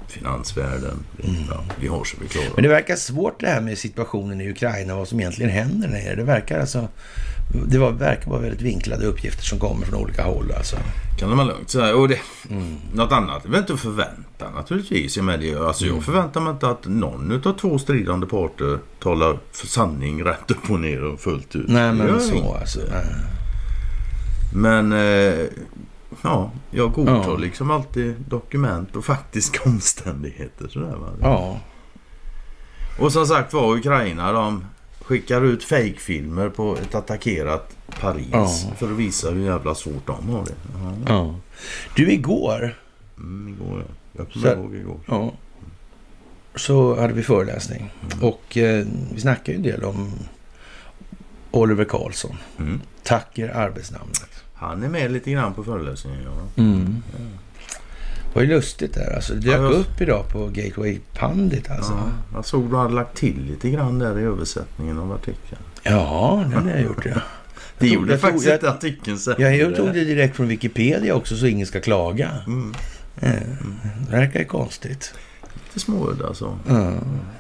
finansvärlden. 0.07 0.97
Vi, 1.17 1.45
ja, 1.49 1.63
vi 1.79 1.87
har 1.87 2.03
så 2.03 2.17
vi 2.21 2.27
klarar. 2.27 2.49
Men 2.55 2.63
det 2.63 2.69
verkar 2.69 2.95
svårt 2.95 3.39
det 3.39 3.47
här 3.47 3.61
med 3.61 3.77
situationen 3.77 4.41
i 4.41 4.49
Ukraina, 4.49 4.95
vad 4.95 5.07
som 5.07 5.19
egentligen 5.19 5.51
händer 5.51 5.87
där. 5.87 6.15
Det 6.15 6.23
verkar 6.23 6.59
alltså... 6.59 6.87
Det 7.67 7.77
var, 7.77 7.91
verkar 7.91 8.29
vara 8.29 8.41
väldigt 8.41 8.61
vinklade 8.61 9.05
uppgifter 9.05 9.43
som 9.43 9.59
kommer 9.59 9.85
från 9.85 10.01
olika 10.03 10.23
håll 10.23 10.51
alltså. 10.57 10.77
Kan 11.19 11.35
man 11.35 11.47
lugnt 11.47 11.69
säga. 11.69 11.95
Och 11.95 12.07
det, 12.07 12.19
Mm. 12.49 12.75
Något 12.93 13.11
annat 13.11 13.45
är 13.45 13.49
väl 13.49 13.59
inte 13.59 13.73
att 13.73 13.79
förvänta 13.79 14.49
naturligtvis. 14.55 15.17
Jag, 15.17 15.29
alltså, 15.55 15.83
Mm. 15.85 15.95
jag 15.95 16.05
förväntar 16.05 16.41
mig 16.41 16.51
inte 16.53 16.67
att 16.69 16.85
någon 16.85 17.41
av 17.45 17.57
två 17.57 17.79
stridande 17.79 18.27
parter 18.27 18.79
talar 18.99 19.39
för 19.51 19.67
sanning 19.67 20.23
rätt 20.23 20.51
upp 20.51 20.69
och 20.69 20.79
ner 20.79 21.03
och 21.03 21.19
fullt 21.19 21.55
ut. 21.55 21.67
Nej 21.67 21.93
men 21.93 22.19
så 22.21 22.35
inte. 22.35 22.59
alltså. 22.59 22.79
Nej. 22.91 23.05
Men 24.53 24.91
eh, 24.91 25.45
ja, 26.23 26.51
jag 26.71 26.93
godtar 26.93 27.23
Ja. 27.31 27.37
liksom 27.37 27.71
alltid 27.71 28.15
dokument 28.27 28.95
och 28.95 29.05
faktiska 29.05 29.59
omständigheter. 29.69 30.67
Sådär, 30.67 30.95
va? 30.95 31.07
Ja. 31.21 31.59
Och 32.99 33.11
som 33.13 33.25
sagt 33.25 33.53
var 33.53 33.75
Ukraina 33.77 34.31
de 34.31 34.65
skickar 35.01 35.41
ut 35.41 35.63
fejkfilmer 35.63 36.49
på 36.49 36.75
ett 36.77 36.95
attackerat 36.95 37.75
Paris 38.01 38.27
Ja. 38.31 38.47
för 38.77 38.91
att 38.91 38.97
visa 38.97 39.29
hur 39.31 39.45
jävla 39.45 39.75
svårt 39.75 40.07
de 40.07 40.29
har 40.29 40.45
det. 40.45 40.55
Ja. 40.83 40.93
Ja. 41.07 41.35
Du, 41.95 42.11
igår 42.11 42.75
Mm, 43.17 43.47
igår, 43.55 43.83
ja. 43.87 43.93
Jag 44.17 44.31
kommer 44.33 44.55
ihåg 44.55 44.75
igår. 44.75 44.99
ja, 45.05 45.33
så 46.55 46.99
hade 47.01 47.13
vi 47.13 47.23
föreläsning. 47.23 47.93
Och 48.21 48.57
eh, 48.57 48.85
vi 49.13 49.21
snackade 49.21 49.51
ju 49.51 49.55
en 49.55 49.63
del 49.63 49.83
om 49.83 50.11
Oliver 51.51 51.85
Karlsson. 51.85 52.37
Mm. 52.59 52.81
Tacker 53.03 53.49
arbetsnamnet. 53.49 54.43
Han 54.57 54.83
är 54.83 54.89
med 54.89 55.11
lite 55.11 55.31
grann 55.31 55.53
på 55.53 55.63
föreläsningen. 55.63 56.19
Ja. 56.25 56.61
Mm. 56.63 57.03
Det 58.33 58.35
var 58.35 58.41
ju 58.41 58.47
lustigt 58.47 58.93
där 58.93 59.15
alltså. 59.15 59.33
Det 59.33 59.39
dök 59.39 59.57
Ja, 59.59 59.63
jag- 59.63 59.71
upp 59.71 60.01
idag 60.01 60.29
på 60.31 60.47
Gateway 60.47 60.99
Pandit 61.13 61.69
alltså. 61.71 61.91
Ja, 61.93 62.11
jag 62.33 62.45
såg 62.45 62.69
du 62.69 62.77
hade 62.77 62.93
lagt 62.93 63.17
till 63.17 63.45
lite 63.45 63.69
grann 63.69 63.99
där 63.99 64.19
i 64.19 64.23
översättningen 64.23 64.99
av 64.99 65.11
artikeln. 65.11 65.61
Ja, 65.83 66.43
det 66.49 66.55
har 66.55 66.69
jag 66.69 66.81
gjort 66.81 67.05
ja. 67.05 67.21
Det 67.79 67.87
gjorde 67.87 68.11
jag 68.11 68.21
faktiskt 68.21 68.45
jag- 68.45 68.55
inte 68.55 68.69
artikeln 68.71 69.17
sen. 69.19 69.35
Jag 69.37 69.75
tog 69.75 69.87
det 69.93 70.03
direkt 70.03 70.35
från 70.35 70.47
Wikipedia 70.47 71.15
också 71.15 71.37
så 71.37 71.45
ingen 71.45 71.67
ska 71.67 71.79
klaga. 71.81 72.29
Mm. 72.47 72.73
Eh, 73.19 73.31
Det 74.09 74.11
verkar 74.11 74.39
ju 74.39 74.45
konstigt. 74.45 75.13
Lite 75.67 75.79
småudda 75.79 76.33
så. 76.33 76.57
Ja, 76.67 76.91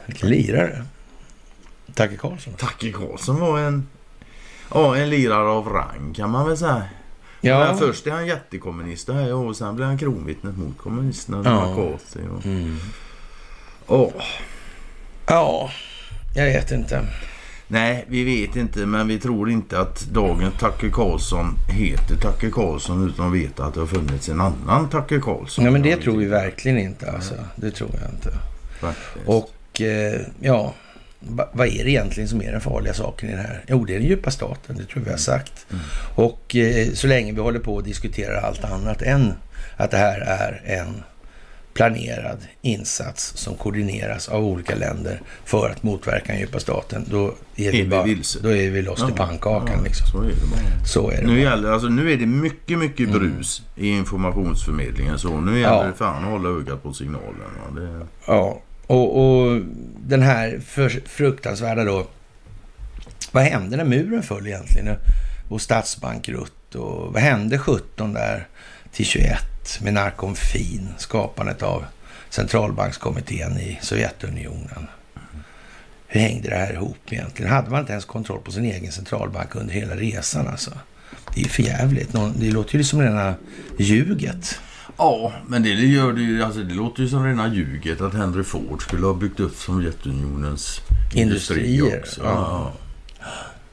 vilken 0.05 0.29
lirare. 0.29 0.83
Tacke 1.93 2.15
Karlsson. 2.17 2.53
Tacke 2.53 2.91
Karlsson 2.91 3.39
var 3.39 3.59
en, 3.59 3.87
ja, 4.73 4.97
en 4.97 5.09
lirare 5.09 5.47
av 5.49 5.67
rang 5.69 6.13
kan 6.15 6.29
man 6.29 6.47
väl 6.47 6.57
säga. 6.57 6.83
Ja. 7.41 7.59
Men 7.59 7.77
först 7.77 8.07
är 8.07 8.11
han 8.11 8.27
jättekommunist 8.27 9.09
här 9.09 9.33
och 9.33 9.55
sen 9.55 9.75
blir 9.75 9.85
han 9.85 9.97
kronvittnet 9.97 10.57
mot 10.57 10.77
kommunisterna. 10.77 11.41
Ja. 11.45 11.69
McCarthy 11.69 12.27
och, 12.37 12.45
Mm. 12.45 12.77
Åh, 13.87 14.11
Ja, 15.27 15.69
jag 16.35 16.45
vet 16.45 16.71
inte. 16.71 17.01
Nej, 17.67 18.05
vi 18.07 18.23
vet 18.23 18.55
inte 18.55 18.79
men 18.85 19.07
vi 19.07 19.19
tror 19.19 19.49
inte 19.49 19.79
att 19.79 20.01
dagens 20.05 20.53
Tacke 20.59 20.89
Karlsson 20.89 21.53
heter 21.69 22.15
Tacke 22.15 22.51
Karlsson 22.51 23.09
utan 23.09 23.27
att 23.27 23.33
veta 23.33 23.65
att 23.65 23.73
det 23.73 23.79
har 23.79 23.87
funnits 23.87 24.29
en 24.29 24.41
annan 24.41 24.89
Tacke 24.89 25.19
Karlsson. 25.19 25.63
Nej, 25.63 25.73
men 25.73 25.81
det 25.81 25.95
tror 25.97 26.17
vi 26.17 26.25
verkligen 26.25 26.77
inte 26.77 27.11
alltså. 27.11 27.33
Det 27.55 27.71
tror 27.71 27.89
jag 28.01 28.09
inte. 28.11 28.33
Faktiskt. 28.79 29.27
Och 29.27 29.81
eh, 29.81 30.21
ja, 30.39 30.73
va- 31.19 31.49
vad 31.53 31.67
är 31.67 31.83
det 31.83 31.89
egentligen 31.89 32.29
som 32.29 32.41
är 32.41 32.51
den 32.51 32.61
farliga 32.61 32.93
saken 32.93 33.29
i 33.29 33.31
det 33.31 33.41
här? 33.41 33.63
Jo, 33.67 33.85
det 33.85 33.95
är 33.95 33.99
den 33.99 34.07
djupa 34.07 34.31
staten. 34.31 34.77
Det 34.77 34.85
tror 34.85 35.03
vi 35.03 35.09
har 35.09 35.17
sagt. 35.17 35.65
Mm. 35.71 35.83
Och 36.15 36.55
eh, 36.55 36.87
så 36.93 37.07
länge 37.07 37.31
vi 37.33 37.41
håller 37.41 37.59
på 37.59 37.75
och 37.75 37.83
diskuterar 37.83 38.41
allt 38.41 38.63
annat 38.63 39.01
än 39.01 39.33
att 39.77 39.91
det 39.91 39.97
här 39.97 40.19
är 40.25 40.61
en 40.79 41.03
planerad 41.73 42.37
insats 42.61 43.31
som 43.37 43.55
koordineras 43.55 44.27
av 44.29 44.45
olika 44.45 44.75
länder 44.75 45.21
för 45.45 45.69
att 45.69 45.83
motverka 45.83 46.25
den 46.31 46.39
djupa 46.39 46.59
staten, 46.59 47.05
då 47.11 47.25
är, 47.55 47.71
vi, 47.71 47.81
vi 47.81 47.87
bara, 47.87 48.03
vilse. 48.03 48.39
då 48.43 48.49
är 48.55 48.69
vi 48.69 48.81
lost 48.81 49.09
i 49.09 49.13
pannkakan. 49.13 49.75
Ja, 49.77 49.83
Liksom. 49.83 50.07
Så 50.07 50.21
är 50.21 50.27
det 50.27 50.35
bara. 50.51 50.85
Så 50.85 51.11
är 51.11 51.15
det. 51.21 51.27
Nu, 51.27 51.27
bara. 51.27 51.39
gäller, 51.51 51.71
alltså, 51.71 51.87
nu 51.87 52.11
är 52.11 52.17
det 52.17 52.25
mycket, 52.25 52.77
mycket 52.77 53.11
brus 53.11 53.61
i 53.75 53.87
informationsförmedlingen. 53.89 55.19
Så 55.19 55.39
nu 55.41 55.59
gäller 55.59 55.75
Ja. 55.75 55.83
det 55.83 55.93
fan 55.93 56.23
att 56.23 56.29
hålla 56.31 56.49
ögat 56.49 56.83
på 56.83 56.93
signalen. 56.93 57.33
Det, 57.75 58.05
Ja, 58.27 58.61
och, 58.87 59.17
och 59.19 59.61
den 59.99 60.21
här 60.21 60.59
för, 60.65 60.89
fruktansvärda 61.05 61.83
då. 61.83 62.07
Vad 63.31 63.43
hände 63.43 63.77
när 63.77 63.83
muren 63.83 64.23
föll 64.23 64.47
egentligen? 64.47 64.95
Och 65.49 65.61
statsbankrutt 65.61 66.75
och 66.75 67.13
vad 67.13 67.21
hände 67.21 67.57
17 67.57 68.13
där 68.13 68.47
till 68.91 69.05
21 69.05 69.39
med 69.81 69.93
Narkomfin, 69.93 70.89
skapandet 70.97 71.63
av 71.63 71.85
centralbankskommittén 72.29 73.57
i 73.57 73.79
Sovjetunionen. 73.81 74.87
Hur 76.07 76.21
hängde 76.21 76.49
det 76.49 76.55
här 76.55 76.73
ihop 76.73 76.97
egentligen? 77.09 77.51
Hade 77.51 77.69
man 77.69 77.79
inte 77.79 77.91
ens 77.91 78.05
kontroll 78.05 78.41
på 78.41 78.51
sin 78.51 78.65
egen 78.65 78.91
centralbank 78.91 79.55
under 79.55 79.73
hela 79.73 79.95
resan 79.95 80.47
alltså? 80.47 80.71
Det 81.33 81.39
är 81.39 81.43
ju 81.43 81.49
för 81.49 81.63
jävligt. 81.63 82.15
Det 82.35 82.51
låter 82.51 82.77
ju 82.77 82.83
som 82.83 83.01
rena 83.01 83.35
ljuget 83.77 84.59
ja, 84.97 85.31
men 85.47 85.63
det, 85.63 85.69
gör 85.69 86.13
det, 86.13 86.21
ju, 86.21 86.43
alltså, 86.43 86.59
det 86.63 86.73
låter 86.73 87.01
ju 87.03 87.09
som 87.09 87.23
rena 87.25 87.53
ljuget 87.53 88.01
att 88.01 88.13
Henry 88.13 88.43
Ford 88.43 88.81
skulle 88.81 89.05
ha 89.05 89.13
byggt 89.13 89.39
upp 89.39 89.55
Sovjetunionens 89.55 90.81
industri 91.13 91.21
Industrier, 91.75 91.99
också. 91.99 92.21
ja. 92.23 92.71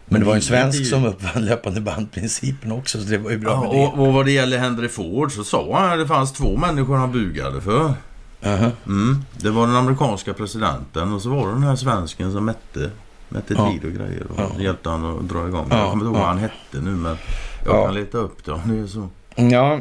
Men 0.07 0.21
det 0.21 0.27
var 0.27 0.33
ju 0.33 0.37
en 0.37 0.41
det- 0.41 0.47
svensk 0.47 0.79
det- 0.79 0.85
som 0.85 1.05
uppfann 1.05 1.45
löpande 1.45 1.81
bandprincipen 1.81 2.73
också, 2.73 2.99
så 3.01 3.05
det 3.09 3.19
var 3.19 3.31
ju 3.31 3.39
bra 3.39 3.51
Ja, 3.53 3.61
med 3.61 3.71
det. 3.71 3.87
och, 3.87 4.07
och 4.07 4.13
vad 4.13 4.25
det 4.27 4.33
gäller 4.33 4.59
Henry 4.59 4.89
Ford 4.89 5.33
så 5.33 5.45
sa 5.45 5.79
han 5.81 5.93
att 5.93 5.99
det 5.99 6.07
fanns 6.07 6.33
två 6.33 6.57
människor 6.57 6.97
han 6.97 7.13
bugade 7.13 7.61
för. 7.61 7.95
Jaha. 8.41 8.71
Mm. 8.87 9.25
Det 9.37 9.51
var 9.51 9.67
den 9.67 9.77
amerikanska 9.77 10.35
presidenten 10.35 11.13
och 11.13 11.23
så 11.23 11.29
var 11.29 11.47
det 11.47 11.53
den 11.53 11.63
här 11.63 11.77
svensken 11.77 12.33
som 12.33 12.45
mätte, 12.45 12.91
mätte 13.29 13.55
Ja. 13.55 13.71
tid 13.71 13.85
och 13.85 13.91
grejer. 13.93 14.27
Och 14.31 14.41
Ja. 14.41 14.63
hjälpte 14.63 14.91
han 14.91 15.05
att 15.19 15.29
dra 15.29 15.49
igång. 15.49 15.67
Ja, 15.71 15.77
Jag 15.79 15.91
kommer 15.91 16.05
inte 16.05 16.05
ihåg 16.05 16.17
vad 16.17 16.27
han 16.29 16.39
hette 16.39 16.81
nu 16.81 16.91
men 16.91 17.17
jag 17.65 17.75
Ja. 17.77 17.85
kan 17.87 17.95
leta 17.95 18.19
upp 18.19 18.45
det 18.45 18.53
om 18.53 18.61
det 18.65 18.79
är 18.79 18.87
så. 18.87 19.09
Ja, 19.37 19.81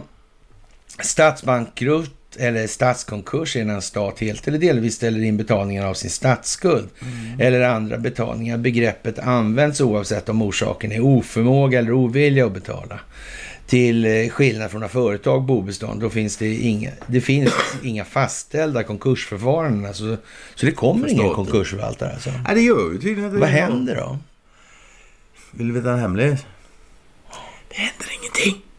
statsbankrutt 1.01 2.23
eller 2.39 2.67
statskonkurs 2.67 3.55
är 3.55 3.65
när 3.65 3.73
en 3.73 3.81
stat 3.81 4.19
helt 4.19 4.47
eller 4.47 4.57
delvis 4.57 4.95
ställer 4.95 5.23
in 5.23 5.37
betalningen 5.37 5.85
av 5.85 5.93
sin 5.93 6.09
statsskuld 6.09 6.89
eller 7.39 7.61
andra 7.61 7.97
betalningar. 7.97 8.57
Begreppet 8.57 9.19
används 9.19 9.81
oavsett 9.81 10.29
om 10.29 10.41
orsaken 10.41 10.91
är 10.91 10.99
oförmåga 10.99 11.79
eller 11.79 11.91
ovilja 11.91 12.45
att 12.45 12.53
betala. 12.53 12.99
Till 13.67 14.05
eh, 14.05 14.29
skillnad 14.29 14.71
från 14.71 14.81
när 14.81 14.87
företag 14.87 15.43
bobestånd, 15.43 16.01
då 16.01 16.09
finns 16.09 16.37
det 16.37 16.55
inga, 16.55 16.91
det 17.07 17.21
finns 17.21 17.53
inga 17.83 18.05
fastställda 18.05 18.83
konkursförfaranden. 18.83 19.85
Alltså, 19.85 20.17
så 20.55 20.65
det 20.65 20.71
kommer 20.71 21.07
ingen 21.07 21.33
konkursförvaltare 21.33 22.13
alltså. 22.13 22.29
Nej, 22.29 22.55
det 22.55 22.61
gör 22.61 22.91
ju 22.93 22.99
tydligen 22.99 23.33
det 23.33 23.39
Vad 23.39 23.49
händer 23.49 23.95
då? 23.95 24.17
Vill 25.51 25.67
du 25.67 25.73
veta 25.73 25.91
en 25.91 25.99
hemlighet? 25.99 26.45
Det 27.69 27.75
händer 27.75 28.07
ingenting. 28.19 28.72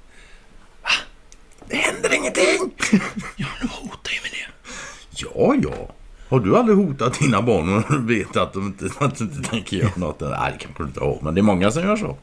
Det 1.68 1.76
händer 1.76 2.14
ingenting. 2.14 2.72
Ja, 3.36 3.46
de 3.60 3.68
hotar 3.68 4.12
ju 4.12 4.20
med 4.22 4.30
det. 4.30 4.46
Ja, 5.10 5.54
ja. 5.62 5.94
Har 6.28 6.40
du 6.40 6.56
aldrig 6.56 6.76
hotat 6.78 7.18
dina 7.18 7.42
barn 7.42 7.74
och 7.76 7.82
du 7.92 7.98
vet 8.18 8.36
att 8.36 8.52
de 8.52 8.66
inte, 8.66 8.88
att 8.98 9.18
du 9.18 9.24
inte 9.24 9.50
tänker 9.50 9.76
göra 9.76 9.90
något? 9.96 10.20
Nej, 10.20 10.52
det 10.52 10.58
kanske 10.64 10.82
du 10.82 10.86
inte 10.86 11.00
har. 11.00 11.18
Men 11.22 11.34
det 11.34 11.40
är 11.40 11.42
många 11.42 11.70
som 11.70 11.82
gör 11.82 11.96
så. 11.96 12.16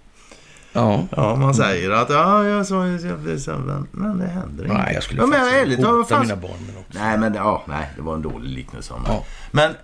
Ja. 0.74 1.04
Ja, 1.16 1.36
man 1.36 1.54
säger 1.56 1.92
att 1.92 2.10
ja, 2.10 2.44
jag 2.46 2.68
så 2.68 2.76
men, 2.76 3.88
men 3.92 4.18
det 4.18 4.28
händer 4.28 4.64
inte. 4.64 4.78
Nej, 4.78 4.94
jag 4.94 5.04
skulle 5.04 5.22
ja, 5.22 5.26
men 5.28 5.40
faktiskt 5.40 5.58
ärligt, 5.62 5.86
hota 5.86 6.16
fan- 6.16 6.22
mina 6.22 6.36
barn 6.36 6.66
med 6.68 6.76
också. 6.78 7.00
Nej, 7.00 7.18
men 7.18 7.34
ja, 7.34 7.64
nej, 7.68 7.90
det 7.96 8.02
var 8.02 8.16
en 8.16 8.22
dålig 8.22 8.50
liknelse. 8.50 8.94
Men, 9.04 9.12
Ja. 9.14 9.26
men, 9.52 9.76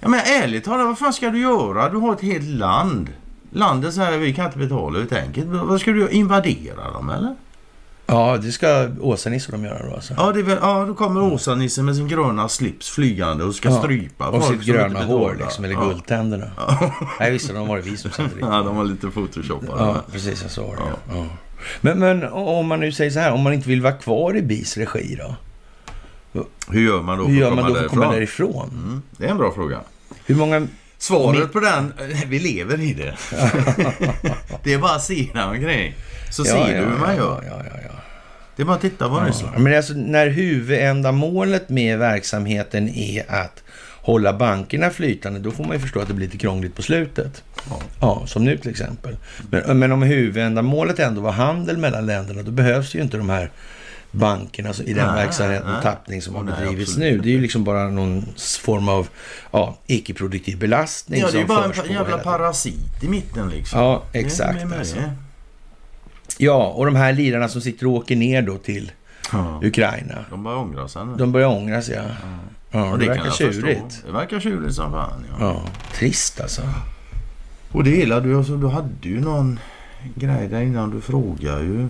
ja, 0.00 0.08
men 0.08 0.20
ärligt 0.20 0.64
talat, 0.64 0.86
vad 0.86 0.98
fan 0.98 1.12
ska 1.12 1.30
du 1.30 1.38
göra? 1.40 1.88
Du 1.90 1.96
har 1.96 2.12
ett 2.12 2.20
helt 2.20 2.44
land. 2.44 3.08
Landet 3.52 3.94
säger 3.94 4.18
vi 4.18 4.34
kan 4.34 4.46
inte 4.46 4.58
betala 4.58 4.98
helt 4.98 5.12
enkelt. 5.12 5.46
Vad 5.46 5.80
ska 5.80 5.90
du 5.90 6.00
göra? 6.00 6.10
Invadera 6.10 6.90
dem 6.92 7.10
eller? 7.10 7.34
Ja, 8.06 8.36
det 8.42 8.52
ska 8.52 8.88
Åsa-Nisse 9.00 9.52
de 9.52 9.64
göra 9.64 9.86
då 9.88 9.94
alltså. 9.94 10.14
Ja, 10.16 10.32
det 10.32 10.42
väl, 10.42 10.58
ja 10.62 10.84
då 10.84 10.94
kommer 10.94 11.22
Åsa-Nisse 11.22 11.82
med 11.82 11.96
sin 11.96 12.08
gröna 12.08 12.48
slips 12.48 12.90
flygande 12.90 13.44
och 13.44 13.54
ska 13.54 13.68
Ja, 13.68 13.78
strypa 13.78 14.28
Och 14.28 14.44
sitt 14.44 14.62
gröna 14.62 15.04
hår 15.04 15.36
liksom, 15.40 15.64
eller 15.64 15.74
ja. 15.74 15.84
guldtänderna. 15.84 16.50
Nej, 17.20 17.32
visst 17.32 17.54
de 17.54 17.68
var 17.68 17.76
det 17.76 17.82
vi 17.82 17.96
som 17.96 18.10
satte 18.10 18.34
dit. 18.34 18.38
Ja, 18.40 18.62
de 18.62 18.76
var 18.76 18.84
lite 18.84 19.10
photoshoppade. 19.10 19.82
Ja, 19.82 20.02
precis. 20.12 20.42
Jag 20.42 20.50
sa 20.50 20.62
det. 20.62 20.68
Ja. 20.78 21.16
Ja. 21.16 21.26
Men, 21.80 21.98
men 21.98 22.24
om 22.32 22.66
man 22.66 22.80
nu 22.80 22.92
säger 22.92 23.10
så 23.10 23.18
här, 23.20 23.32
om 23.32 23.40
man 23.42 23.52
inte 23.52 23.68
vill 23.68 23.82
vara 23.82 23.92
kvar 23.92 24.36
i 24.36 24.42
BIS 24.42 24.76
regi 24.76 25.18
då? 25.20 25.34
Hur 26.68 26.80
gör 26.86 27.02
man 27.02 27.18
då 27.18 27.24
Hur 27.24 27.34
för 27.34 27.40
gör 27.40 27.48
att 27.48 27.54
man 27.56 27.64
komma 27.64 27.74
då 27.74 27.78
för 27.78 27.84
att 27.84 27.90
komma 27.90 28.12
därifrån? 28.12 28.52
därifrån? 28.52 28.84
Mm, 28.86 29.02
det 29.16 29.26
är 29.26 29.30
en 29.30 29.38
bra 29.38 29.52
fråga. 29.54 29.80
Hur 30.26 30.34
många... 30.34 30.66
Svaret 31.02 31.38
Min- 31.38 31.48
på 31.48 31.60
den, 31.60 31.92
eh, 32.10 32.28
vi 32.28 32.38
lever 32.38 32.80
i 32.80 32.92
det. 32.94 33.14
det 34.64 34.72
är 34.72 34.78
bara 34.78 34.94
att 34.94 35.02
se 35.02 35.28
där 35.34 35.48
omkring. 35.48 35.94
Så 36.30 36.44
ser 36.44 36.80
du 36.80 36.86
hur 36.86 36.98
man 36.98 37.16
gör. 37.16 37.44
Ja, 37.46 37.62
ja, 37.64 37.80
ja. 37.84 37.94
Det 38.56 38.62
är 38.62 38.66
bara 38.66 38.76
att 38.76 38.80
titta 38.82 39.08
på 39.08 39.20
det. 39.20 39.32
ja. 39.42 39.58
Men 39.58 39.76
alltså 39.76 39.92
när 39.92 40.26
huvudändamålet 40.28 41.68
med 41.68 41.98
verksamheten 41.98 42.88
är 42.88 43.32
att 43.32 43.62
hålla 44.02 44.32
bankerna 44.32 44.90
flytande, 44.90 45.40
då 45.40 45.50
får 45.50 45.64
man 45.64 45.72
ju 45.72 45.78
förstå 45.78 46.00
att 46.00 46.08
det 46.08 46.14
blir 46.14 46.26
lite 46.26 46.38
krångligt 46.38 46.76
på 46.76 46.82
slutet. 46.82 47.42
Ja. 47.70 47.80
Ja, 48.00 48.22
som 48.26 48.44
nu 48.44 48.56
till 48.56 48.70
exempel. 48.70 49.16
Men, 49.50 49.78
men 49.78 49.92
om 49.92 50.02
huvudändamålet 50.02 50.98
ändå 50.98 51.20
var 51.20 51.32
handel 51.32 51.76
mellan 51.76 52.06
länderna, 52.06 52.42
då 52.42 52.50
behövs 52.50 52.94
ju 52.94 53.00
inte 53.02 53.16
de 53.16 53.30
här 53.30 53.50
bankerna 54.12 54.68
alltså, 54.68 54.82
i 54.82 54.92
den 54.92 55.06
Nej, 55.06 55.24
verksamhet 55.24 55.62
och 55.76 55.82
tappning 55.82 56.22
som 56.22 56.34
har 56.34 56.42
bedrivits 56.44 56.96
nu. 56.96 57.18
Det 57.18 57.28
är 57.28 57.32
ju 57.32 57.40
liksom 57.40 57.64
bara 57.64 57.88
någon 57.88 58.24
form 58.62 58.88
av 58.88 59.08
ja, 59.50 59.78
icke-produktiv 59.86 60.58
belastning 60.58 61.20
Ja, 61.20 61.26
det 61.32 61.38
är 61.40 61.46
som 61.46 61.56
bara 61.56 61.64
en 61.84 61.92
jävla 61.92 62.18
parasit 62.18 63.02
i 63.02 63.08
mitten 63.08 63.48
liksom. 63.50 63.80
Ja, 63.80 64.02
Det 64.12 64.18
exakt. 64.18 64.54
med 64.54 64.68
mig. 64.68 64.78
Alltså. 64.78 64.96
Ja, 66.38 66.66
och 66.66 66.86
de 66.86 66.96
här 66.96 67.12
lirarna 67.12 67.48
som 67.48 67.60
sitter 67.60 67.86
och 67.86 67.92
åker 67.92 68.16
ner 68.16 68.42
då 68.42 68.58
till 68.58 68.92
Ja. 69.32 69.60
Ukraina. 69.64 70.24
De 70.30 70.42
bara 70.44 70.56
ångrar 70.56 70.88
sig 70.88 71.06
nu. 71.06 71.14
De 71.16 71.32
börjar 71.32 71.48
ångra 71.48 71.82
sig, 71.82 71.94
ja. 71.94 72.02
Ja, 72.70 72.92
Och 72.92 72.98
det, 72.98 73.06
kan 73.06 73.16
verkar 73.16 73.30
tjurigt. 73.30 74.02
Det 74.06 74.12
verkar 74.12 74.40
tjurigt 74.40 74.74
som 74.74 74.90
fan. 74.92 75.24
Ja. 75.30 75.36
Ja, 75.40 75.62
trist 75.94 76.40
alltså. 76.40 76.62
Och 77.72 77.84
det 77.84 77.90
hela, 77.90 78.20
du, 78.20 78.36
alltså, 78.38 78.56
du 78.56 78.68
hade 78.68 78.88
ju 79.08 79.20
någon 79.20 79.58
grej 80.14 80.48
där 80.48 80.60
innan 80.60 80.90
du 80.90 81.00
frågade 81.00 81.62
ju. 81.64 81.88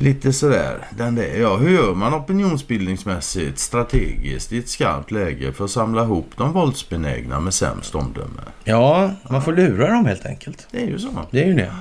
Lite 0.00 0.32
sådär. 0.32 0.86
Den 0.96 1.14
där, 1.14 1.40
ja, 1.40 1.56
hur 1.56 1.70
gör 1.70 1.94
man 1.94 2.14
opinionsbildningsmässigt, 2.14 3.58
strategiskt 3.58 4.52
i 4.52 4.58
ett 4.58 4.68
skarpt 4.68 5.10
läge 5.10 5.52
för 5.52 5.64
att 5.64 5.70
samla 5.70 6.02
ihop 6.02 6.30
de 6.36 6.52
våldsbenägna 6.52 7.40
med 7.40 7.54
sämst 7.54 7.94
omdöme? 7.94 8.42
Ja, 8.64 9.10
man 9.30 9.42
får 9.42 9.52
lura 9.52 9.86
dem 9.86 10.06
helt 10.06 10.26
enkelt. 10.26 10.66
Det 10.70 10.82
är 10.82 10.86
ju 10.86 10.98
så. 10.98 11.26
Det 11.30 11.42
är 11.42 11.46
ju 11.46 11.54
det. 11.54 11.74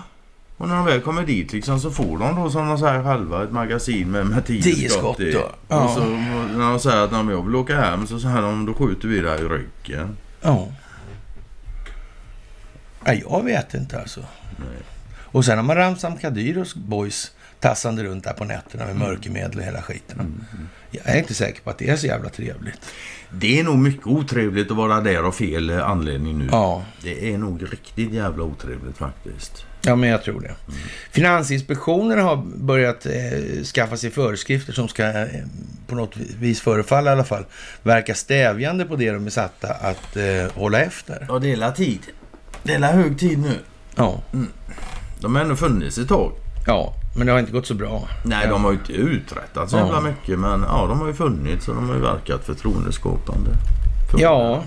Och 0.57 0.67
när 0.67 0.76
de 0.76 0.86
väl 0.86 1.01
kommer 1.01 1.26
dit 1.26 1.53
liksom, 1.53 1.80
så 1.80 1.91
får 1.91 2.17
de 2.17 2.36
då 2.36 2.49
som 2.49 2.67
de 2.67 2.78
säger 2.78 3.03
själva 3.03 3.43
ett 3.43 3.51
magasin 3.51 4.11
med, 4.11 4.26
med 4.26 4.45
tio, 4.45 4.63
Tio 4.63 4.89
skott 4.89 5.20
i. 5.20 5.38
Ja. 5.67 5.84
Och 5.84 5.89
så 5.89 6.03
när 6.03 6.70
de 6.70 6.80
säger 6.80 7.03
att 7.03 7.11
jag 7.11 7.45
vill 7.45 7.55
åka 7.55 7.82
hem 7.82 8.07
så 8.07 8.20
säger 8.20 8.41
de 8.41 8.65
då 8.65 8.74
skjuter 8.74 9.07
vi 9.07 9.20
dig 9.20 9.41
i 9.41 9.43
ryggen. 9.43 10.17
Ja. 10.41 10.67
ja 13.05 13.13
jag 13.13 13.43
vet 13.43 13.74
inte 13.74 13.99
alltså. 13.99 14.20
Nej. 14.57 14.80
Och 15.32 15.45
sen 15.45 15.57
har 15.57 15.63
man 15.63 15.76
Ramzan 15.76 16.17
Kadyros 16.17 16.76
boys 16.76 17.32
tassande 17.60 18.03
runt 18.03 18.24
där 18.24 18.34
på 18.34 18.45
nätterna 18.45 18.86
med 18.86 18.95
mörkermedel 18.95 19.57
och 19.60 19.64
hela 19.66 19.82
skiten. 19.82 20.45
Jag 20.91 21.10
är 21.16 21.18
inte 21.20 21.34
säker 21.34 21.62
på 21.62 21.70
att 21.70 21.78
det 21.78 21.89
är 21.89 21.95
så 21.95 22.07
jävla 22.07 22.30
trevligt. 22.30 22.80
Det 23.32 23.60
är 23.60 23.64
nog 23.64 23.78
mycket 23.78 24.07
otrevligt 24.07 24.72
att 24.72 24.78
vara 24.78 25.01
där 25.01 25.24
av 25.24 25.32
fel 25.32 25.70
anledning 25.72 26.38
nu. 26.38 26.47
Ja, 26.51 26.84
Det 27.03 27.34
är 27.34 27.38
nog 27.38 27.64
riktigt 27.74 28.12
jävla 28.12 28.43
otrevligt 28.43 28.97
faktiskt. 28.97 29.66
ja 29.82 29.95
men 29.95 30.10
jag 30.10 30.24
tror 30.24 30.41
det. 30.41 30.55
Finansinspektionen 31.12 32.20
har 32.20 32.36
börjat 32.55 33.05
eh, 33.05 33.64
skaffa 33.64 33.97
sig 33.97 34.12
föreskrifter 34.12 34.74
som 34.74 34.88
ska 34.88 35.05
eh, 35.07 35.26
på 35.88 35.95
något 35.95 36.18
vis 36.18 36.62
förefalla 36.62 37.10
i 37.12 37.14
alla 37.14 37.24
fall 37.24 37.45
verka 37.84 38.16
stävjande 38.16 38.86
på 38.86 38.95
det 38.95 39.12
de 39.12 39.26
är 39.26 39.30
satta 39.30 39.68
att 39.74 40.16
eh, 40.18 40.24
hålla 40.55 40.80
efter. 40.80 41.26
Ja, 41.28 41.39
det 41.39 41.51
är 41.51 41.72
tid. 41.72 41.99
Det 42.64 42.74
är 42.74 42.80
hög 42.80 43.20
tid 43.20 43.39
nu. 43.39 43.53
Ja, 43.95 44.22
De 45.22 45.36
har 45.36 45.41
ändå 45.41 45.55
funnits 45.55 45.97
ett 45.97 46.07
tag. 46.07 46.32
ja, 46.68 46.93
men 47.20 47.28
det 47.28 47.34
har 47.34 47.39
inte 47.39 47.51
gått 47.51 47.67
så 47.67 47.74
bra. 47.74 48.07
Nej, 48.26 48.47
de 48.47 48.63
har 48.63 48.72
ju 48.72 48.78
inte 48.78 48.93
uträttat 48.93 49.70
så 49.70 49.78
Ja. 49.78 49.86
jävla 49.86 50.01
mycket. 50.01 50.39
Men 50.39 50.61
ja, 50.67 50.86
de 50.89 50.99
har 50.99 51.07
ju 51.07 51.13
funnits 51.13 51.67
och 51.67 51.76
de 51.76 51.88
har 51.89 51.95
ju 51.95 52.01
verkat 52.01 52.45
förtroendeskapande. 52.45 53.49
För- 54.11 54.20
Ja, 54.20 54.63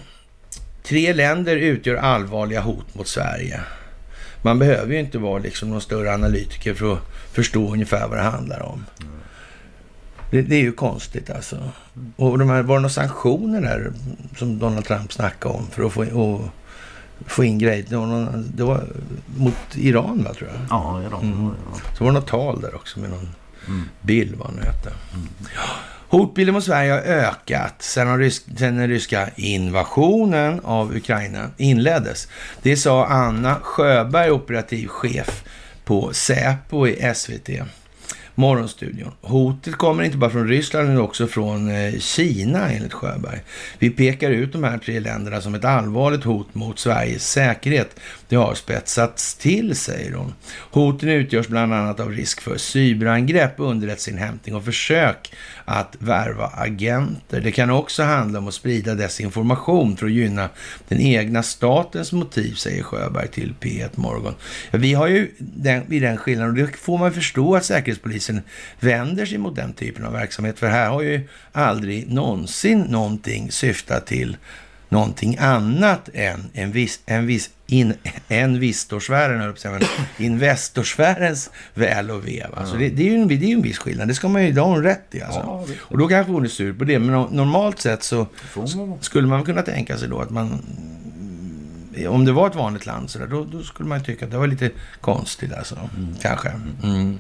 tre 0.83 1.13
länder 1.15 1.57
utgör 1.57 1.95
allvarliga 1.97 2.61
hot 2.61 2.95
mot 2.95 3.09
Sverige. 3.09 3.61
Man 4.43 4.59
behöver 4.59 4.93
ju 4.93 5.01
inte 5.01 5.19
vara 5.19 5.39
liksom 5.39 5.71
någon 5.71 5.81
större 5.81 6.15
analytiker 6.15 6.75
för 6.75 6.93
att 6.93 6.99
förstå 7.33 7.73
ungefär 7.73 8.09
vad 8.09 8.19
det 8.19 8.23
handlar 8.25 8.63
om. 8.63 8.85
Det, 10.31 10.43
det 10.43 10.55
är 10.57 10.61
ju 10.61 10.73
konstigt 10.73 11.31
alltså. 11.31 11.57
Och 12.17 12.39
de 12.39 12.51
här, 12.51 12.63
var 12.63 12.75
det 12.77 12.81
några 12.81 12.89
sanktioner 12.93 13.61
där 13.61 13.93
som 14.39 14.59
Donald 14.59 14.85
Trump 14.85 15.13
snackade 15.13 15.55
om 15.55 15.67
för 15.71 15.85
att 15.85 15.93
få, 15.93 16.05
och, 16.05 16.41
få 17.27 17.45
in 17.45 17.59
grejer? 17.59 17.85
Det 17.89 17.97
var, 17.97 18.07
någon, 18.07 18.53
det 18.57 18.65
var 18.65 18.85
mot 19.37 19.55
Iran 19.75 20.25
va, 20.25 20.35
tror 20.35 20.51
jag. 20.51 20.61
Ja, 20.71 21.01
de, 21.11 21.33
Mm. 21.33 21.45
ja. 21.73 21.79
Så 21.99 22.05
var 22.05 22.13
det 22.13 22.19
något 22.19 22.29
tal 22.29 22.61
där 22.61 22.75
också 22.75 23.01
med 23.01 23.11
någon 23.11 23.29
Mm. 23.69 23.89
bild 24.01 24.35
vad 24.37 24.47
han 24.47 24.59
hette. 24.59 24.93
Ja. 25.55 25.61
Hotbilden 26.09 26.55
mot 26.55 26.65
Sverige 26.65 26.93
har 26.93 26.99
ökat 27.01 27.83
sedan, 27.83 28.07
den 28.07 28.19
rysk, 28.19 28.45
sedan 28.59 28.77
den 28.77 28.89
ryska 28.89 29.29
invasionen 29.37 30.61
av 30.65 30.97
Ukraina 30.97 31.51
inleddes. 31.57 32.29
Det 32.63 32.77
sa 32.77 33.07
Anna 33.07 33.55
Sjöberg, 33.63 34.31
operativ 34.31 34.89
chef 34.89 35.45
på 35.85 36.13
Säpo 36.13 36.87
i 36.87 37.13
SVT. 37.15 37.49
Morgonstudion. 38.35 39.13
Hotet 39.21 39.77
kommer 39.77 40.03
inte 40.03 40.17
bara 40.17 40.31
från 40.31 40.49
Ryssland 40.49 40.89
utan 40.89 41.05
också 41.05 41.27
från 41.27 41.71
eh, 41.71 41.99
Kina 41.99 42.71
enligt 42.71 42.93
Sjöberg. 42.93 43.41
Vi 43.79 43.91
pekar 43.91 44.31
ut 44.31 44.53
de 44.53 44.65
här 44.65 44.79
tre 44.79 45.01
länderna 45.01 45.41
som 45.41 45.55
ett 45.55 45.65
allvarligt 45.65 46.25
hot 46.25 46.55
mot 46.55 46.79
Sveriges 46.79 47.31
säkerhet. 47.31 48.01
Det 48.29 48.37
har 48.37 48.55
spetsats 48.55 49.35
till, 49.35 49.77
säger 49.77 50.13
hon. 50.13 50.35
Hoten 50.71 51.09
utgörs 51.09 51.49
bland 51.49 51.75
annat 51.75 52.01
av 52.01 52.11
risk 52.11 52.41
för 52.41 52.57
cyberangrepp, 52.57 53.55
underrättelseinhämtning 53.57 54.55
och 54.55 54.65
försök 54.65 55.33
att 55.73 55.97
värva 55.99 56.47
agenter. 56.47 57.41
Det 57.41 57.53
kan 57.53 57.71
också 57.71 58.03
handla 58.03 58.39
om 58.39 58.49
att 58.49 58.55
sprida 58.55 58.95
desinformation 58.95 59.97
för 59.97 60.07
att 60.07 60.13
gynna 60.13 60.49
den 60.89 61.01
egna 61.01 61.43
statens 61.43 62.13
motiv, 62.13 62.55
säger 62.55 62.83
Sjöberg 62.83 63.29
till 63.29 63.55
P1 63.61 63.91
Morgon. 63.95 64.35
Ja, 64.71 64.79
vi 64.79 64.95
har 64.95 65.07
ju 65.07 65.31
den, 65.39 65.83
vid 65.87 66.03
den 66.03 66.17
skillnaden, 66.17 66.51
och 66.51 66.67
det 66.67 66.77
får 66.77 66.99
man 66.99 67.13
förstå 67.13 67.57
att 67.57 67.65
Säkerhetspolisen 67.65 68.41
vänder 68.81 69.27
sig 69.27 69.39
mot 69.39 69.57
den 69.57 69.73
typen 69.73 70.05
av 70.05 70.13
verksamhet, 70.13 70.59
för 70.59 70.67
här 70.67 70.91
har 70.91 71.03
ju 71.03 71.29
aldrig 71.53 72.13
någonsin 72.13 72.81
någonting 72.81 73.53
syftat 73.53 74.07
till 74.07 74.37
någonting 74.89 75.37
annat 75.41 76.09
än 76.15 76.51
en 76.53 76.73
viss, 76.73 77.01
en 77.07 77.27
viss 77.27 77.51
in, 77.73 77.95
en 78.29 78.61
vistorsfären, 78.61 79.31
höll 79.41 79.47
jag 79.47 79.55
på 79.55 79.57
att 79.57 79.61
säga, 79.61 79.73
men 80.19 80.27
investorsfärens 80.27 81.51
väl 81.75 82.11
och 82.11 82.29
ve. 82.29 82.47
va. 82.57 82.67
Så 82.67 82.77
det, 82.77 82.89
det, 82.89 83.03
är 83.03 83.11
ju 83.11 83.15
en, 83.23 83.29
det 83.29 83.35
är 83.35 83.53
en 83.53 83.63
viss 83.63 83.79
skillnad. 83.79 84.09
Det 84.09 84.15
ska 84.15 84.29
man 84.29 84.47
ju, 84.47 84.59
hon 84.61 84.83
rätt 84.83 85.07
i 85.11 85.23
alltså. 85.23 85.41
Ja, 85.41 85.67
och 85.81 85.99
då 85.99 86.09
kanske 86.09 86.33
hon 86.33 86.45
är 86.45 86.49
sur 86.49 86.73
på 86.73 86.85
det, 86.85 86.99
men 86.99 87.15
no- 87.15 87.35
normalt 87.35 87.81
sett 87.81 88.03
så 88.03 88.27
man 88.77 88.99
skulle 89.01 89.27
man 89.27 89.45
kunna 89.45 89.63
tänka 89.63 89.99
sig 89.99 90.09
då 90.09 90.21
att 90.21 90.31
man... 90.31 90.63
Om 92.09 92.25
det 92.25 92.33
var 92.33 92.47
ett 92.47 92.55
vanligt 92.55 92.87
land 92.87 93.11
så 93.11 93.19
där, 93.19 93.27
då, 93.27 93.45
då 93.45 93.63
skulle 93.63 93.89
man 93.89 93.99
ju 93.99 94.05
tycka 94.05 94.25
att 94.25 94.31
det 94.31 94.39
var 94.39 94.47
lite 94.47 94.71
konstigt 95.01 95.53
alltså. 95.53 95.79
Kanske. 96.23 96.49
Mm. 96.83 97.19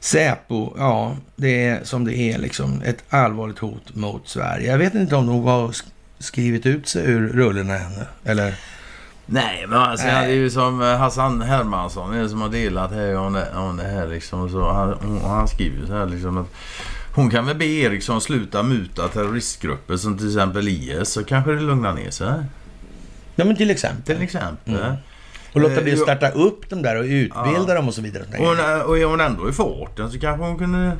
Säpo, 0.00 0.74
ja, 0.78 1.16
det 1.36 1.64
är 1.64 1.84
som 1.84 2.04
det 2.04 2.16
är 2.16 2.38
liksom. 2.38 2.82
Ett 2.84 3.04
allvarligt 3.08 3.58
hot 3.58 3.94
mot 3.94 4.28
Sverige. 4.28 4.70
Jag 4.70 4.78
vet 4.78 4.94
inte 4.94 5.16
om 5.16 5.26
de 5.26 5.42
har 5.44 5.68
sk- 5.68 5.84
skrivit 6.18 6.66
ut 6.66 6.88
sig 6.88 7.04
ur 7.06 7.28
rullorna 7.28 7.74
ännu. 7.78 8.04
Eller? 8.24 8.54
Nej, 9.26 9.64
men 9.68 9.78
alltså, 9.78 10.06
Nej. 10.06 10.26
det 10.26 10.32
är 10.32 10.36
ju 10.36 10.50
som 10.50 10.82
eh, 10.82 10.96
Hassan 10.98 11.42
Hermansson 11.42 12.14
är 12.14 12.22
det 12.22 12.28
som 12.28 12.40
har 12.40 12.48
delat 12.48 12.92
här 12.92 13.16
om 13.16 13.32
det, 13.32 13.48
om 13.56 13.76
det 13.76 13.82
här 13.84 14.06
liksom. 14.06 14.50
Så 14.50 14.70
han, 14.72 15.18
han 15.24 15.48
skriver 15.48 15.86
så 15.86 15.92
här 15.92 16.06
liksom 16.06 16.38
att 16.38 16.46
hon 17.14 17.30
kan 17.30 17.46
väl 17.46 17.56
be 17.56 17.64
Eriksson 17.66 18.20
sluta 18.20 18.62
muta 18.62 19.08
terroristgrupper 19.08 19.96
som 19.96 20.18
till 20.18 20.26
exempel 20.26 20.68
IS 20.68 21.08
så 21.08 21.24
kanske 21.24 21.50
det 21.52 21.60
lugnar 21.60 21.92
ner 21.92 22.10
sig. 22.10 22.32
Ja, 23.34 23.44
men 23.44 23.56
till 23.56 23.70
exempel. 23.70 24.02
Till 24.16 24.22
exempel. 24.22 24.74
Mm. 24.76 24.94
Och 25.52 25.60
låta 25.60 25.82
bli 25.82 25.92
att 25.92 25.98
Eh, 25.98 26.02
starta 26.02 26.28
upp 26.30 26.70
dem 26.70 26.82
där 26.82 26.96
och 26.96 27.04
utbilda 27.04 27.64
Ja. 27.68 27.74
dem 27.74 27.88
och 27.88 27.94
så 27.94 28.02
vidare. 28.02 28.24
Och, 28.38 28.56
när- 28.56 28.82
och 28.84 28.98
är 28.98 29.04
hon 29.04 29.20
ändå 29.20 29.48
i 29.48 29.52
farten 29.52 30.10
så 30.12 30.18
kanske 30.18 30.44
hon 30.46 30.58
kunde 30.58 30.92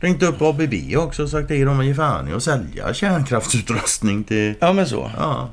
ringt 0.00 0.22
upp 0.22 0.42
ABB 0.42 0.74
också 0.96 1.22
och 1.22 1.28
sagt 1.28 1.48
till 1.48 1.66
dem 1.66 1.80
att 1.80 1.86
ge 1.86 1.94
fan 1.94 2.28
i 2.28 2.32
att 2.32 2.42
sälja 2.42 2.94
kärnkraftsutrustning 2.94 4.24
till... 4.24 4.54
Ja, 4.60 4.72
men 4.72 4.86
så. 4.86 5.10
Ja. 5.18 5.48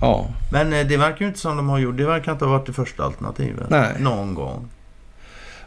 Ja. 0.00 0.26
Men 0.52 0.72
eh, 0.72 0.86
det 0.86 0.96
verkar 0.96 1.20
ju 1.20 1.26
inte 1.26 1.38
som 1.38 1.56
de 1.56 1.68
har 1.68 1.78
gjort. 1.78 1.96
Det 1.96 2.06
verkar 2.06 2.32
inte 2.32 2.44
ha 2.44 2.52
varit 2.52 2.66
det 2.66 2.72
första 2.72 3.04
alternativet. 3.04 3.70
Nej. 3.70 3.94
Någon 3.98 4.34
gång. 4.34 4.68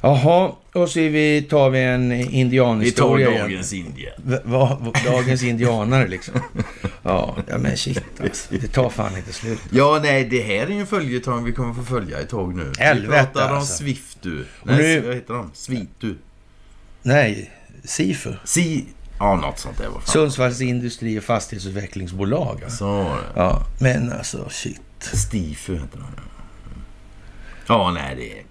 Jaha, 0.03 0.51
och 0.73 0.89
så 0.89 0.99
vi, 0.99 1.41
tar 1.49 1.69
vi 1.69 1.79
en 1.83 2.09
Vi 2.09 2.23
tar 2.25 2.31
indianhistoria 2.31 3.39
dagens 3.41 3.73
Indien. 3.73 4.13
V- 4.25 4.37
vad- 4.43 4.77
vad- 4.79 5.03
dagens 5.05 5.43
indianare 5.43 6.07
liksom. 6.07 6.33
Ja, 7.03 7.35
ja 7.47 7.57
men 7.57 7.77
shit 7.77 8.03
alltså. 8.23 8.47
Det 8.55 8.67
tar 8.67 8.89
fan 8.89 9.17
inte 9.17 9.33
slut. 9.33 9.59
Ja, 9.71 9.99
nej, 10.03 10.25
det 10.25 10.41
här 10.41 10.53
är 10.63 10.67
ju 10.67 10.79
en 10.79 10.87
följetong 10.87 11.43
vi 11.43 11.51
kommer 11.51 11.73
få 11.73 11.83
följa 11.83 12.19
ett 12.19 12.29
tag 12.29 12.55
nu. 12.55 12.71
Helvete, 12.79 13.27
vi 13.27 13.33
pratar 13.33 13.49
om 13.51 13.57
alltså. 13.57 13.77
Swiftu. 13.77 14.43
Och 14.61 14.67
nu- 14.67 14.73
Nej, 14.77 15.01
vad 15.01 15.15
heter 15.15 15.33
de? 15.33 15.49
Svitu. 15.53 16.15
Nej, 17.03 17.51
Sifu. 17.83 18.33
Si... 18.43 18.85
Ja, 19.21 19.35
något 19.35 19.59
sånt 19.59 19.77
där. 19.77 19.85
Vad 19.87 20.01
fan. 20.03 20.07
Sundsvalls 20.13 20.61
industri 20.61 21.19
och 21.19 21.23
fastighetsutvecklingsbolag. 21.23 22.59
Ja. 22.63 22.69
Så 22.69 22.85
var 23.03 23.03
det. 23.17 23.25
ja, 23.35 23.63
men 23.79 24.11
alltså 24.11 24.49
shit. 24.49 24.81
Stifu 24.99 25.73
heter 25.73 25.97
de. 25.97 26.05
Ja, 27.67 27.91
nej, 27.91 28.15
det 28.15 28.39
är... 28.39 28.43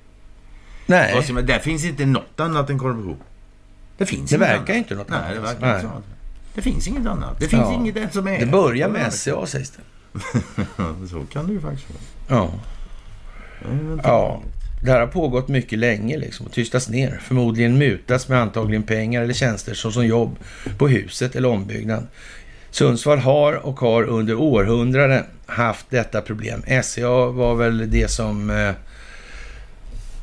Nej, 0.86 1.22
som- 1.24 1.34
Men 1.34 1.46
där 1.46 1.58
finns 1.58 1.84
inte 1.84 2.06
något 2.06 2.40
annat 2.40 2.70
än 2.70 2.78
korruption. 2.78 3.16
Det 3.98 4.06
finns 4.06 4.30
det 4.30 4.36
inget 4.36 4.48
verkar 4.48 4.62
annat. 4.74 4.76
inte 4.76 4.94
något 4.94 5.08
Nej, 5.08 5.18
annat. 5.18 5.34
det 5.34 5.40
verkar 5.40 5.60
Nej. 5.66 5.74
inte 5.80 5.86
så. 5.96 6.02
Det 6.54 6.62
finns 6.62 6.88
inget 6.88 7.06
annat. 7.06 7.40
Det 7.40 7.48
finns 7.48 7.62
Ja. 7.62 7.72
inget 7.74 8.12
som 8.14 8.26
är. 8.28 8.38
Det 8.38 8.46
börjar 8.46 8.88
med 8.88 9.12
SCA 9.12 9.46
sägs 9.46 9.70
det. 9.70 9.82
så 11.10 11.24
kan 11.32 11.46
det 11.46 11.52
ju 11.52 11.60
faktiskt 11.60 11.86
vara. 12.28 12.40
Ja. 12.42 12.50
Ja. 14.02 14.42
Det 14.82 14.90
här 14.90 15.00
har 15.00 15.06
pågått 15.06 15.48
mycket 15.48 15.78
länge 15.78 16.18
liksom 16.18 16.46
och 16.46 16.52
tystas 16.52 16.88
ner. 16.88 17.20
Förmodligen 17.22 17.78
mutas 17.78 18.28
med 18.28 18.38
antagligen 18.38 18.82
pengar 18.82 19.22
eller 19.22 19.34
tjänster 19.34 19.74
såsom 19.74 20.06
jobb 20.06 20.36
på 20.78 20.88
huset 20.88 21.36
eller 21.36 21.48
ombyggnad. 21.48 22.06
Sundsvall 22.70 23.18
har 23.18 23.52
och 23.54 23.80
har 23.80 24.02
under 24.02 24.34
århundraden 24.34 25.24
haft 25.46 25.86
detta 25.90 26.20
problem. 26.20 26.62
SCA 26.82 27.26
var 27.26 27.54
väl 27.54 27.90
det 27.90 28.08
som 28.08 28.50
eh, 28.50 28.72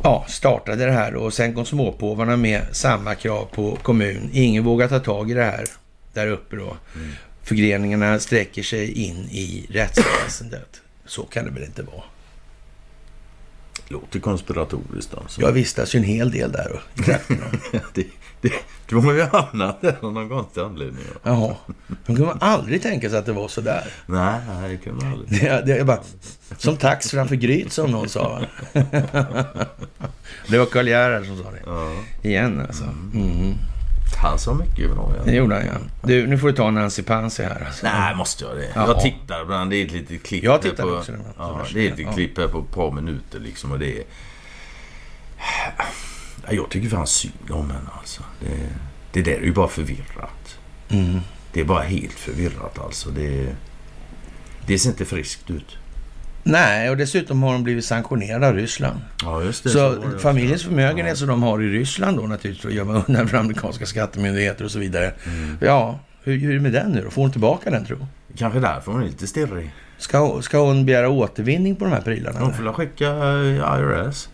ja, 0.03 0.25
startade 0.29 0.85
det 0.85 0.91
här 0.91 1.15
och 1.15 1.33
sen 1.33 1.53
kom 1.53 1.65
småpåvarna 1.65 2.37
med 2.37 2.61
samma 2.71 3.15
krav 3.15 3.47
på 3.53 3.77
kommun. 3.81 4.29
Ingen 4.33 4.63
vågar 4.63 4.87
ta 4.87 4.99
tag 4.99 5.31
i 5.31 5.33
det 5.33 5.43
här 5.43 5.65
där 6.13 6.27
uppe 6.27 6.55
då. 6.55 6.77
Förgreningarna 7.43 8.19
sträcker 8.19 8.63
sig 8.63 8.91
in 8.91 9.17
i 9.31 9.67
rättsväsendet. 9.69 10.81
Så 11.05 11.23
kan 11.23 11.45
det 11.45 11.51
väl 11.51 11.63
inte 11.63 11.81
vara. 11.83 12.03
Låter 13.87 14.19
konspiratoriskt 14.19 15.13
alltså. 15.13 15.41
Jag 15.41 15.51
vistas 15.51 15.95
ju 15.95 15.97
en 15.97 16.03
hel 16.03 16.31
del 16.31 16.51
där 16.51 16.81
det, 17.93 18.07
det, 18.41 18.53
de 18.89 19.05
har 19.05 19.13
ju 19.13 19.21
hamnat 19.21 19.81
där 19.81 19.97
av 20.01 20.13
någon 20.13 20.29
konstig 20.29 20.61
anledning. 20.61 21.03
ja. 21.23 21.29
Jaha. 21.31 21.55
De 21.87 22.15
kunde 22.15 22.25
man 22.25 22.37
aldrig 22.41 22.81
tänka 22.81 23.09
sig 23.09 23.19
att 23.19 23.25
det 23.25 23.33
var 23.33 23.47
så 23.47 23.61
där. 23.61 23.87
Nej, 24.05 24.39
nej, 24.47 24.69
det 24.71 24.77
kan 24.77 24.95
man 24.95 25.13
aldrig. 25.13 25.41
Det, 25.41 25.61
det, 25.65 25.77
jag 25.77 25.87
bara, 25.87 26.01
Som 26.57 26.77
tax 26.77 27.11
framför 27.11 27.35
gryt 27.35 27.71
som 27.71 27.91
någon 27.91 28.09
sa. 28.09 28.41
det 30.47 30.57
var 30.57 30.65
Karl 30.65 30.87
Gerhard 30.87 31.25
som 31.25 31.37
sa 31.43 31.51
det. 31.51 31.61
Ja. 31.65 31.91
Igen 32.21 32.59
alltså. 32.59 32.83
Mm. 32.83 33.53
Han 34.15 34.39
sa 34.39 34.53
mycket 34.53 34.91
bra. 34.91 35.11
Det 35.25 35.31
gjorde 35.31 35.55
han 35.55 35.65
ja. 35.65 35.73
Du, 36.01 36.27
nu 36.27 36.37
får 36.37 36.47
du 36.47 36.53
ta 36.53 36.71
Nancy 36.71 37.03
Pansy 37.03 37.43
här 37.43 37.63
alltså. 37.67 37.85
Nej, 37.85 38.15
måste 38.15 38.45
jag 38.45 38.57
det? 38.57 38.67
Ja. 38.75 38.87
Jag 38.87 39.01
tittar 39.01 39.41
ibland. 39.41 39.71
Det 39.71 39.77
är 39.77 39.85
ett 39.85 39.91
litet 39.91 40.23
klipp 40.23 40.43
Jag 40.43 40.61
tittar 40.61 40.83
på... 40.83 40.89
också. 40.89 41.11
Ja, 41.37 41.61
det 41.73 41.87
är 41.87 41.91
ett 41.91 41.97
litet 41.97 42.13
klipp 42.13 42.37
här 42.37 42.47
på 42.47 42.59
ett 42.59 42.71
par 42.71 42.91
minuter 42.91 43.39
liksom 43.39 43.71
och 43.71 43.79
det 43.79 43.97
är... 43.97 44.03
Ja, 46.47 46.53
Jag 46.53 46.69
tycker 46.69 46.89
fan 46.89 47.07
synd 47.07 47.51
om 47.51 47.69
henne 47.71 47.89
alltså. 47.99 48.23
Det, 48.39 48.69
det 49.11 49.21
där 49.21 49.37
är 49.37 49.45
ju 49.45 49.53
bara 49.53 49.67
förvirrat. 49.67 50.57
Mm. 50.89 51.19
Det 51.53 51.59
är 51.59 51.65
bara 51.65 51.83
helt 51.83 52.13
förvirrat 52.13 52.79
alltså. 52.79 53.09
Det, 53.09 53.55
det 54.65 54.79
ser 54.79 54.89
inte 54.89 55.05
friskt 55.05 55.49
ut. 55.49 55.77
Nej, 56.47 56.89
och 56.89 56.97
dessutom 56.97 57.43
har 57.43 57.53
de 57.53 57.63
blivit 57.63 57.85
sanktionerade 57.85 58.47
av 58.47 58.53
Ryssland. 58.55 58.99
Ja, 59.23 59.43
just 59.43 59.69
Så, 59.69 60.03
familjens 60.19 60.63
förmögenhet 60.63 61.17
som 61.17 61.27
de 61.27 61.43
har 61.43 61.61
i 61.61 61.69
Ryssland 61.69 62.17
då 62.17 62.23
naturligtvis 62.23 62.61
för 62.61 62.69
att 62.69 62.75
gömma 62.75 63.03
undan 63.07 63.27
för 63.27 63.37
amerikanska 63.37 63.85
skattemyndigheter 63.85 64.65
och 64.65 64.71
så 64.71 64.79
vidare. 64.79 65.13
Mm. 65.25 65.57
Ja, 65.61 65.99
hur, 66.23 66.37
hur 66.37 66.49
är 66.49 66.53
det 66.53 66.59
med 66.59 66.71
den 66.71 66.91
nu 66.91 67.01
då? 67.01 67.09
Får 67.09 67.21
hon 67.21 67.31
tillbaka 67.31 67.69
den 67.69 67.85
tro? 67.85 68.07
Kanske 68.37 68.59
därför 68.59 68.91
hon 68.91 69.01
är 69.01 69.05
lite 69.05 69.27
stirrig. 69.27 69.73
Ska, 69.97 70.41
ska 70.41 70.59
hon 70.59 70.85
begära 70.85 71.09
återvinning 71.09 71.75
på 71.75 71.85
de 71.85 71.91
här 71.91 72.01
prylarna? 72.01 72.39
Hon 72.39 72.53
får 72.53 72.63
väl 72.63 72.73
skicka 72.73 73.05
IRS 73.79 74.29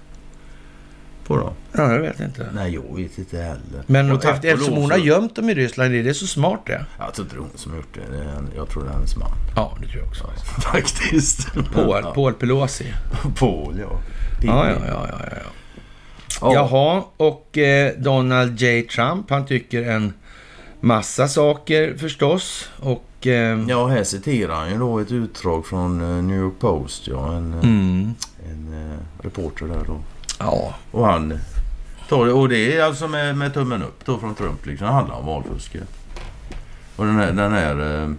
på 1.28 1.38
dem. 1.38 1.54
Ja, 1.72 1.92
jag 1.94 2.00
vet 2.00 2.20
inte. 2.20 2.50
Nej, 2.56 2.74
jag 2.74 2.96
vet 2.98 3.18
inte 3.18 3.38
heller. 3.38 3.84
Men 3.88 4.12
Och 4.12 4.22
tack 4.22 4.36
efter, 4.36 4.54
eftersom 4.54 4.74
hon 4.76 4.92
har 4.92 4.98
gömt 4.98 5.36
dem 5.36 5.50
i 5.50 5.54
Ryssland, 5.54 5.94
är 5.96 6.04
det 6.04 6.14
så 6.14 6.28
smart 6.28 6.60
det? 6.66 6.86
Jag 7.00 7.14
tror 7.14 7.26
inte 7.26 7.36
det 7.36 7.40
är 7.40 7.42
hon 7.42 7.50
som 7.56 7.72
har 7.72 7.78
gjort 7.78 7.94
det. 7.94 8.18
det 8.18 8.24
en- 8.24 8.50
jag 8.56 8.70
tror 8.70 8.84
det 8.84 8.90
är 8.90 8.94
hennes 8.94 9.16
man. 9.18 9.32
Ja, 9.56 9.78
det 9.82 9.88
tror 9.88 9.98
jag 10.02 10.08
också. 10.08 10.28
Faktiskt. 10.62 11.54
Paul, 11.74 12.02
Ja. 12.04 12.12
Paul 12.16 12.34
Pelosi. 12.34 12.94
Paul, 13.40 13.76
ja. 13.80 14.00
Ja, 14.42 14.70
ja, 14.70 14.76
ja, 14.88 15.08
ja, 15.12 15.20
ja. 15.32 15.38
Ja. 16.42 16.54
Jaha, 16.54 17.04
och 17.18 17.58
eh, 17.58 17.94
Donald 17.98 18.60
J. 18.62 18.82
Trump, 18.82 19.30
han 19.30 19.46
tycker 19.46 19.84
en 19.90 20.14
massa 20.80 21.28
saker 21.28 21.98
förstås. 21.98 22.70
Och... 22.80 23.28
Eh, 23.28 23.60
Ja, 23.70 23.88
här 23.88 24.04
citerar 24.04 24.54
han 24.56 24.70
ju 24.72 24.78
då 24.78 25.00
ett 25.00 25.12
utdrag 25.12 25.66
från 25.66 26.02
eh, 26.02 26.24
New 26.24 26.38
York 26.38 26.60
Post. 26.60 27.08
Ja, 27.08 27.34
en, 27.34 27.54
eh, 27.54 27.60
mm, 27.64 28.14
en 28.50 28.92
eh, 28.92 29.24
reporter 29.26 29.66
där 29.66 29.84
då. 29.88 30.00
Ja, 30.40 30.74
Och 30.92 31.08
han 31.08 31.40
tar 32.10 32.26
det. 32.26 32.34
Och 32.34 32.50
det 32.50 32.78
är 32.78 32.84
alltså 32.84 33.08
med, 33.08 33.38
med 33.38 33.54
tummen 33.54 33.84
upp 33.84 34.06
då 34.06 34.20
från 34.20 34.36
Trump. 34.36 34.66
Liksom. 34.66 34.88
Det 34.88 34.94
handlar 34.94 35.16
om 35.16 35.26
valfusket. 35.26 35.88
Och 36.96 37.06
den 37.06 37.16
här, 37.16 37.32
den 37.32 37.54
här 37.54 38.04
eh, 38.04 38.10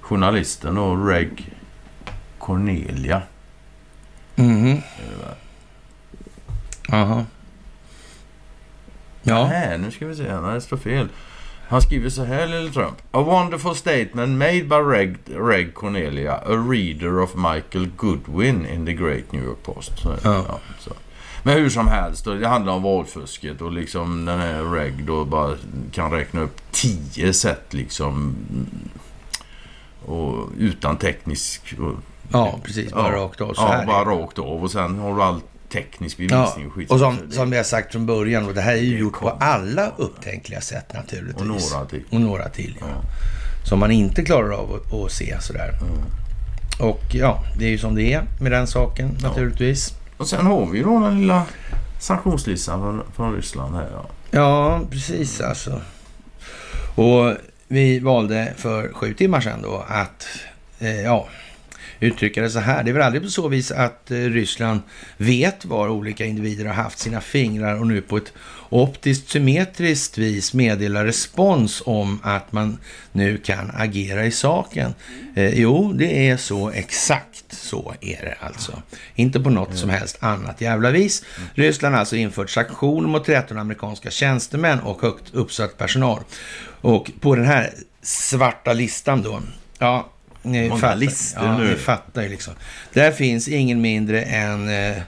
journalisten 0.00 0.74
då, 0.74 0.96
Reg 0.96 1.52
Cornelia. 2.38 3.22
mhm, 4.36 4.80
jaha. 6.88 7.24
Ja, 9.22 9.48
Nej, 9.48 9.78
nu 9.78 9.90
ska 9.90 10.06
vi 10.06 10.14
se. 10.16 10.40
Nej, 10.40 10.54
det 10.54 10.60
står 10.60 10.76
fel. 10.76 11.08
Han 11.68 11.82
skriver 11.82 12.10
så 12.10 12.24
här, 12.24 12.46
lille 12.46 12.70
Trump. 12.70 12.96
A 13.10 13.20
wonderful 13.22 13.74
statement 13.76 14.38
made 14.38 14.62
by 14.64 14.74
Reg, 14.76 15.16
Reg 15.26 15.74
Cornelia, 15.74 16.34
a 16.34 16.50
reader 16.70 17.20
of 17.20 17.34
Michael 17.34 17.88
Goodwin 17.96 18.66
in 18.66 18.86
the 18.86 18.92
Great 18.92 19.32
New 19.32 19.44
York 19.44 19.62
Post. 19.62 19.92
Så, 19.98 20.16
Ja. 20.24 20.58
så. 20.80 20.90
Men 21.42 21.54
hur 21.54 21.70
som 21.70 21.88
helst, 21.88 22.24
det 22.24 22.48
handlar 22.48 22.72
om 22.72 22.82
valfusket 22.82 23.60
och 23.60 23.72
liksom 23.72 24.24
den 24.24 24.40
här 24.40 24.64
Reg 24.64 25.04
då 25.04 25.24
bara 25.24 25.56
kan 25.92 26.10
räkna 26.10 26.40
upp 26.40 26.60
tio 26.72 27.32
sätt 27.32 27.64
liksom. 27.70 28.36
Och 30.06 30.48
utan 30.58 30.96
teknisk... 30.96 31.74
Och, 31.78 31.94
ja 32.32 32.58
precis. 32.62 32.92
Bara 32.92 33.12
Ja. 33.12 33.24
rakt 33.24 33.40
av 33.40 33.54
så 33.54 33.62
ja, 33.62 33.68
här. 33.68 33.86
bara 33.86 34.04
rakt 34.04 34.38
av. 34.38 34.62
Och 34.64 34.70
sen 34.70 34.98
har 34.98 35.16
du 35.16 35.22
all 35.22 35.40
teknisk 35.72 36.16
bevisning 36.16 36.66
och 36.66 36.72
skit. 36.72 36.90
och 36.90 36.98
som, 36.98 37.18
som 37.30 37.52
har 37.52 37.62
sagt 37.62 37.92
från 37.92 38.06
början, 38.06 38.46
och 38.46 38.54
det 38.54 38.60
här 38.60 38.72
är 38.72 38.76
ju 38.76 38.90
Det 38.90 38.98
gjort 38.98 39.20
på 39.20 39.28
alla 39.28 39.90
upptänkliga 39.96 40.60
sätt 40.60 40.92
naturligtvis. 40.94 41.40
Och 41.40 41.46
några 41.46 41.86
till. 41.86 42.04
Och 42.10 42.20
några 42.20 42.48
till, 42.48 42.76
ja. 42.80 42.86
Ja. 42.88 43.02
Som 43.68 43.78
man 43.78 43.90
inte 43.90 44.24
klarar 44.24 44.50
av 44.50 44.74
att, 44.74 44.92
att 44.94 45.12
se 45.12 45.36
sådär. 45.40 45.70
Och 46.80 47.02
ja, 47.12 47.44
det 47.58 47.64
är 47.64 47.70
ju 47.70 47.78
som 47.78 47.94
det 47.94 48.12
är 48.12 48.22
med 48.40 48.52
den 48.52 48.66
saken 48.66 49.16
naturligtvis. 49.22 49.94
Och 50.20 50.28
sen 50.28 50.46
har 50.46 50.66
vi 50.66 50.78
ju 50.78 50.84
då 50.84 51.00
den 51.00 51.20
lilla 51.20 51.46
sanktionslistan 52.00 52.80
från, 52.80 53.02
från 53.16 53.36
Ryssland 53.36 53.74
här. 53.74 53.88
Ja. 53.92 54.06
Ja, 54.30 54.80
precis 54.90 55.40
alltså. 55.40 55.80
Och 56.94 57.34
vi 57.68 57.98
valde 57.98 58.54
för 58.56 58.92
sju 58.92 59.14
timmar 59.14 59.40
sedan 59.40 59.62
då 59.62 59.84
att, 59.88 60.26
eh, 60.78 61.00
ja, 61.00 61.28
uttrycka 62.00 62.42
det 62.42 62.50
så 62.50 62.58
här. 62.58 62.82
Det 62.82 62.90
är 62.90 62.92
väl 62.92 63.02
aldrig 63.02 63.22
på 63.22 63.28
så 63.28 63.48
vis 63.48 63.70
att 63.70 64.10
eh, 64.10 64.16
Ryssland 64.16 64.80
vet 65.16 65.64
var 65.64 65.88
olika 65.88 66.24
individer 66.24 66.64
har 66.64 66.74
haft 66.74 66.98
sina 66.98 67.20
fingrar 67.20 67.80
och 67.80 67.86
nu 67.86 68.00
på 68.00 68.16
ett 68.16 68.32
optiskt 68.68 69.30
symmetriskt 69.30 70.18
vis 70.18 70.54
meddelar 70.54 71.04
respons 71.04 71.82
om 71.86 72.20
att 72.22 72.52
man 72.52 72.78
nu 73.12 73.38
kan 73.38 73.70
agera 73.74 74.26
i 74.26 74.30
saken. 74.30 74.94
Eh, 75.34 75.60
jo, 75.60 75.92
det 75.92 76.28
är 76.28 76.36
så 76.36 76.70
exakt 76.70 77.44
så 77.50 77.94
är 78.00 78.22
det 78.22 78.36
alltså. 78.40 78.82
Inte 79.14 79.40
på 79.40 79.50
något 79.50 79.76
som 79.76 79.90
helst 79.90 80.18
annat 80.20 80.60
jävla 80.60 80.90
vis. 80.90 81.24
Ryssland 81.54 81.94
har 81.94 82.00
alltså 82.00 82.16
infört 82.16 82.50
sanktioner 82.50 83.08
mot 83.08 83.24
13 83.24 83.58
amerikanska 83.58 84.10
tjänstemän 84.10 84.80
och 84.80 85.02
högt 85.02 85.34
uppsatt 85.34 85.78
personal. 85.78 86.20
Och 86.80 87.10
på 87.20 87.36
den 87.36 87.46
här 87.46 87.70
svarta 88.02 88.72
listan 88.72 89.22
då, 89.22 89.42
ja, 89.78 90.10
ni 90.42 90.68
Många 90.68 90.80
fattar, 90.80 90.96
listor 90.96 91.44
ja, 91.44 91.58
nu. 91.58 91.70
ni 91.70 91.76
fattar 91.76 92.22
ju 92.22 92.28
liksom. 92.28 92.54
Där 92.92 93.12
finns 93.12 93.48
ingen 93.48 93.80
mindre 93.80 94.22
än 94.22 94.68
eh, 94.68 95.02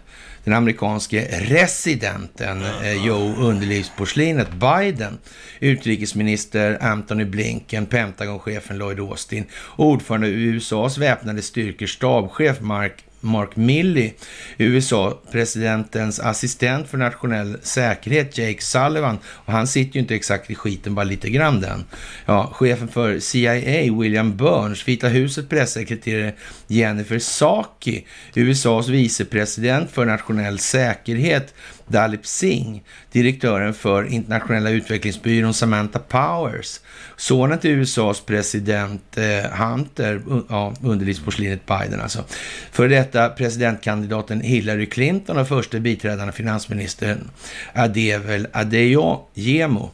den 0.45 0.55
amerikanske 0.55 1.29
residenten 1.41 2.63
eh, 2.63 3.07
Joe 3.07 3.35
Underlivsporslinet 3.37 4.49
Biden, 4.53 5.19
utrikesminister 5.61 6.79
Anthony 6.81 7.25
Blinken, 7.25 7.87
Pentagonchefen 7.87 8.79
Lloyd 8.79 9.01
Austin, 9.01 9.45
ordförande 9.77 10.29
i 10.29 10.43
USAs 10.43 10.99
väpnade 10.99 11.43
styrkor 11.43 11.87
stabschef 11.87 12.61
Mark 12.61 13.05
Mark 13.23 13.57
Milley, 13.57 14.13
USA-presidentens 14.59 16.21
assistent 16.21 16.89
för 16.89 16.99
nationell 16.99 17.57
säkerhet 17.63 18.39
Jake 18.39 18.63
Sullivan, 18.63 19.19
och 19.27 19.53
han 19.53 19.67
sitter 19.67 19.95
ju 19.95 20.01
inte 20.01 20.15
exakt 20.15 20.51
i 20.51 20.55
skiten, 20.55 20.95
bara 20.95 21.05
lite 21.05 21.31
grann 21.31 21.61
den. 21.61 21.85
Ja, 22.27 22.51
chefen 22.53 22.89
för 22.89 23.19
CIA, 23.19 23.93
William 24.01 24.37
Burns, 24.37 24.89
Vita 24.89 25.09
huset 25.09 25.49
pressekreterare 25.49 26.33
Jennifer 26.67 27.19
Saki, 27.19 28.07
USAs 28.35 28.89
vicepresident 28.89 29.91
för 29.91 30.05
nationell 30.05 30.59
säkerhet 30.59 31.55
Dalip 31.93 32.27
Singh, 32.27 32.81
direktören 33.13 33.75
för 33.75 34.05
internationella 34.05 34.71
utvecklingsbyrån 34.71 35.55
Samantha 35.55 35.99
Powers, 35.99 36.81
sonen 37.17 37.59
till 37.59 37.71
USAs 37.71 38.21
president 38.21 39.19
eh, 39.19 39.51
Hunter, 39.51 40.23
un- 40.27 40.47
ja, 40.49 40.75
underlivsporslinet 40.83 41.67
Biden 41.67 42.01
alltså, 42.01 42.25
för 42.73 42.89
detta 42.89 43.29
presidentkandidaten 43.29 44.41
Hillary 44.41 44.87
Clinton 44.87 45.39
och 45.39 45.49
första 45.49 45.79
biträdande 45.81 46.33
finansministern 46.33 47.31
Adevel 47.75 48.47
Adeyemo, 48.53 49.91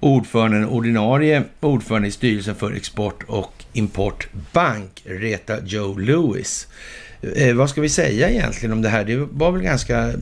ordföranden, 0.00 0.64
ordinarie 0.68 1.42
ordförande 1.60 2.08
i 2.08 2.10
styrelsen 2.10 2.54
för 2.54 2.72
export 2.72 3.22
och 3.26 3.64
importbank, 3.72 5.02
Reta 5.04 5.56
Joe 5.64 5.98
Lewis. 5.98 6.66
Eh, 7.36 7.54
vad 7.54 7.70
ska 7.70 7.80
vi 7.80 7.88
säga 7.88 8.30
egentligen 8.30 8.72
om 8.72 8.82
det 8.82 8.88
här? 8.88 9.04
Det 9.04 9.16
var 9.16 9.52
väl 9.52 9.62
ganska... 9.62 10.12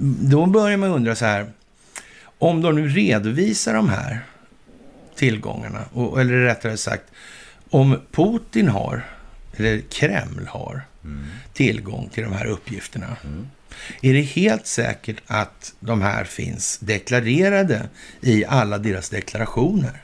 Då 0.00 0.46
börjar 0.46 0.76
man 0.76 0.90
undra 0.90 1.14
så 1.14 1.24
här, 1.24 1.52
om 2.38 2.62
de 2.62 2.74
nu 2.74 2.88
redovisar 2.88 3.74
de 3.74 3.88
här 3.88 4.20
tillgångarna, 5.16 5.84
och, 5.92 6.20
eller 6.20 6.32
rättare 6.32 6.76
sagt, 6.76 7.04
om 7.70 8.00
Putin 8.12 8.68
har, 8.68 9.04
eller 9.56 9.80
Kreml 9.80 10.46
har, 10.46 10.82
tillgång 11.52 12.08
till 12.14 12.24
de 12.24 12.32
här 12.32 12.46
uppgifterna. 12.46 13.16
Är 14.02 14.12
det 14.12 14.20
helt 14.20 14.66
säkert 14.66 15.16
att 15.26 15.74
de 15.80 16.02
här 16.02 16.24
finns 16.24 16.78
deklarerade 16.78 17.88
i 18.20 18.44
alla 18.44 18.78
deras 18.78 19.08
deklarationer? 19.08 20.02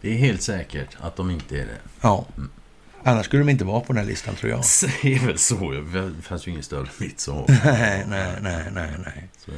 Det 0.00 0.10
är 0.14 0.18
helt 0.18 0.42
säkert 0.42 0.96
att 1.00 1.16
de 1.16 1.30
inte 1.30 1.54
är 1.54 1.66
det. 1.66 1.78
Ja. 2.00 2.26
Annars 3.04 3.26
skulle 3.26 3.40
de 3.42 3.48
inte 3.50 3.64
vara 3.64 3.80
på 3.80 3.92
den 3.92 4.02
här 4.02 4.10
listan 4.10 4.34
tror 4.34 4.50
jag. 4.50 4.60
Det 5.02 5.14
är 5.14 5.26
väl 5.26 5.38
så. 5.38 5.70
Det 5.70 6.22
fanns 6.22 6.46
ju 6.46 6.50
ingen 6.50 6.62
större 6.62 6.86
mitt 6.98 7.20
så. 7.20 7.44
Nej, 7.64 8.04
nej, 8.08 8.32
nej, 8.42 8.62
nej, 8.74 8.90
nej. 9.04 9.28
så 9.44 9.50
det. 9.50 9.56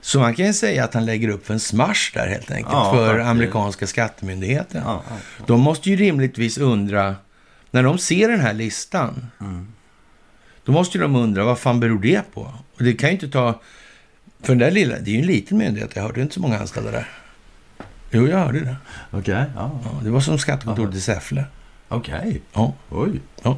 Så 0.00 0.20
man 0.20 0.34
kan 0.34 0.46
ju 0.46 0.52
säga 0.52 0.84
att 0.84 0.94
han 0.94 1.06
lägger 1.06 1.28
upp 1.28 1.50
en 1.50 1.60
smash 1.60 2.10
där 2.14 2.26
helt 2.26 2.50
enkelt 2.50 2.72
Ja, 2.72 2.92
för 2.94 3.08
faktiskt. 3.08 3.28
amerikanska 3.28 3.86
skattemyndigheten. 3.86 4.82
Ja, 4.84 5.02
ja. 5.10 5.16
De 5.46 5.60
måste 5.60 5.90
ju 5.90 5.96
rimligtvis 5.96 6.58
undra, 6.58 7.16
när 7.70 7.82
de 7.82 7.98
ser 7.98 8.28
den 8.28 8.40
här 8.40 8.52
listan, 8.52 9.26
Mm. 9.40 9.72
då 10.64 10.72
måste 10.72 10.98
ju 10.98 11.02
de 11.02 11.16
undra 11.16 11.44
vad 11.44 11.58
fan 11.58 11.80
beror 11.80 11.98
det 11.98 12.22
på? 12.34 12.40
Och 12.76 12.84
det 12.84 12.92
kan 12.94 13.08
ju 13.08 13.12
inte 13.14 13.28
ta, 13.28 13.60
för 14.42 14.48
den 14.48 14.58
där 14.58 14.70
lilla, 14.70 14.98
det 14.98 15.10
är 15.10 15.12
ju 15.14 15.20
en 15.20 15.26
liten 15.26 15.58
myndighet, 15.58 15.90
jag 15.94 16.02
hörde 16.02 16.20
inte 16.22 16.34
så 16.34 16.40
många 16.40 16.58
anställda 16.58 16.90
där. 16.90 17.08
Jo, 18.10 18.28
jag 18.28 18.38
hörde 18.38 18.60
det. 18.60 18.76
Okej, 19.10 19.44
ja. 19.54 19.80
Ja, 19.84 20.00
det 20.04 20.10
var 20.10 20.20
som 20.20 20.38
skattekontoret 20.38 20.94
i 20.94 21.00
Säffle. 21.00 21.44
Okej. 21.90 22.40
Ja, 22.52 22.72
Oj. 22.90 23.20
ja. 23.42 23.56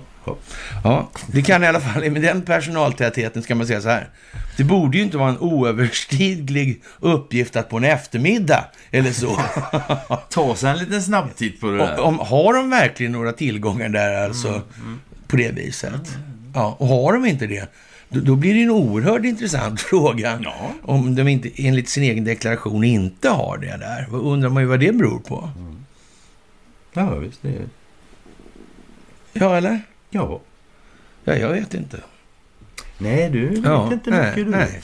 Ja, 0.84 1.10
det 1.26 1.42
kan 1.42 1.64
i 1.64 1.66
alla 1.66 1.80
fall, 1.80 2.10
med 2.10 2.22
den 2.22 2.42
personaltätheten 2.42 3.42
ska 3.42 3.54
man 3.54 3.66
säga 3.66 3.80
så 3.80 3.88
här. 3.88 4.08
Det 4.56 4.64
borde 4.64 4.96
ju 4.98 5.02
inte 5.04 5.16
vara 5.16 5.28
en 5.30 5.38
oöverstiglig 5.38 6.82
uppgift 7.00 7.56
att 7.56 7.68
på 7.68 7.76
en 7.76 7.84
eftermiddag, 7.84 8.64
eller 8.90 9.12
så. 9.12 9.40
Ta 10.30 10.56
sig 10.56 10.70
en 10.70 10.78
liten 10.78 11.02
snabbtitt 11.02 11.60
på 11.60 11.70
det 11.70 11.76
där. 11.76 12.00
om, 12.00 12.18
har 12.18 12.54
de 12.54 12.70
verkligen 12.70 13.12
några 13.12 13.32
tillgångar 13.32 13.88
där 13.88 14.24
alltså, 14.24 14.48
Mm, 14.48 15.00
på 15.26 15.36
det 15.36 15.52
viset? 15.52 16.16
Ja, 16.54 16.76
och 16.78 16.86
har 16.86 17.12
de 17.12 17.26
inte 17.26 17.46
det, 17.46 17.72
då, 18.08 18.20
då 18.20 18.36
blir 18.36 18.54
det 18.54 18.62
en 18.62 18.70
oerhört 18.70 19.24
intressant 19.24 19.80
fråga. 19.90 20.38
Ja. 20.42 20.54
Om 20.82 21.14
de 21.14 21.28
inte, 21.28 21.50
enligt 21.56 21.88
sin 21.88 22.02
egen 22.02 22.24
deklaration 22.24 22.84
inte 22.84 23.28
har 23.28 23.58
det 23.58 23.76
där. 23.76 24.06
Vad 24.10 24.20
undrar 24.20 24.48
man 24.50 24.62
ju 24.62 24.68
vad 24.68 24.80
det 24.80 24.92
beror 24.92 25.18
på. 25.18 25.50
Ja, 26.92 27.14
visst. 27.14 27.42
Det 27.42 27.48
är... 27.48 27.66
Ja, 29.32 29.56
eller? 29.56 29.80
Ja. 30.10 30.40
Ja, 31.24 31.36
jag 31.36 31.48
vet 31.48 31.74
inte. 31.74 32.00
Nej, 32.98 33.30
du 33.30 33.46
vet 33.48 33.58
Ja, 33.64 33.92
inte 33.92 34.10
nej, 34.10 34.26
mycket 34.30 34.44
du. 34.44 34.50
nej. 34.50 34.80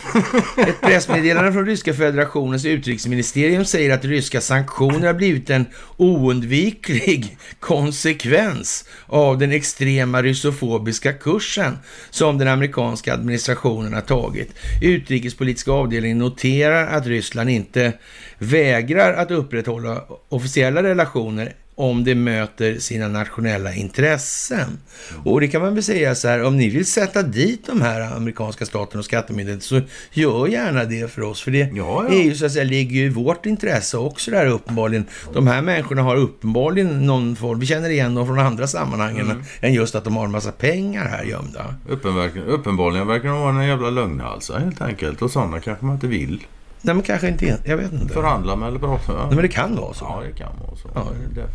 Ett 0.68 0.80
pressmeddelande 0.80 1.52
från 1.52 1.66
Ryska 1.66 1.94
federationens 1.94 2.64
utrikesministerium 2.64 3.64
säger 3.64 3.94
att 3.94 4.04
ryska 4.04 4.40
sanktioner 4.40 5.06
har 5.06 5.14
blivit 5.14 5.50
en 5.50 5.66
oundviklig 5.96 7.36
konsekvens 7.60 8.84
av 9.06 9.38
den 9.38 9.52
extrema 9.52 10.22
russofobiska 10.22 11.12
kursen 11.12 11.78
som 12.10 12.38
den 12.38 12.48
amerikanska 12.48 13.14
administrationen 13.14 13.94
har 13.94 14.00
tagit. 14.00 14.54
Utrikespolitiska 14.82 15.70
avdelningen 15.72 16.18
noterar 16.18 16.86
att 16.86 17.06
Ryssland 17.06 17.50
inte 17.50 17.92
vägrar 18.38 19.14
att 19.14 19.30
upprätthålla 19.30 20.04
officiella 20.28 20.82
relationer 20.82 21.54
om 21.78 22.04
det 22.04 22.14
möter 22.14 22.78
sina 22.78 23.08
nationella 23.08 23.74
intressen. 23.74 24.78
Och 25.24 25.40
det 25.40 25.48
kan 25.48 25.62
man 25.62 25.74
väl 25.74 25.82
säga 25.82 26.14
så 26.14 26.28
här, 26.28 26.42
om 26.44 26.56
ni 26.56 26.68
vill 26.68 26.86
sätta 26.86 27.22
dit 27.22 27.66
de 27.66 27.80
här 27.82 28.00
amerikanska 28.16 28.66
staten 28.66 28.98
och 28.98 29.04
skattemyndigheten 29.04 29.60
så 29.60 29.80
gör 30.12 30.46
gärna 30.46 30.84
det 30.84 31.12
för 31.12 31.22
oss. 31.22 31.42
För 31.42 31.50
det 31.50 31.58
Ja, 31.58 32.04
ja. 32.08 32.14
är 32.14 32.22
ju 32.22 32.34
så 32.34 32.46
att 32.46 32.52
säga, 32.52 32.64
ligger 32.64 32.96
ju 33.00 33.06
i 33.06 33.08
vårt 33.08 33.46
intresse 33.46 33.96
också 33.98 34.30
där 34.30 34.46
uppenbarligen. 34.46 35.06
De 35.34 35.46
här 35.46 35.62
människorna 35.62 36.02
har 36.02 36.16
uppenbarligen 36.16 37.06
någon 37.06 37.36
form, 37.36 37.60
vi 37.60 37.66
känner 37.66 37.90
igen 37.90 38.14
dem 38.14 38.26
från 38.26 38.38
andra 38.38 38.66
sammanhangen 38.66 39.24
Mm. 39.30 39.42
än 39.60 39.74
just 39.74 39.94
att 39.94 40.04
de 40.04 40.16
har 40.16 40.24
en 40.24 40.30
massa 40.30 40.52
pengar 40.52 41.08
här 41.08 41.24
gömda. 41.24 41.74
Uppenbarligen, 41.88 42.42
uppenbarligen 42.48 43.06
verkar 43.06 43.28
de 43.28 43.40
vara 43.40 43.62
en 43.62 43.68
jävla 43.68 43.90
lögnhalsar 43.90 44.58
helt 44.58 44.80
enkelt. 44.80 45.22
Och 45.22 45.30
sådana 45.30 45.60
kanske 45.60 45.84
man 45.86 45.94
inte 45.94 46.06
vill 46.06 46.44
Nej 46.82 46.94
men 46.94 47.02
kanske 47.04 47.28
inte, 47.28 47.58
jag 47.64 47.76
vet 47.76 47.92
inte. 47.92 48.14
förhandla 48.14 48.56
med 48.56 48.68
eller 48.68 48.78
prata 48.78 49.12
med. 49.12 49.20
Nej, 49.26 49.34
men 49.34 49.42
det 49.42 49.48
kan 49.48 49.76
vara 49.76 49.94
så. 49.94 50.04
Ja, 50.04 50.22
det 50.26 50.38
kan 50.38 50.52
vara 50.66 50.76
så. 50.76 50.88
Ja, 50.94 51.06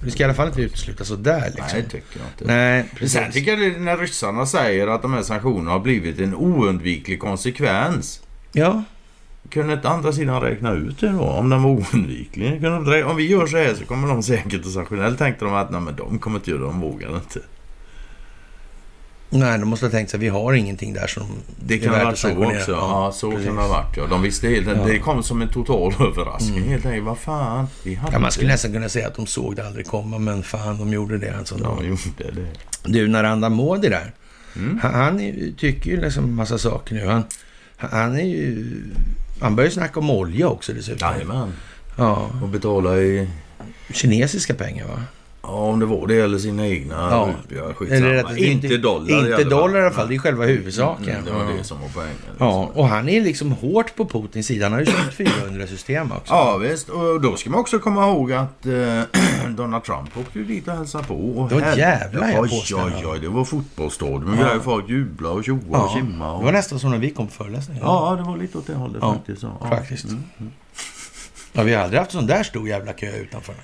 Det 0.03 0.11
ska 0.11 0.23
i 0.23 0.25
alla 0.25 0.33
fall 0.33 0.47
inte 0.47 0.61
utesluta 0.61 1.03
sådär 1.03 1.43
liksom. 1.45 1.65
Nej, 1.73 1.81
det 1.81 1.89
tycker 1.89 2.19
jag 2.19 2.27
inte. 2.27 2.45
Nej, 2.53 2.85
precis. 2.95 3.11
Sen 3.13 3.31
tycker 3.31 3.51
jag 3.57 3.73
det, 3.73 3.79
när 3.79 3.97
ryssarna 3.97 4.45
säger 4.45 4.87
att 4.87 5.01
de 5.01 5.13
här 5.13 5.21
sanktionerna 5.21 5.71
har 5.71 5.79
blivit 5.79 6.19
en 6.19 6.35
oundviklig 6.35 7.19
konsekvens. 7.19 8.21
Ja, 8.51 8.83
Kunde 9.49 9.73
inte 9.73 9.89
andra 9.89 10.13
sidan 10.13 10.41
räkna 10.41 10.71
ut 10.71 10.99
det 10.99 11.09
då? 11.09 11.23
Om 11.23 11.49
den 11.49 11.63
var 11.63 11.69
oundviklig? 11.71 12.61
Kunde 12.61 12.97
de 12.97 13.03
om 13.03 13.15
vi 13.15 13.27
gör 13.27 13.47
så 13.47 13.57
här 13.57 13.73
så 13.73 13.85
kommer 13.85 14.07
de 14.07 14.23
säkert 14.23 14.65
att 14.65 14.71
sanktionera. 14.71 15.07
Eller 15.07 15.17
tänkte 15.17 15.45
de 15.45 15.53
att 15.53 15.71
nej, 15.71 15.81
men 15.81 15.95
de 15.95 16.19
kommer 16.19 16.37
inte 16.37 16.49
göra 16.51 16.59
det, 16.61 16.65
de 16.67 16.79
vågar 16.81 17.15
inte. 17.15 17.39
Nej, 19.39 19.59
de 19.59 19.65
måste 19.69 19.85
ha 19.85 19.91
tänkt 19.91 20.09
sig 20.09 20.17
att 20.17 20.23
vi 20.23 20.27
har 20.29 20.53
ingenting 20.53 20.93
där 20.93 21.07
som 21.07 21.23
Det 21.65 21.77
kan 21.77 21.93
ha 21.95 22.03
varit 22.03 22.17
så 22.17 22.29
också. 22.45 22.71
Ja, 22.71 23.11
så 23.15 23.31
precis. 23.31 23.45
kan 23.47 23.55
det 23.55 23.61
ha 23.61 23.67
varit 23.69 23.97
ja. 23.97 24.07
De 24.07 24.21
visste 24.21 24.47
helt 24.47 24.67
Ja. 24.67 24.73
Det 24.73 24.99
kom 24.99 25.23
som 25.23 25.41
en 25.41 25.49
total 25.49 25.93
överraskning 25.99 26.63
helt 26.63 26.85
enkelt. 26.85 27.05
Vad 27.05 27.17
fan? 27.17 27.67
Vi 27.83 27.95
hade 27.95 28.13
Ja, 28.13 28.19
man 28.19 28.31
skulle 28.31 28.45
inte- 28.45 28.53
nästan 28.53 28.73
kunna 28.73 28.89
säga 28.89 29.07
att 29.07 29.15
de 29.15 29.25
såg 29.27 29.55
det 29.55 29.67
aldrig 29.67 29.85
komma, 29.87 30.17
men 30.17 30.43
fan, 30.43 30.77
de 30.77 30.93
gjorde 30.93 31.17
det. 31.17 31.37
Alltså. 31.37 31.55
Ja, 31.63 31.77
de 31.79 31.87
gjorde 31.87 32.31
det. 32.41 32.47
Du, 32.85 33.07
Narendra 33.07 33.49
Modi 33.49 33.89
där, 33.89 34.11
Mm. 34.55 34.79
han, 34.81 34.93
han 34.93 35.19
är 35.19 35.51
tycker 35.57 35.89
ju 35.89 36.01
liksom 36.01 36.35
massa 36.35 36.57
saker 36.57 36.95
nu. 36.95 37.07
Han, 37.07 37.23
han 37.77 38.15
är 38.15 38.23
ju... 38.25 38.65
Han 39.41 39.55
börjar 39.55 39.69
ju 39.69 39.73
snacka 39.73 39.99
om 39.99 40.09
olja 40.09 40.47
också 40.47 40.73
dessutom. 40.73 41.09
Jajamän. 41.13 41.53
Ja, 41.97 42.29
Och 42.43 42.49
betala 42.49 42.97
i... 42.97 43.29
kinesiska 43.93 44.53
pengar 44.53 44.87
va? 44.87 45.01
Ja, 45.45 45.49
om 45.49 45.79
det 45.79 45.85
var 45.85 46.07
det 46.07 46.19
eller 46.19 46.37
sina 46.37 46.67
egna 46.67 46.95
Ja. 46.95 47.29
rupier. 47.43 47.73
Skitsamma. 47.73 47.97
Eller 48.07 48.23
rätt- 48.23 48.37
inte 48.37 48.77
dollar 48.77 49.09
i 49.09 49.19
Inte 49.19 49.31
fall. 49.37 49.49
dollar 49.49 49.79
i 49.79 49.81
alla 49.85 49.91
fall, 49.91 50.07
det 50.07 50.15
är 50.15 50.19
själva 50.19 50.45
huvudsaken. 50.45 51.09
Mm, 51.09 51.25
det 51.25 51.31
var 51.31 51.43
ja. 51.43 51.49
det 51.57 51.63
som 51.63 51.81
var 51.81 51.87
poängen. 51.93 52.15
Ja, 52.37 52.71
och 52.73 52.87
han 52.87 53.09
är 53.09 53.21
liksom 53.21 53.51
hårt 53.51 53.95
på 53.95 54.05
Putins 54.05 54.47
sida. 54.47 54.65
Han 54.65 54.73
har 54.73 54.79
ju 54.79 54.85
köpt 54.85 55.13
400-system 55.17 56.11
också. 56.11 56.33
Ja 56.33 56.57
visst, 56.57 56.89
och 56.89 57.21
då 57.21 57.35
ska 57.35 57.49
man 57.49 57.59
också 57.59 57.79
komma 57.79 58.07
ihåg 58.09 58.31
att 58.33 58.65
eh, 58.65 59.01
Donald 59.49 59.83
Trump 59.83 60.17
åkte 60.17 60.39
ju 60.39 60.45
dit 60.45 60.67
och 60.67 60.73
hälsade 60.73 61.03
på. 61.03 61.13
Och 61.15 61.49
Det 61.49 61.55
var 61.55 61.61
här- 61.61 61.77
jävlar, 61.77 62.29
jag 62.31 62.43
Oj, 62.43 62.49
oj, 62.75 63.05
oj, 63.05 63.19
det 63.19 63.27
var 63.27 63.45
fotbollsstadion 63.45 64.23
med 64.23 64.39
Ja. 64.39 64.43
grejer. 64.47 64.59
Folk 64.59 64.89
jublade 64.89 65.33
och 65.35 65.39
och 65.49 65.57
Ja, 65.71 65.91
tjimmade. 65.95 66.31
det 66.31 66.37
Och... 66.37 66.43
var 66.43 66.51
nästan 66.51 66.79
som 66.79 66.91
när 66.91 66.97
vi 66.97 67.09
kom 67.09 67.27
på 67.27 67.33
föreläsningen. 67.33 67.83
Ja, 67.85 68.15
det 68.17 68.23
var 68.23 68.37
lite 68.37 68.57
åt 68.57 68.67
det 68.67 68.73
hållet 68.75 68.97
Ja, 69.01 69.13
faktiskt. 69.13 69.43
Ja. 69.43 69.67
faktiskt. 69.69 70.05
Mm. 70.05 70.23
Ja, 71.53 71.63
vi 71.63 71.73
har 71.73 71.83
aldrig 71.83 71.99
haft 71.99 72.11
sån 72.11 72.27
där 72.27 72.43
stor 72.43 72.67
jävla 72.67 72.93
kö 72.93 73.11
utanför. 73.17 73.55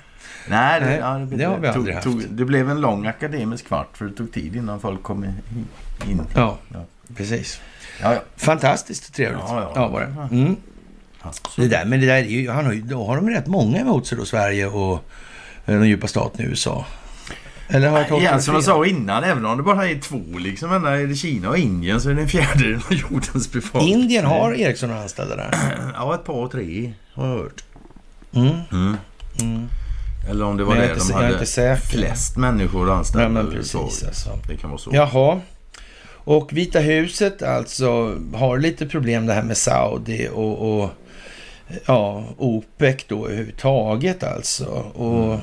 Nej, 0.48 0.80
det, 0.80 0.86
Nej, 0.86 0.98
ja, 0.98 1.26
det 1.36 1.44
har 1.44 1.58
vi 1.58 1.68
aldrig 1.68 1.94
haft. 1.94 2.04
Tog, 2.04 2.24
det 2.30 2.44
blev 2.44 2.70
en 2.70 2.80
lång 2.80 3.06
akademisk 3.06 3.66
kvart 3.66 3.96
för 3.96 4.04
det 4.04 4.12
tog 4.12 4.32
tid 4.32 4.56
innan 4.56 4.80
folk 4.80 5.02
kom 5.02 5.24
in. 5.24 5.34
Ja, 6.34 6.58
Ja. 6.74 6.84
precis. 7.16 7.60
Ja, 8.02 8.14
ja. 8.14 8.20
Fantastiskt 8.36 9.14
trevligt. 9.14 9.42
Ja, 9.48 9.72
ja. 9.74 9.88
var 9.88 10.00
det. 10.00 10.36
Mm. 10.36 10.56
Det 11.56 11.68
där, 11.68 11.84
men 11.84 12.00
det 12.00 12.06
där 12.06 12.14
är 12.14 12.22
ju, 12.22 12.50
han 12.50 12.66
har 12.66 12.72
ju, 12.72 12.80
då 12.82 13.06
har 13.06 13.16
de 13.16 13.30
rätt 13.30 13.46
många 13.46 13.80
emot 13.80 14.06
sig 14.06 14.18
då, 14.18 14.24
Sverige 14.24 14.66
och 14.66 15.04
eh, 15.66 15.80
de 15.80 15.88
djupa 15.88 16.06
staten 16.06 16.46
i 16.46 16.48
USA. 16.48 16.84
Eller 17.68 17.88
har 17.88 17.98
jag 17.98 18.08
tolkat 18.08 18.22
Igen, 18.22 18.36
det 18.36 18.42
som 18.42 18.54
jag 18.54 18.64
sa 18.64 18.86
innan, 18.86 19.24
även 19.24 19.46
om 19.46 19.56
det 19.56 19.62
bara 19.62 19.88
är 19.88 19.98
två 20.00 20.38
liksom, 20.38 20.72
ända 20.72 21.00
är 21.00 21.06
det 21.06 21.14
Kina 21.14 21.48
och 21.48 21.58
Indien 21.58 22.00
så 22.00 22.10
är 22.10 22.14
det 22.14 22.22
en 22.22 22.28
fjärdedel 22.28 22.74
av 22.90 22.92
jordens 22.92 23.52
befolkning. 23.52 23.94
Indien 23.94 24.24
har 24.24 24.52
Ericsson 24.54 24.90
anställda 24.90 25.36
där. 25.36 25.50
Ja, 25.94 26.14
ett 26.14 26.24
par, 26.24 26.48
tre 26.48 26.92
har 27.14 27.28
jag 27.28 27.36
hört. 27.36 27.64
Mm. 28.32 28.48
Mm. 28.72 28.96
Mm. 29.40 29.68
Eller 30.30 30.44
om 30.44 30.56
det 30.56 30.64
var 30.64 30.74
Men 30.74 30.82
där 30.82 30.94
inte, 30.94 31.12
de 31.12 31.12
hade 31.12 31.76
flest 31.76 32.36
människor 32.36 32.90
anställda. 32.90 33.28
Men 33.28 33.42
överhuvudtaget. 33.42 33.88
precis 33.88 34.08
alltså. 34.08 34.38
Det 34.48 34.56
kan 34.56 34.70
vara 34.70 34.78
så. 34.78 34.90
Jaha. 34.92 35.40
Och 36.24 36.52
Vita 36.52 36.78
huset 36.78 37.42
alltså 37.42 38.18
har 38.34 38.58
lite 38.58 38.86
problem 38.86 39.26
det 39.26 39.32
här 39.32 39.42
med 39.42 39.56
Saudi 39.56 40.28
och, 40.32 40.82
och 40.82 40.90
ja, 41.86 42.24
OPEC 42.36 43.04
då 43.08 43.26
överhuvudtaget 43.26 44.22
alltså. 44.24 44.66
Och 44.94 45.40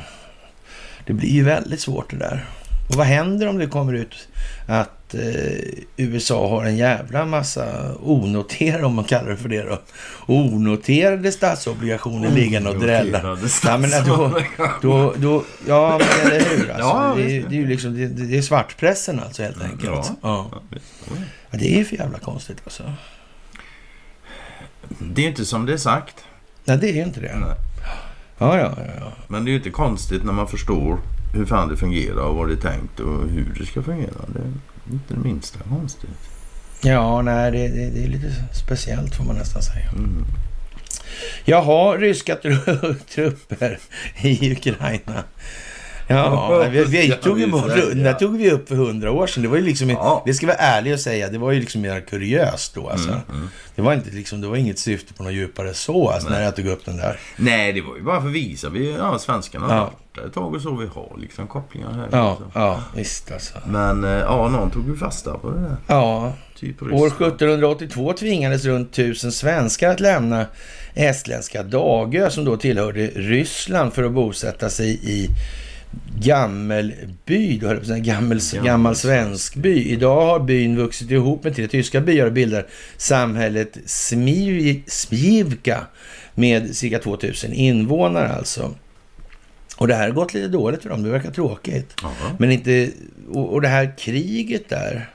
det 1.06 1.14
blir 1.14 1.30
ju 1.30 1.44
väldigt 1.44 1.82
svårt 1.82 2.12
det 2.12 2.18
där. 2.18 2.46
Och 2.90 2.96
vad 2.96 3.06
händer 3.06 3.48
om 3.48 3.58
det 3.58 3.68
kommer 3.68 3.94
ut 3.94 4.28
att 4.68 4.97
eh, 5.14 5.84
USA 5.98 6.50
har 6.50 6.66
en 6.66 6.78
jävla 6.78 7.26
massa 7.26 7.96
onoterade, 8.00 8.86
om 8.86 8.96
man 8.96 9.06
kallar 9.06 9.30
det 9.30 9.38
för 9.38 9.50
det 9.50 9.62
då, 9.64 9.82
onoterade 10.26 11.32
statsobligationer 11.32 12.30
liggande 12.30 12.70
och 12.70 12.80
drälla. 12.80 13.38
Ja, 13.64 13.78
men 13.78 13.90
då, 14.06 14.42
då, 14.82 15.14
då, 15.18 15.44
ja, 15.68 16.00
men 16.00 16.32
eller 16.32 16.50
hur? 16.50 16.72
Alltså, 16.72 16.88
Ja, 16.88 17.14
det, 17.18 17.38
är, 17.38 17.46
det 17.50 17.56
är 17.56 17.60
ju 17.60 17.68
liksom, 17.68 17.96
det, 17.96 18.08
det 18.08 18.38
är 18.38 18.42
svartpressen 18.42 19.20
alltså 19.20 19.44
helt 19.44 19.62
enkelt. 19.62 19.84
Ja. 19.84 20.06
Ja. 20.22 20.62
Ja, 21.50 21.58
det 21.58 21.80
är 21.80 21.84
för 21.84 21.96
jävla 21.96 22.20
konstigt 22.20 22.58
alltså. 22.64 22.84
Det 25.00 25.22
är 25.22 25.24
ju 25.24 25.30
inte 25.30 25.46
som 25.46 25.66
det 25.66 25.74
är 25.74 25.78
sagt. 25.78 26.16
Nej, 26.66 26.78
det 26.78 26.90
är 26.90 26.94
ju 26.94 27.04
inte 27.04 27.20
det. 27.20 27.36
Nej. 27.40 27.56
Ja, 28.38 28.58
ja, 28.58 28.74
ja. 29.00 29.12
Men 29.28 29.46
det 29.46 29.50
är 29.50 29.52
ju 29.52 29.58
inte 29.58 29.70
konstigt 29.70 30.24
när 30.24 30.34
man 30.34 30.48
förstår 30.48 31.00
hur 31.34 31.46
fan 31.46 31.70
det 31.70 31.78
fungerar 31.78 32.22
och 32.22 32.36
vad 32.36 32.48
det 32.48 32.54
är 32.54 32.72
tänkt 32.72 33.00
och 33.00 33.28
hur 33.28 33.56
det 33.60 33.66
ska 33.66 33.84
fungera. 33.84 34.12
Det 34.28 34.54
inte 34.92 35.14
det 35.14 35.20
minsta 35.20 35.60
konstigt. 35.60 36.10
Ja, 36.84 37.22
nej, 37.22 37.52
det, 37.52 37.68
det, 37.68 37.90
det 37.90 38.04
är 38.04 38.08
lite 38.08 38.34
speciellt 38.54 39.16
får 39.16 39.24
man 39.24 39.36
nästan 39.36 39.62
säga. 39.62 39.90
Mm. 39.92 40.26
Jaha, 41.46 41.98
ryska 41.98 42.36
tru- 42.36 42.96
trupper 43.16 43.80
i 44.22 44.52
Ukraina. 44.52 45.24
Ja, 46.08 46.68
vi, 46.72 46.84
vi 46.84 47.12
tog 47.12 47.38
det 47.40 48.04
där 48.04 48.14
tog 48.14 48.38
vi 48.38 48.52
upp 48.52 48.68
för 48.70 48.76
hundra 48.76 49.12
år 49.12 49.28
sedan. 49.28 49.44
Det 49.44 49.50
var 49.50 49.58
ju 49.58 49.64
liksom, 49.64 49.90
Ja. 49.90 50.24
det 50.26 50.34
ska 50.34 50.48
vara 50.48 50.58
ärlig 50.58 50.94
och 50.94 51.00
säga, 51.00 51.30
det 51.30 51.38
var 51.38 51.52
ju 51.52 51.60
liksom 51.60 51.82
mer 51.82 52.00
kuriöst 52.02 52.76
då 52.76 52.90
alltså. 52.90 53.10
Mm, 53.10 53.22
mm. 53.34 53.48
Det 53.76 53.82
var 53.82 53.94
inte 53.94 54.10
liksom, 54.10 54.42
det 54.42 54.48
var 54.48 54.56
inget 54.56 54.80
syfte 54.80 55.14
på 55.14 55.24
något 55.24 55.34
djupare 55.34 55.74
så 55.74 56.10
alltså, 56.10 56.30
när 56.30 56.42
jag 56.42 56.56
tog 56.56 56.68
upp 56.68 56.86
den 56.86 56.98
där. 56.98 57.20
Nej, 57.38 57.74
det 57.74 57.82
var 57.82 57.96
ju 57.96 58.02
bara 58.04 58.22
för 58.22 58.28
att 58.28 58.34
visa. 58.34 58.70
Vi, 58.70 58.94
ja, 58.94 59.20
svenskarna 59.20 59.68
har 59.68 59.76
Ja. 59.76 60.22
ett 60.28 60.34
tag 60.34 60.54
och 60.56 60.62
så. 60.62 60.76
Vi 60.76 60.88
har 60.88 61.18
liksom 61.18 61.48
kopplingar 61.48 61.92
här. 61.94 62.08
Ja, 62.12 62.32
också. 62.32 62.52
ja, 62.54 62.82
visst 62.96 63.32
alltså. 63.32 63.54
Men 63.68 64.04
eh, 64.04 64.10
ja, 64.12 64.50
någon 64.50 64.72
tog 64.72 64.88
ju 64.88 64.96
fasta 64.98 65.34
på 65.38 65.50
det 65.52 65.60
där. 65.62 65.76
Ja, 65.88 66.34
Typ 66.60 66.82
år 66.82 66.86
Ryssland. 66.88 67.12
1782 67.34 68.14
tvingades 68.14 68.66
runt 68.66 68.94
tusen 68.94 69.32
svenskar 69.32 69.90
att 69.90 70.00
lämna 70.00 70.46
estländska 70.94 71.64
Dagö 71.64 72.30
som 72.30 72.46
då 72.46 72.58
tillhörde 72.58 73.08
Ryssland 73.08 73.94
för 73.94 74.04
att 74.04 74.12
bosätta 74.12 74.70
sig 74.70 75.00
i 75.04 75.28
Gammelby, 76.20 77.58
då 77.58 77.68
höll 77.68 77.76
jag 77.76 77.78
på 77.78 77.82
att 77.82 77.88
säga, 77.88 78.00
gammel, 78.00 78.40
gammal 78.64 78.96
svensk 78.96 79.56
by. 79.56 79.84
Idag 79.84 80.26
har 80.26 80.40
byn 80.40 80.76
vuxit 80.78 81.12
ihop 81.12 81.44
med 81.44 81.56
tre 81.56 81.68
tyska 81.68 82.02
byar 82.02 82.26
och 82.26 82.34
bildar 82.34 82.66
samhället 82.98 83.78
Smiv, 83.86 84.84
Smivka 84.88 85.88
med 86.34 86.76
cirka 86.76 87.00
2000 87.00 87.54
invånare 87.54 88.28
alltså. 88.30 88.76
Och 89.78 89.88
det 89.88 89.96
här 89.96 90.08
har 90.08 90.14
gått 90.14 90.34
lite 90.34 90.48
dåligt 90.48 90.82
för 90.82 90.90
dem. 90.90 91.04
Det 91.04 91.10
verkar 91.10 91.32
tråkigt. 91.32 91.94
Men 92.40 92.52
inte... 92.52 92.90
Och, 93.30 93.54
och 93.54 93.62
det 93.62 93.68
här 93.68 93.98
kriget 93.98 94.70
där. 94.70 95.10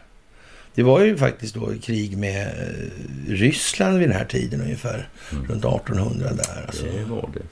Det 0.75 0.83
var 0.83 1.01
ju 1.01 1.17
faktiskt 1.17 1.55
då 1.55 1.69
krig 1.83 2.19
med 2.19 2.47
eh, 2.47 3.33
Ryssland 3.33 3.99
vid 3.99 4.09
den 4.09 4.17
här 4.19 4.25
tiden 4.25 4.61
ungefär. 4.61 5.09
Mm. 5.33 5.45
Runt 5.45 5.65
1800 5.65 6.29
där. 6.33 6.65
Alltså. 6.67 6.85
Det 6.87 7.05
var 7.05 7.31
det. 7.35 7.43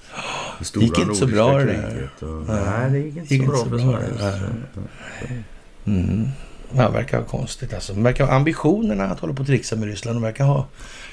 Det 0.74 0.84
gick 0.84 0.98
inte 0.98 1.14
så 1.14 1.26
bra 1.26 1.58
det 1.58 1.64
där. 1.64 2.10
och- 2.20 2.46
Nej. 2.48 2.90
Det 2.90 2.98
gick 2.98 3.16
inte 3.16 3.34
Gick 3.34 3.42
så 3.46 3.56
inte 3.56 3.68
bra 3.70 3.78
så 3.78 3.86
bra, 3.86 3.98
nej. 4.20 5.42
Mm. 5.86 6.28
Det 6.72 6.88
verkar 6.88 7.18
ha 7.18 7.24
konstigt 7.24 7.74
alltså. 7.74 7.92
De 7.94 8.02
verkar 8.02 8.26
ha 8.26 8.32
ambitionerna 8.34 9.04
att 9.04 9.20
hålla 9.20 9.32
på 9.34 9.40
och 9.40 9.46
trixa 9.46 9.76
med 9.76 9.88
Ryssland. 9.88 10.16
De 10.16 10.22
verkar 10.22 10.44
ha 10.44 10.66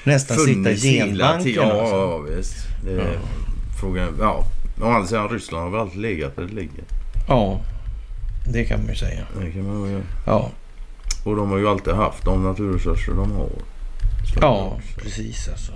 nästan 0.04 0.36
sitta 0.36 0.50
i 0.50 0.54
Funnits 0.54 0.82
genbanken. 0.82 1.42
tiden. 1.44 1.68
Ja, 1.68 1.80
alltså. 1.80 1.96
ja, 1.96 2.18
visst. 2.18 2.54
Det 2.84 2.92
är 2.92 2.98
Ja. 2.98 3.04
frågan. 3.80 4.16
Ja, 4.20 4.44
å 4.82 4.84
andra 4.86 5.06
sidan 5.08 5.28
Ryssland 5.28 5.64
har 5.64 5.70
väl 5.70 5.80
alltid 5.80 6.00
legat 6.00 6.36
där 6.36 6.42
det 6.42 6.54
ligger. 6.54 6.84
ja, 7.28 7.60
det 8.52 8.64
kan 8.64 8.80
man 8.80 8.88
ju 8.88 8.94
säga. 8.94 9.26
Det 9.44 9.50
kan 9.50 9.80
man 9.80 9.90
göra. 9.90 10.02
Ja, 10.26 10.50
Och 11.24 11.36
de 11.36 11.50
har 11.50 11.58
ju 11.58 11.68
alltid 11.68 11.94
haft 11.94 12.24
de 12.24 12.44
naturresurser 12.44 13.12
de 13.12 13.32
har. 13.32 13.48
Så- 14.34 14.38
ja 14.40 14.80
precis 14.96 15.48
alltså. 15.48 15.72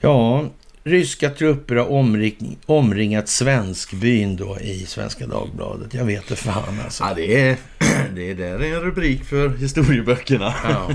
Ja, 0.00 0.44
ryska 0.84 1.30
trupper 1.30 1.76
har 1.76 1.90
omring, 1.92 2.58
omringat 2.66 3.28
Svenskbyn 3.28 4.36
då 4.36 4.58
i 4.60 4.86
Svenska 4.86 5.26
Dagbladet. 5.26 5.94
Jag 5.94 6.04
vet 6.04 6.22
inte 6.30 6.36
fan 6.36 6.80
alltså. 6.84 7.04
Ja, 7.04 7.14
det 7.14 7.48
är, 7.48 7.56
det 8.14 8.30
är 8.30 8.34
där 8.34 8.62
är 8.62 8.74
en 8.74 8.80
rubrik 8.80 9.24
för 9.24 9.48
historieböckerna. 9.48 10.54
Ja. 10.64 10.90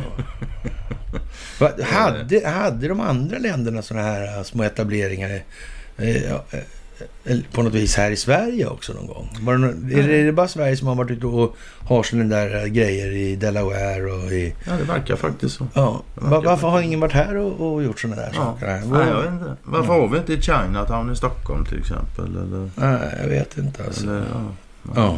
Hade, 1.83 2.49
hade 2.49 2.87
de 2.87 2.99
andra 2.99 3.37
länderna 3.37 3.81
sådana 3.81 4.05
här 4.05 4.37
äh, 4.37 4.43
små 4.43 4.63
etableringar 4.63 5.43
eh, 7.01 7.07
ja, 7.23 7.31
eh, 7.33 7.39
på 7.53 7.63
något 7.63 7.73
vis 7.73 7.95
här 7.95 8.11
i 8.11 8.15
Sverige 8.15 8.65
också 8.67 8.93
någon 8.93 9.07
gång? 9.07 9.29
Var 9.41 9.53
det, 9.53 9.59
nå- 9.59 9.67
är, 9.67 10.07
det, 10.07 10.17
är 10.21 10.25
det 10.25 10.31
bara 10.31 10.47
Sverige 10.47 10.77
som 10.77 10.87
har 10.87 10.95
varit 10.95 11.11
ute 11.11 11.25
och 11.25 11.55
har 11.87 12.03
sådana 12.03 12.35
där 12.35 12.55
äh, 12.63 12.65
grejer 12.65 13.11
i 13.11 13.35
Delaware 13.35 14.11
och 14.11 14.31
i... 14.31 14.55
Ja, 14.67 14.73
det 14.73 14.83
verkar 14.83 15.15
faktiskt 15.15 15.55
så. 15.55 15.67
Ja, 15.73 16.01
Det 16.15 16.21
va, 16.21 16.29
verkar 16.29 16.49
varför 16.49 16.67
har 16.67 16.81
ingen 16.81 16.99
varit 16.99 17.13
här 17.13 17.37
och, 17.37 17.73
och 17.73 17.83
gjort 17.83 17.99
sådana 17.99 18.21
där 18.21 18.29
Ja. 18.33 18.43
saker? 18.43 18.67
Här? 18.67 18.81
Nej, 18.85 19.07
jag 19.07 19.21
vet 19.21 19.31
inte. 19.31 19.55
Varför 19.63 19.93
har 19.93 20.07
vi 20.07 20.17
inte 20.17 20.33
ett 20.33 20.43
Chinatown 20.43 21.11
i 21.11 21.15
Stockholm 21.15 21.65
till 21.65 21.79
exempel? 21.79 22.25
Eller, 22.25 22.69
Nej, 22.75 23.17
jag 23.21 23.29
vet 23.29 23.57
inte 23.57 23.83
alltså. 23.83 24.03
eller, 24.03 24.15
ja. 24.33 24.51
Ja. 24.95 25.17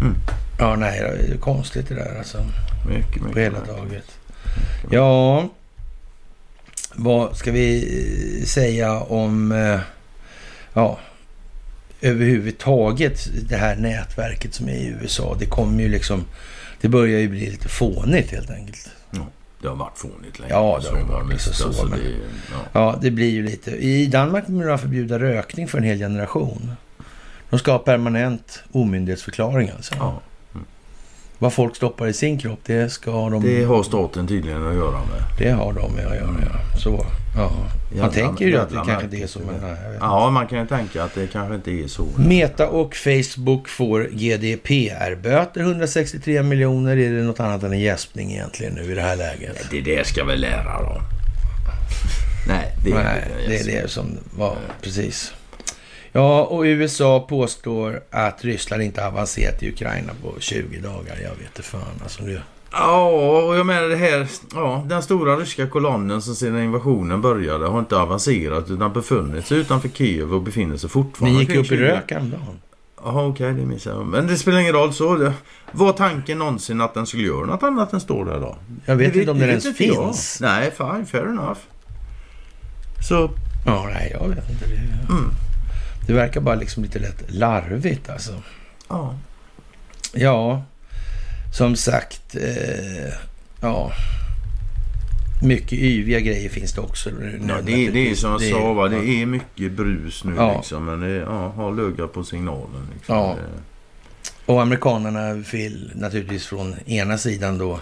Mm. 0.00 0.14
Ja, 0.58 0.76
nej, 0.76 1.00
det 1.28 1.34
är 1.34 1.38
konstigt 1.38 1.88
det 1.88 1.94
där 1.94 2.18
alltså. 2.18 2.38
Mycket, 2.88 3.16
mycket. 3.16 3.32
På 3.32 3.38
hela 3.38 3.60
taget. 3.60 4.04
Ja, 4.90 5.48
vad 7.02 7.36
ska 7.36 7.52
vi 7.52 8.38
eh, 8.40 8.44
säga 8.46 9.00
om 9.00 9.52
eh, 9.52 9.80
ja, 10.72 10.98
överhuvudtaget 12.00 13.28
det 13.48 13.56
här 13.56 13.76
nätverket 13.76 14.54
som 14.54 14.68
är 14.68 14.72
i 14.74 14.94
USA? 15.02 15.36
Det 15.38 15.46
kommer 15.46 15.82
ju 15.82 15.88
liksom, 15.88 16.24
det 16.80 16.88
börjar 16.88 17.20
ju 17.20 17.28
bli 17.28 17.50
lite 17.50 17.68
fånigt 17.68 18.30
helt 18.30 18.50
enkelt. 18.50 18.90
Det 19.62 19.68
har 19.68 19.76
varit 19.76 19.98
fånigt 19.98 20.38
länge. 20.38 20.52
Ja, 20.52 20.80
det 20.82 20.88
har 20.88 20.96
det 20.96 21.02
var 21.04 21.12
varit, 21.14 21.28
mest. 21.28 21.54
så, 21.54 21.66
Alltså, 21.66 21.86
men- 21.86 21.98
det, 21.98 22.04
ja. 22.52 22.58
Ja, 22.72 22.98
det 23.02 23.10
blir 23.10 23.30
ju 23.30 23.42
lite. 23.46 23.70
I 23.70 24.06
Danmark 24.06 24.46
kommer 24.46 24.66
de 24.66 24.78
förbjuda 24.78 25.18
rökning 25.18 25.68
för 25.68 25.78
en 25.78 25.84
hel 25.84 25.98
generation. 25.98 26.72
De 27.50 27.58
ska 27.58 27.72
ha 27.72 27.78
permanent 27.78 28.62
omyndighetsförklaring 28.72 29.70
alltså. 29.76 29.94
Ja. 29.98 30.20
Vad 31.42 31.52
folk 31.52 31.76
stoppar 31.76 32.06
i 32.06 32.12
sin 32.12 32.38
kropp, 32.38 32.60
det 32.66 32.90
ska 32.92 33.10
de... 33.10 33.42
Det 33.42 33.64
har 33.64 33.82
staten 33.82 34.26
tydligen 34.26 34.66
att 34.68 34.74
göra 34.74 34.90
med. 34.98 35.22
Det 35.38 35.50
har 35.50 35.72
de 35.72 35.92
med 35.92 36.06
att 36.06 36.14
göra, 36.16 36.36
ja. 36.52 36.78
Så, 36.78 37.06
ja. 37.36 37.50
Man 37.50 37.96
Jävla- 37.98 38.12
tänker 38.12 38.46
ju 38.46 38.56
att 38.56 38.68
det 38.68 38.74
kanske 38.86 39.04
inte 39.04 39.16
är 39.16 39.26
så, 39.26 39.38
men 39.38 39.70
nej, 39.70 39.76
Ja, 40.00 40.30
man 40.30 40.46
kan 40.46 40.58
ju 40.58 40.66
tänka 40.66 41.04
att 41.04 41.14
det 41.14 41.26
kanske 41.32 41.54
inte 41.54 41.70
är 41.70 41.88
så. 41.88 42.06
Meta 42.16 42.68
och 42.68 42.94
Facebook 42.96 43.68
får 43.68 44.08
GDPR-böter, 44.12 45.60
163 45.60 46.42
miljoner. 46.42 46.96
Är 46.96 47.10
det 47.12 47.22
något 47.22 47.40
annat 47.40 47.62
än 47.62 47.72
en 47.72 47.80
gäspning 47.80 48.32
egentligen 48.32 48.72
nu 48.74 48.92
i 48.92 48.94
det 48.94 49.02
här 49.02 49.16
läget? 49.16 49.66
Det 49.70 49.80
där 49.80 50.04
ska 50.04 50.24
väl 50.24 50.40
lära 50.40 50.82
dem. 50.82 51.02
Nej, 52.48 52.72
det 52.84 52.90
är 52.90 52.94
Nej, 52.94 53.22
det 53.48 53.60
är 53.60 53.82
det 53.82 53.88
som 53.90 54.18
var 54.38 54.56
precis. 54.82 55.32
Ja, 56.12 56.44
och 56.44 56.62
USA 56.62 57.20
påstår 57.28 58.00
att 58.10 58.44
Ryssland 58.44 58.82
inte 58.82 59.06
avancerat 59.06 59.62
i 59.62 59.68
Ukraina 59.68 60.12
på 60.22 60.40
20 60.40 60.78
dagar. 60.78 61.16
Jag 61.22 61.30
vet 61.30 61.40
inte 61.40 61.62
fan 61.62 61.80
alltså. 62.02 62.22
Nu. 62.22 62.40
Ja, 62.72 63.08
och 63.48 63.56
jag 63.56 63.66
menar 63.66 63.88
det 63.88 63.96
här. 63.96 64.26
Ja, 64.54 64.84
den 64.88 65.02
stora 65.02 65.36
ryska 65.36 65.66
kolonnen 65.66 66.22
som 66.22 66.34
sedan 66.34 66.62
invasionen 66.62 67.20
började 67.20 67.66
har 67.66 67.78
inte 67.78 67.96
avancerat 67.96 68.70
utan 68.70 68.92
befunnit 68.92 69.46
sig 69.46 69.58
utanför 69.58 69.88
Kiev 69.88 70.34
och 70.34 70.42
befinner 70.42 70.76
sig 70.76 70.86
Ni 70.88 70.90
fortfarande 70.90 71.38
gick 71.40 71.48
kring 71.48 71.58
upp 71.58 71.64
i 71.66 71.68
20. 71.68 71.76
rök 71.84 72.10
häromdagen. 72.12 72.60
Jaha, 73.04 73.26
okej, 73.26 73.52
det 73.54 73.66
missade 73.66 73.96
jag. 73.96 74.06
Men 74.06 74.26
det 74.26 74.36
spelar 74.36 74.58
ingen 74.58 74.72
roll. 74.72 74.92
så 74.92 75.16
det. 75.16 75.32
Var 75.72 75.92
tanken 75.92 76.38
någonsin 76.38 76.80
att 76.80 76.94
den 76.94 77.06
skulle 77.06 77.22
göra 77.26 77.46
något 77.46 77.62
annat 77.62 77.92
än 77.92 78.00
stå 78.00 78.24
där 78.24 78.40
då? 78.40 78.56
Jag 78.86 78.96
vet 78.96 79.12
Det 79.12 79.18
inte 79.18 79.30
om 79.30 79.38
den 79.38 79.48
vet 79.48 79.64
ens 79.64 79.66
inte 79.80 79.84
jag. 79.86 80.04
finns. 80.06 80.38
Nej, 80.40 80.70
fine, 80.76 81.06
fair 81.06 81.22
enough. 81.28 81.58
Så, 83.08 83.30
Ja, 83.66 83.88
nej, 83.94 84.16
jag 84.20 84.28
vet 84.28 84.50
inte. 84.50 84.66
Det, 84.66 85.12
mm, 85.12 85.30
det 86.10 86.16
verkar 86.16 86.40
bara 86.40 86.54
liksom 86.54 86.82
lite 86.82 86.98
lätt 86.98 87.24
larvigt 87.28 88.10
alltså. 88.10 88.42
ja. 88.88 89.18
Ja, 90.14 90.62
som 91.54 91.76
sagt. 91.76 92.36
Eh, 92.36 93.12
ja. 93.60 93.92
Mycket 95.42 95.72
yviga 95.72 96.20
grejer 96.20 96.48
finns 96.48 96.72
det 96.72 96.80
också. 96.80 97.10
nu, 97.10 97.40
Ja, 97.48 97.54
det, 97.62 97.72
är- 97.86 97.92
det 97.92 98.10
är 98.10 98.14
som 98.14 98.30
jag 98.30 98.40
Det- 98.40 98.50
sa, 98.50 98.72
va? 98.72 98.88
det 98.88 98.96
är 99.22 99.26
mycket 99.26 99.72
brus 99.72 100.24
nu 100.24 100.32
Ja. 100.36 100.56
liksom. 100.56 100.84
Men 100.84 101.00
det 101.00 101.08
ja, 101.10 101.48
har 101.48 101.72
lugga 101.74 102.06
på 102.06 102.24
signalen. 102.24 102.86
Liksom. 102.94 103.16
Ja. 103.16 103.36
Och 104.46 104.62
amerikanerna 104.62 105.32
vill 105.32 105.92
naturligtvis 105.94 106.46
från 106.46 106.74
ena 106.86 107.18
sidan 107.18 107.58
då 107.58 107.80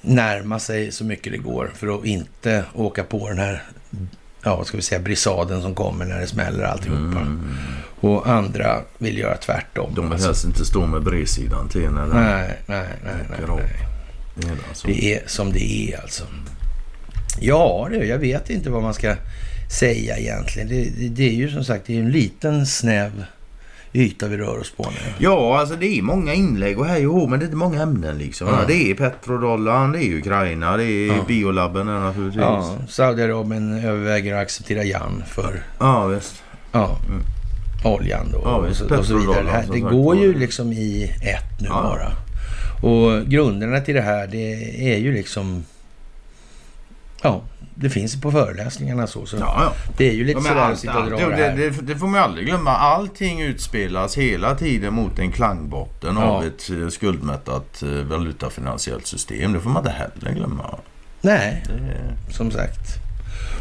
närma 0.00 0.58
sig 0.58 0.92
så 0.92 1.04
mycket 1.04 1.32
det 1.32 1.38
går 1.38 1.70
för 1.74 1.98
att 1.98 2.04
inte 2.04 2.64
åka 2.74 3.04
på 3.04 3.28
den 3.28 3.38
här, 3.38 3.62
ja 4.42 4.64
ska 4.64 4.76
vi 4.76 4.82
säga, 4.82 5.00
brisaden 5.00 5.62
som 5.62 5.74
kommer 5.74 6.04
när 6.04 6.20
det 6.20 6.26
smäller 6.26 6.64
alltihopa. 6.64 7.20
Mm. 7.20 7.56
Och 8.00 8.28
andra 8.28 8.80
vill 8.98 9.18
göra 9.18 9.36
tvärtom. 9.36 9.92
De 9.94 10.04
vill 10.04 10.12
Alltså, 10.12 10.28
helst 10.28 10.44
inte 10.44 10.64
stå 10.64 10.86
med 10.86 11.02
bredsidan 11.02 11.68
till 11.68 11.90
när 11.90 12.00
den 12.00 12.10
nej, 12.10 12.58
nej, 12.66 12.86
nej, 13.04 13.14
nej, 13.30 13.40
nej. 13.48 13.86
Det 14.34 14.46
är 14.46 14.52
alltså. 14.68 14.86
Det 14.86 15.14
är 15.14 15.22
som 15.26 15.52
det 15.52 15.92
är 15.92 16.00
alltså. 16.02 16.24
Ja, 17.40 17.88
det, 17.90 17.96
jag 17.96 18.18
vet 18.18 18.50
inte 18.50 18.70
vad 18.70 18.82
man 18.82 18.94
ska 18.94 19.14
säga 19.78 20.18
egentligen. 20.18 20.68
Det, 20.68 20.84
det, 20.98 21.08
det 21.08 21.28
är 21.28 21.34
ju 21.34 21.50
som 21.50 21.64
sagt 21.64 21.86
det 21.86 21.96
är 21.96 22.00
en 22.00 22.10
liten 22.10 22.66
snäv 22.66 23.24
yta 23.92 24.28
vi 24.28 24.36
rör 24.36 24.58
oss 24.60 24.70
på 24.70 24.82
nu. 24.90 25.12
Ja, 25.18 25.58
alltså 25.60 25.76
det 25.76 25.98
är 25.98 26.02
många 26.02 26.34
inlägg 26.34 26.78
och 26.78 26.86
hej 26.86 27.06
och 27.06 27.30
men 27.30 27.38
det 27.38 27.42
är 27.42 27.46
inte 27.46 27.56
många 27.56 27.82
ämnen 27.82 28.18
liksom. 28.18 28.48
Ja. 28.48 28.58
Det 28.66 28.90
är 28.90 28.94
petrodollarn, 28.94 29.92
det 29.92 30.04
är 30.04 30.16
Ukraina, 30.18 30.76
det 30.76 30.84
är 30.84 31.06
Ja. 31.06 31.14
biolabben 31.28 31.86
naturligtvis. 31.86 32.42
Ja, 32.42 32.76
Saudiarabien 32.88 33.84
överväger 33.84 34.34
att 34.34 34.42
acceptera 34.42 34.84
Jan 34.84 35.22
för 35.28 35.62
ja 35.78 36.06
visst. 36.06 36.42
ja, 36.72 36.98
Mm. 37.08 37.22
oljan 37.84 38.26
då 38.32 38.40
Ja, 38.44 38.54
och, 38.56 38.68
visst. 38.68 38.78
så, 38.88 38.96
och 38.98 39.06
så 39.06 39.16
vidare. 39.18 39.42
Det, 39.44 39.50
här, 39.50 39.64
det 39.72 39.80
går 39.80 40.16
ju 40.16 40.38
liksom 40.38 40.72
i 40.72 41.04
ett 41.22 41.60
nu 41.60 41.68
Ja. 41.68 41.82
bara. 41.82 42.12
Och 42.92 43.26
grunderna 43.26 43.80
till 43.80 43.94
det 43.94 44.00
här 44.02 44.26
det 44.26 44.52
är 44.94 44.98
ju 44.98 45.12
liksom 45.14 45.64
ja, 47.22 47.42
det 47.82 47.90
finns 47.90 48.20
på 48.20 48.32
föreläsningarna 48.32 49.06
så. 49.06 49.26
så 49.26 49.36
Ja, 49.36 49.54
ja. 49.64 49.72
Det 49.96 50.08
är 50.08 50.12
ju 50.12 50.24
lite 50.24 50.38
Ja, 50.44 50.48
sådär 50.48 50.72
att 50.72 50.78
sitta 50.78 50.98
och 50.98 51.10
dra 51.10 51.16
det, 51.28 51.34
här. 51.36 51.56
det, 51.56 51.70
det 51.70 51.96
får 51.96 52.06
man 52.06 52.20
ju 52.20 52.24
aldrig 52.24 52.46
glömma. 52.46 52.70
Allting 52.70 53.40
utspelas 53.42 54.18
hela 54.18 54.54
tiden 54.54 54.94
mot 54.94 55.18
en 55.18 55.32
klangbotten 55.32 56.16
Ja. 56.16 56.22
av 56.24 56.44
ett 56.44 56.70
eh, 56.70 56.88
skuldmättat 56.88 57.82
eh, 57.82 57.88
valutafinansiellt 57.88 59.06
system. 59.06 59.52
Det 59.52 59.60
får 59.60 59.70
man 59.70 59.82
inte 59.86 59.90
heller 59.98 60.32
glömma. 60.38 60.78
Nej, 61.20 61.62
Det, 61.66 62.32
som 62.32 62.50
sagt. 62.50 62.80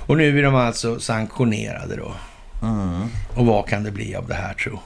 Och 0.08 0.18
nu 0.18 0.40
är 0.40 0.44
de 0.44 0.56
alltså 0.56 1.00
sanktionerade 1.00 1.96
då. 1.96 2.14
mm. 2.64 3.08
Och 3.36 3.46
vad 3.46 3.68
kan 3.68 3.84
det 3.84 3.92
bli 3.92 4.16
av 4.16 4.28
det 4.28 4.34
här 4.36 4.54
tro? 4.54 4.80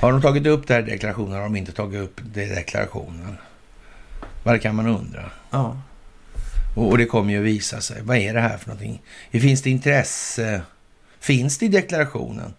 Har 0.00 0.12
de 0.12 0.22
tagit 0.22 0.46
upp 0.46 0.66
det 0.66 0.74
här 0.74 0.80
i 0.88 0.90
deklarationen? 0.90 1.32
Har 1.34 1.42
de 1.42 1.56
inte 1.56 1.72
tagit 1.72 2.00
upp 2.00 2.20
det 2.34 2.42
i 2.44 2.48
deklarationen? 2.48 3.36
Vad 4.42 4.62
kan 4.62 4.74
man 4.74 4.86
undra? 4.86 5.22
Ja. 5.50 5.76
Och, 6.74 6.88
och 6.90 6.98
det 6.98 7.06
kommer 7.06 7.32
ju 7.32 7.38
att 7.38 7.44
visa 7.44 7.80
sig. 7.80 8.02
Vad 8.02 8.16
är 8.16 8.34
det 8.34 8.40
här 8.40 8.56
för 8.58 8.68
någonting? 8.68 9.02
Finns 9.32 9.62
det 9.62 9.70
intresse? 9.70 10.62
Finns 11.20 11.58
det 11.58 11.64
i 11.66 11.68
deklarationen? 11.68 12.54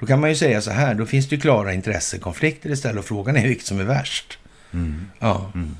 Då 0.00 0.06
kan 0.06 0.20
man 0.20 0.30
ju 0.30 0.36
säga 0.36 0.60
så 0.60 0.70
här, 0.70 0.94
då 0.94 1.06
finns 1.06 1.28
det 1.28 1.34
ju 1.34 1.40
klara 1.40 1.72
intressekonflikter 1.74 2.70
istället 2.70 2.98
och 2.98 3.04
frågan 3.04 3.36
är 3.36 3.48
vilket 3.48 3.66
som 3.66 3.80
är 3.80 3.84
värst. 3.84 4.38
Mm. 4.72 5.06
Ja, 5.18 5.50
Mm. 5.54 5.74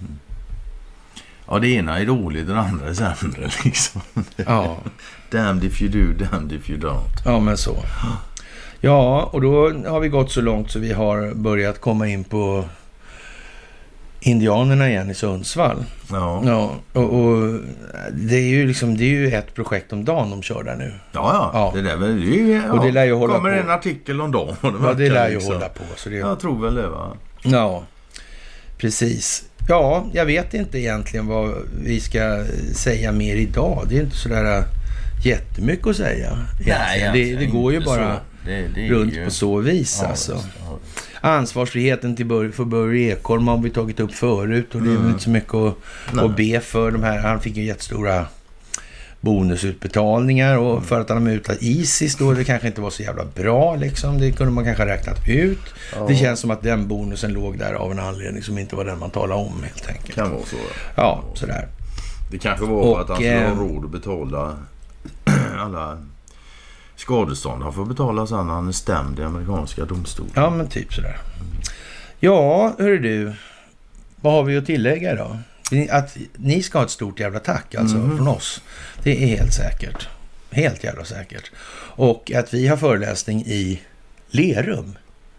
Ja, 1.49 1.59
det 1.59 1.69
ena 1.69 1.99
är 1.99 2.07
dåligt, 2.07 2.47
det 2.47 2.59
andra 2.59 2.89
är 2.89 2.95
sämre 2.95 3.51
liksom. 3.65 4.01
ja, 4.37 4.79
Damned 5.31 5.65
if 5.65 5.83
you 5.83 5.91
do, 5.91 6.25
damned 6.25 6.53
if 6.53 6.71
you 6.71 6.79
don't. 6.81 7.23
ja 7.25 7.41
men 7.41 7.57
så. 7.57 7.77
Ja, 8.81 9.23
och 9.33 9.41
då 9.41 9.71
har 9.89 10.01
vi 10.01 10.09
gått 10.09 10.33
så 10.33 10.41
långt 10.41 10.71
så 10.71 10.79
vi 10.79 10.93
har 10.93 11.35
börjat 11.35 11.81
komma 11.81 12.09
in 12.09 12.25
på 12.25 12.65
Indianerna 14.27 14.89
igen 14.89 15.11
i 15.11 15.15
Sundsvall. 15.15 15.85
Ja. 16.11 16.43
Ja, 16.47 16.75
och, 16.93 17.15
och 17.15 17.61
det 18.13 18.37
är 18.37 18.49
ju 18.49 18.67
liksom, 18.67 18.97
det 18.97 19.05
är 19.05 19.09
ju 19.09 19.31
ett 19.35 19.55
projekt 19.55 19.93
om 19.93 20.05
dagen 20.05 20.31
de 20.31 20.43
kör 20.43 20.63
där 20.63 20.77
nu. 20.77 20.93
Ja, 21.13 21.31
ja. 21.33 21.51
Ja. 21.55 21.73
Det 21.75 21.83
där 21.89 21.97
väl, 21.97 22.21
det 22.21 22.27
är, 22.27 22.41
ju- 22.41 22.63
ja. 22.67 22.73
Och 22.73 22.85
det 22.85 22.93
lär 22.93 23.05
ju 23.05 23.13
hålla 23.13 23.35
kommer 23.35 23.51
på. 23.53 23.63
en 23.65 23.71
artikel 23.71 24.21
om 24.21 24.33
dagen. 24.33 24.57
Ja, 24.63 24.95
det 24.95 25.09
lär 25.11 25.29
ju 25.29 25.35
liksom. 25.35 25.55
hålla 25.55 25.69
på. 25.69 25.83
Så 25.97 26.09
det, 26.09 26.17
Jag 26.17 26.41
tror 26.41 26.63
väl 26.63 26.75
det 26.75 26.89
va. 26.89 27.17
Ja, 27.43 27.85
precis. 28.79 29.45
Ja, 29.69 30.07
jag 30.13 30.27
vet 30.27 30.55
inte 30.55 30.79
egentligen 30.79 31.27
vad 31.27 31.55
vi 31.85 32.01
ska 32.01 32.45
säga 32.75 33.13
mer 33.13 33.37
idag. 33.37 33.87
Det 33.89 33.97
är 33.99 34.03
inte 34.03 34.17
sådär 34.17 34.59
äh, 34.59 34.65
jättemycket 35.27 35.87
att 35.87 35.97
säga. 35.97 36.39
egentligen. 36.61 37.13
det, 37.13 37.45
det 37.45 37.47
går 37.47 37.73
ju 37.73 37.81
bara 37.85 38.15
så. 38.15 38.21
Det, 38.47 38.67
det 38.75 38.89
runt 38.89 39.15
ju... 39.17 39.25
på 39.25 39.31
så 39.31 39.57
vis 39.61 39.99
Ja, 40.03 40.09
alltså. 40.09 40.33
ja. 40.33 40.79
Ansvarsfriheten 41.25 42.17
till 42.17 42.53
för 42.53 42.65
Börje 42.65 43.13
Ekholm 43.13 43.49
har 43.49 43.59
vi 43.59 43.71
tagit 43.71 44.01
upp 44.01 44.15
förut 44.15 44.75
och 44.75 44.83
det 44.83 44.87
är 44.89 44.91
väl 44.91 44.99
Mm. 45.01 45.11
inte 45.11 45.23
så 45.25 45.31
mycket 45.31 45.55
att, 45.55 45.75
Nej. 46.13 46.25
att 46.25 46.37
be 46.37 46.61
för. 46.61 46.91
De 46.91 47.03
här, 47.03 47.19
han 47.19 47.41
fick 47.41 47.57
ju 47.57 47.65
jättestora 47.65 48.27
bonusutbetalningar 49.21 50.57
och 50.59 50.85
för 50.85 51.01
att 51.01 51.09
han 51.09 51.19
har 51.19 51.25
mutat 51.25 51.57
Isis 51.63 52.17
då, 52.17 52.33
det 52.33 52.45
kanske 52.45 52.69
inte 52.69 52.81
var 52.81 52.91
så 52.91 53.03
jävla 53.03 53.25
bra 53.35 53.77
liksom. 53.77 54.19
Det 54.21 54.33
kunde 54.33 54.53
man 54.53 54.65
kanske 54.65 54.83
ha 54.83 54.91
räknat 54.91 55.29
ut. 55.29 55.59
Ja. 55.97 56.05
Det 56.09 56.15
känns 56.15 56.41
som 56.41 56.51
att 56.51 56.63
den 56.63 56.89
bonusen 56.89 57.33
låg 57.33 57.59
där 57.59 57.73
av 57.75 57.93
en 57.93 57.99
anledning 57.99 58.43
som 58.43 58.59
inte 58.59 58.77
var 58.77 58.85
den 58.85 58.99
man 58.99 59.11
talade 59.11 59.41
om 59.41 59.63
helt 59.63 59.89
enkelt. 59.89 60.15
Kan 60.15 60.31
vara 60.31 60.43
så. 60.47 60.57
Ja. 60.95 61.25
Sådär. 61.35 61.69
Det 62.31 62.39
kanske 62.39 62.67
var 62.67 62.95
för 62.95 63.01
att 63.01 63.09
han 63.09 63.17
skulle 63.17 63.45
eh, 63.45 63.55
ha 63.55 63.63
råd 63.65 63.85
att 63.85 63.91
betala 63.91 64.57
alla 65.59 65.99
skadestånd. 66.97 67.63
Han 67.63 67.73
får 67.73 67.85
betala 67.85 68.27
sen 68.27 68.49
han 68.49 68.69
är 68.69 68.73
stämd 68.73 69.19
i 69.19 69.23
amerikanska 69.23 69.85
domstolar. 69.85 70.31
Ja, 70.35 70.51
men 70.51 70.69
typ 70.69 70.95
sådär. 70.95 71.17
Ja, 72.21 72.75
hörru 72.79 72.99
du. 72.99 73.33
Vad 74.21 74.33
har 74.33 74.43
vi 74.43 74.57
att 74.57 74.67
tillägga 74.67 75.13
idag? 75.13 75.39
Att 75.91 76.17
ni 76.37 76.63
ska 76.63 76.79
ha 76.79 76.85
ett 76.85 76.91
stort 76.91 77.21
jävla 77.21 77.39
tack 77.41 77.75
alltså 77.75 77.97
Mhm. 77.97 78.17
från 78.17 78.29
oss. 78.29 78.61
Det 79.03 79.23
är 79.23 79.27
helt 79.37 79.53
säkert. 79.55 80.09
Helt 80.51 80.85
jävla 80.85 81.05
säkert. 81.05 81.51
Och 81.97 82.33
att 82.33 82.55
vi 82.55 82.67
har 82.69 82.77
föreläsning 82.77 83.41
i 83.47 83.81
Lerum. 84.31 84.95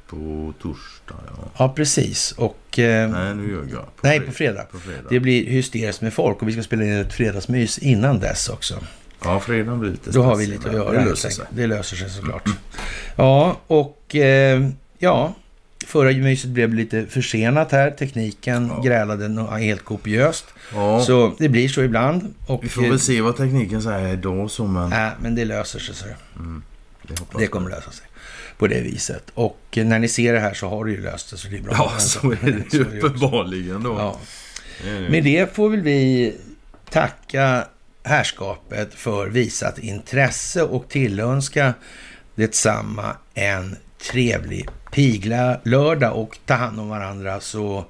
På 0.09 0.53
torsdag, 0.61 1.15
ja. 1.27 1.49
Ja, 1.57 1.69
precis. 1.69 2.31
Och... 2.31 2.79
Eh, 2.79 3.09
Nej, 3.09 3.35
nu 3.35 3.49
ljög 3.51 3.69
jag. 3.71 3.95
På 3.95 4.07
nej, 4.07 4.19
på 4.19 4.31
fredag. 4.31 4.63
På 4.71 4.79
fredag. 4.79 5.07
Det 5.09 5.19
blir 5.19 5.49
hysteriskt 5.49 6.01
med 6.01 6.13
folk 6.13 6.41
och 6.41 6.47
vi 6.47 6.51
ska 6.53 6.63
spela 6.63 6.83
in 6.83 6.93
ett 6.93 7.13
fredagsmys 7.13 7.77
innan 7.77 8.19
dess 8.19 8.49
också. 8.49 8.75
Ja, 9.25 9.39
fredagen 9.39 9.79
blir 9.79 9.91
lite 9.91 10.11
Då 10.11 10.23
har 10.23 10.35
vi 10.35 10.45
lite 10.45 10.69
att 10.69 10.75
göra. 10.75 10.91
Det 10.91 11.05
löser 11.05 11.29
sig. 11.29 11.45
Det 11.49 11.67
löser 11.67 11.95
sig 11.97 12.09
såklart. 12.09 12.49
Ja, 13.15 13.57
och 13.67 14.15
eh, 14.15 14.69
ja, 14.97 15.33
förra 15.85 16.11
myset 16.11 16.49
blev 16.49 16.73
lite 16.73 17.05
försenat 17.05 17.71
här. 17.71 17.91
Tekniken 17.91 18.67
Ja. 18.67 18.81
grälade 18.81 19.41
helt 19.59 19.83
kopiöst. 19.85 20.45
Ja, 20.73 21.01
Så 21.01 21.35
det 21.37 21.49
blir 21.49 21.67
så 21.67 21.81
ibland. 21.81 22.33
Och, 22.47 22.63
vi 22.63 22.69
får 22.69 22.81
väl 22.81 22.99
se 22.99 23.21
vad 23.21 23.37
tekniken 23.37 23.81
säger 23.81 24.13
idag 24.13 24.51
så 24.51 24.67
men... 24.67 24.93
Äh, 24.93 25.07
men 25.21 25.35
det 25.35 25.45
löser 25.45 25.79
sig. 25.79 25.95
Så 25.95 26.05
Mm, 26.35 26.63
det 27.01 27.39
det 27.39 27.47
kommer 27.47 27.69
lösa 27.69 27.91
sig 27.91 28.05
på 28.57 28.67
det 28.67 28.81
viset. 28.81 29.23
Och 29.33 29.59
eh, 29.71 29.85
när 29.85 29.99
ni 29.99 30.07
ser 30.07 30.33
det 30.33 30.39
här 30.39 30.53
så 30.53 30.69
har 30.69 30.85
det 30.85 30.91
ju 30.91 31.01
löst 31.01 31.29
sig. 31.29 31.37
Så 31.37 31.47
det 31.47 31.57
är 31.57 31.61
bra. 31.61 31.73
Ja, 31.77 31.91
så 31.99 32.31
är 32.31 32.37
det 32.69 32.73
ju 32.77 32.99
uppenbarligen 32.99 33.83
då. 33.83 33.95
Ja. 33.99 34.19
Med 35.09 35.23
det 35.23 35.55
får 35.55 35.69
väl 35.69 35.81
vi 35.81 36.33
tacka 36.89 37.67
härskapet 38.05 38.93
för 38.93 39.27
visat 39.27 39.79
intresse 39.79 40.63
och 40.63 40.89
tillönska 40.89 41.73
detsamma 42.35 43.15
en 43.33 43.75
trevlig 44.11 44.69
pigla 44.91 45.59
lördag 45.63 46.15
och 46.15 46.39
ta 46.45 46.53
hand 46.53 46.79
om 46.79 46.89
varandra 46.89 47.39
så 47.39 47.85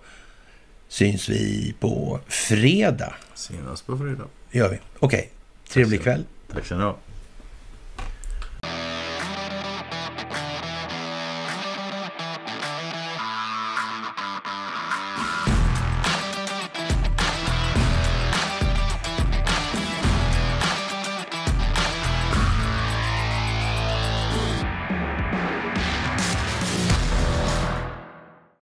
syns 0.88 1.30
vi 1.30 1.76
på 1.80 2.20
fredag. 2.28 3.14
Senast 3.34 3.88
på 3.88 3.98
fredag. 3.98 4.24
gör 4.52 4.70
vi. 4.70 4.80
Okej, 5.00 5.32
trevlig 5.70 6.00
så. 6.00 6.04
kväll. 6.04 6.24
Tack 6.54 6.66
ska 6.66 6.76
ni 6.76 6.84
ha. 6.84 6.98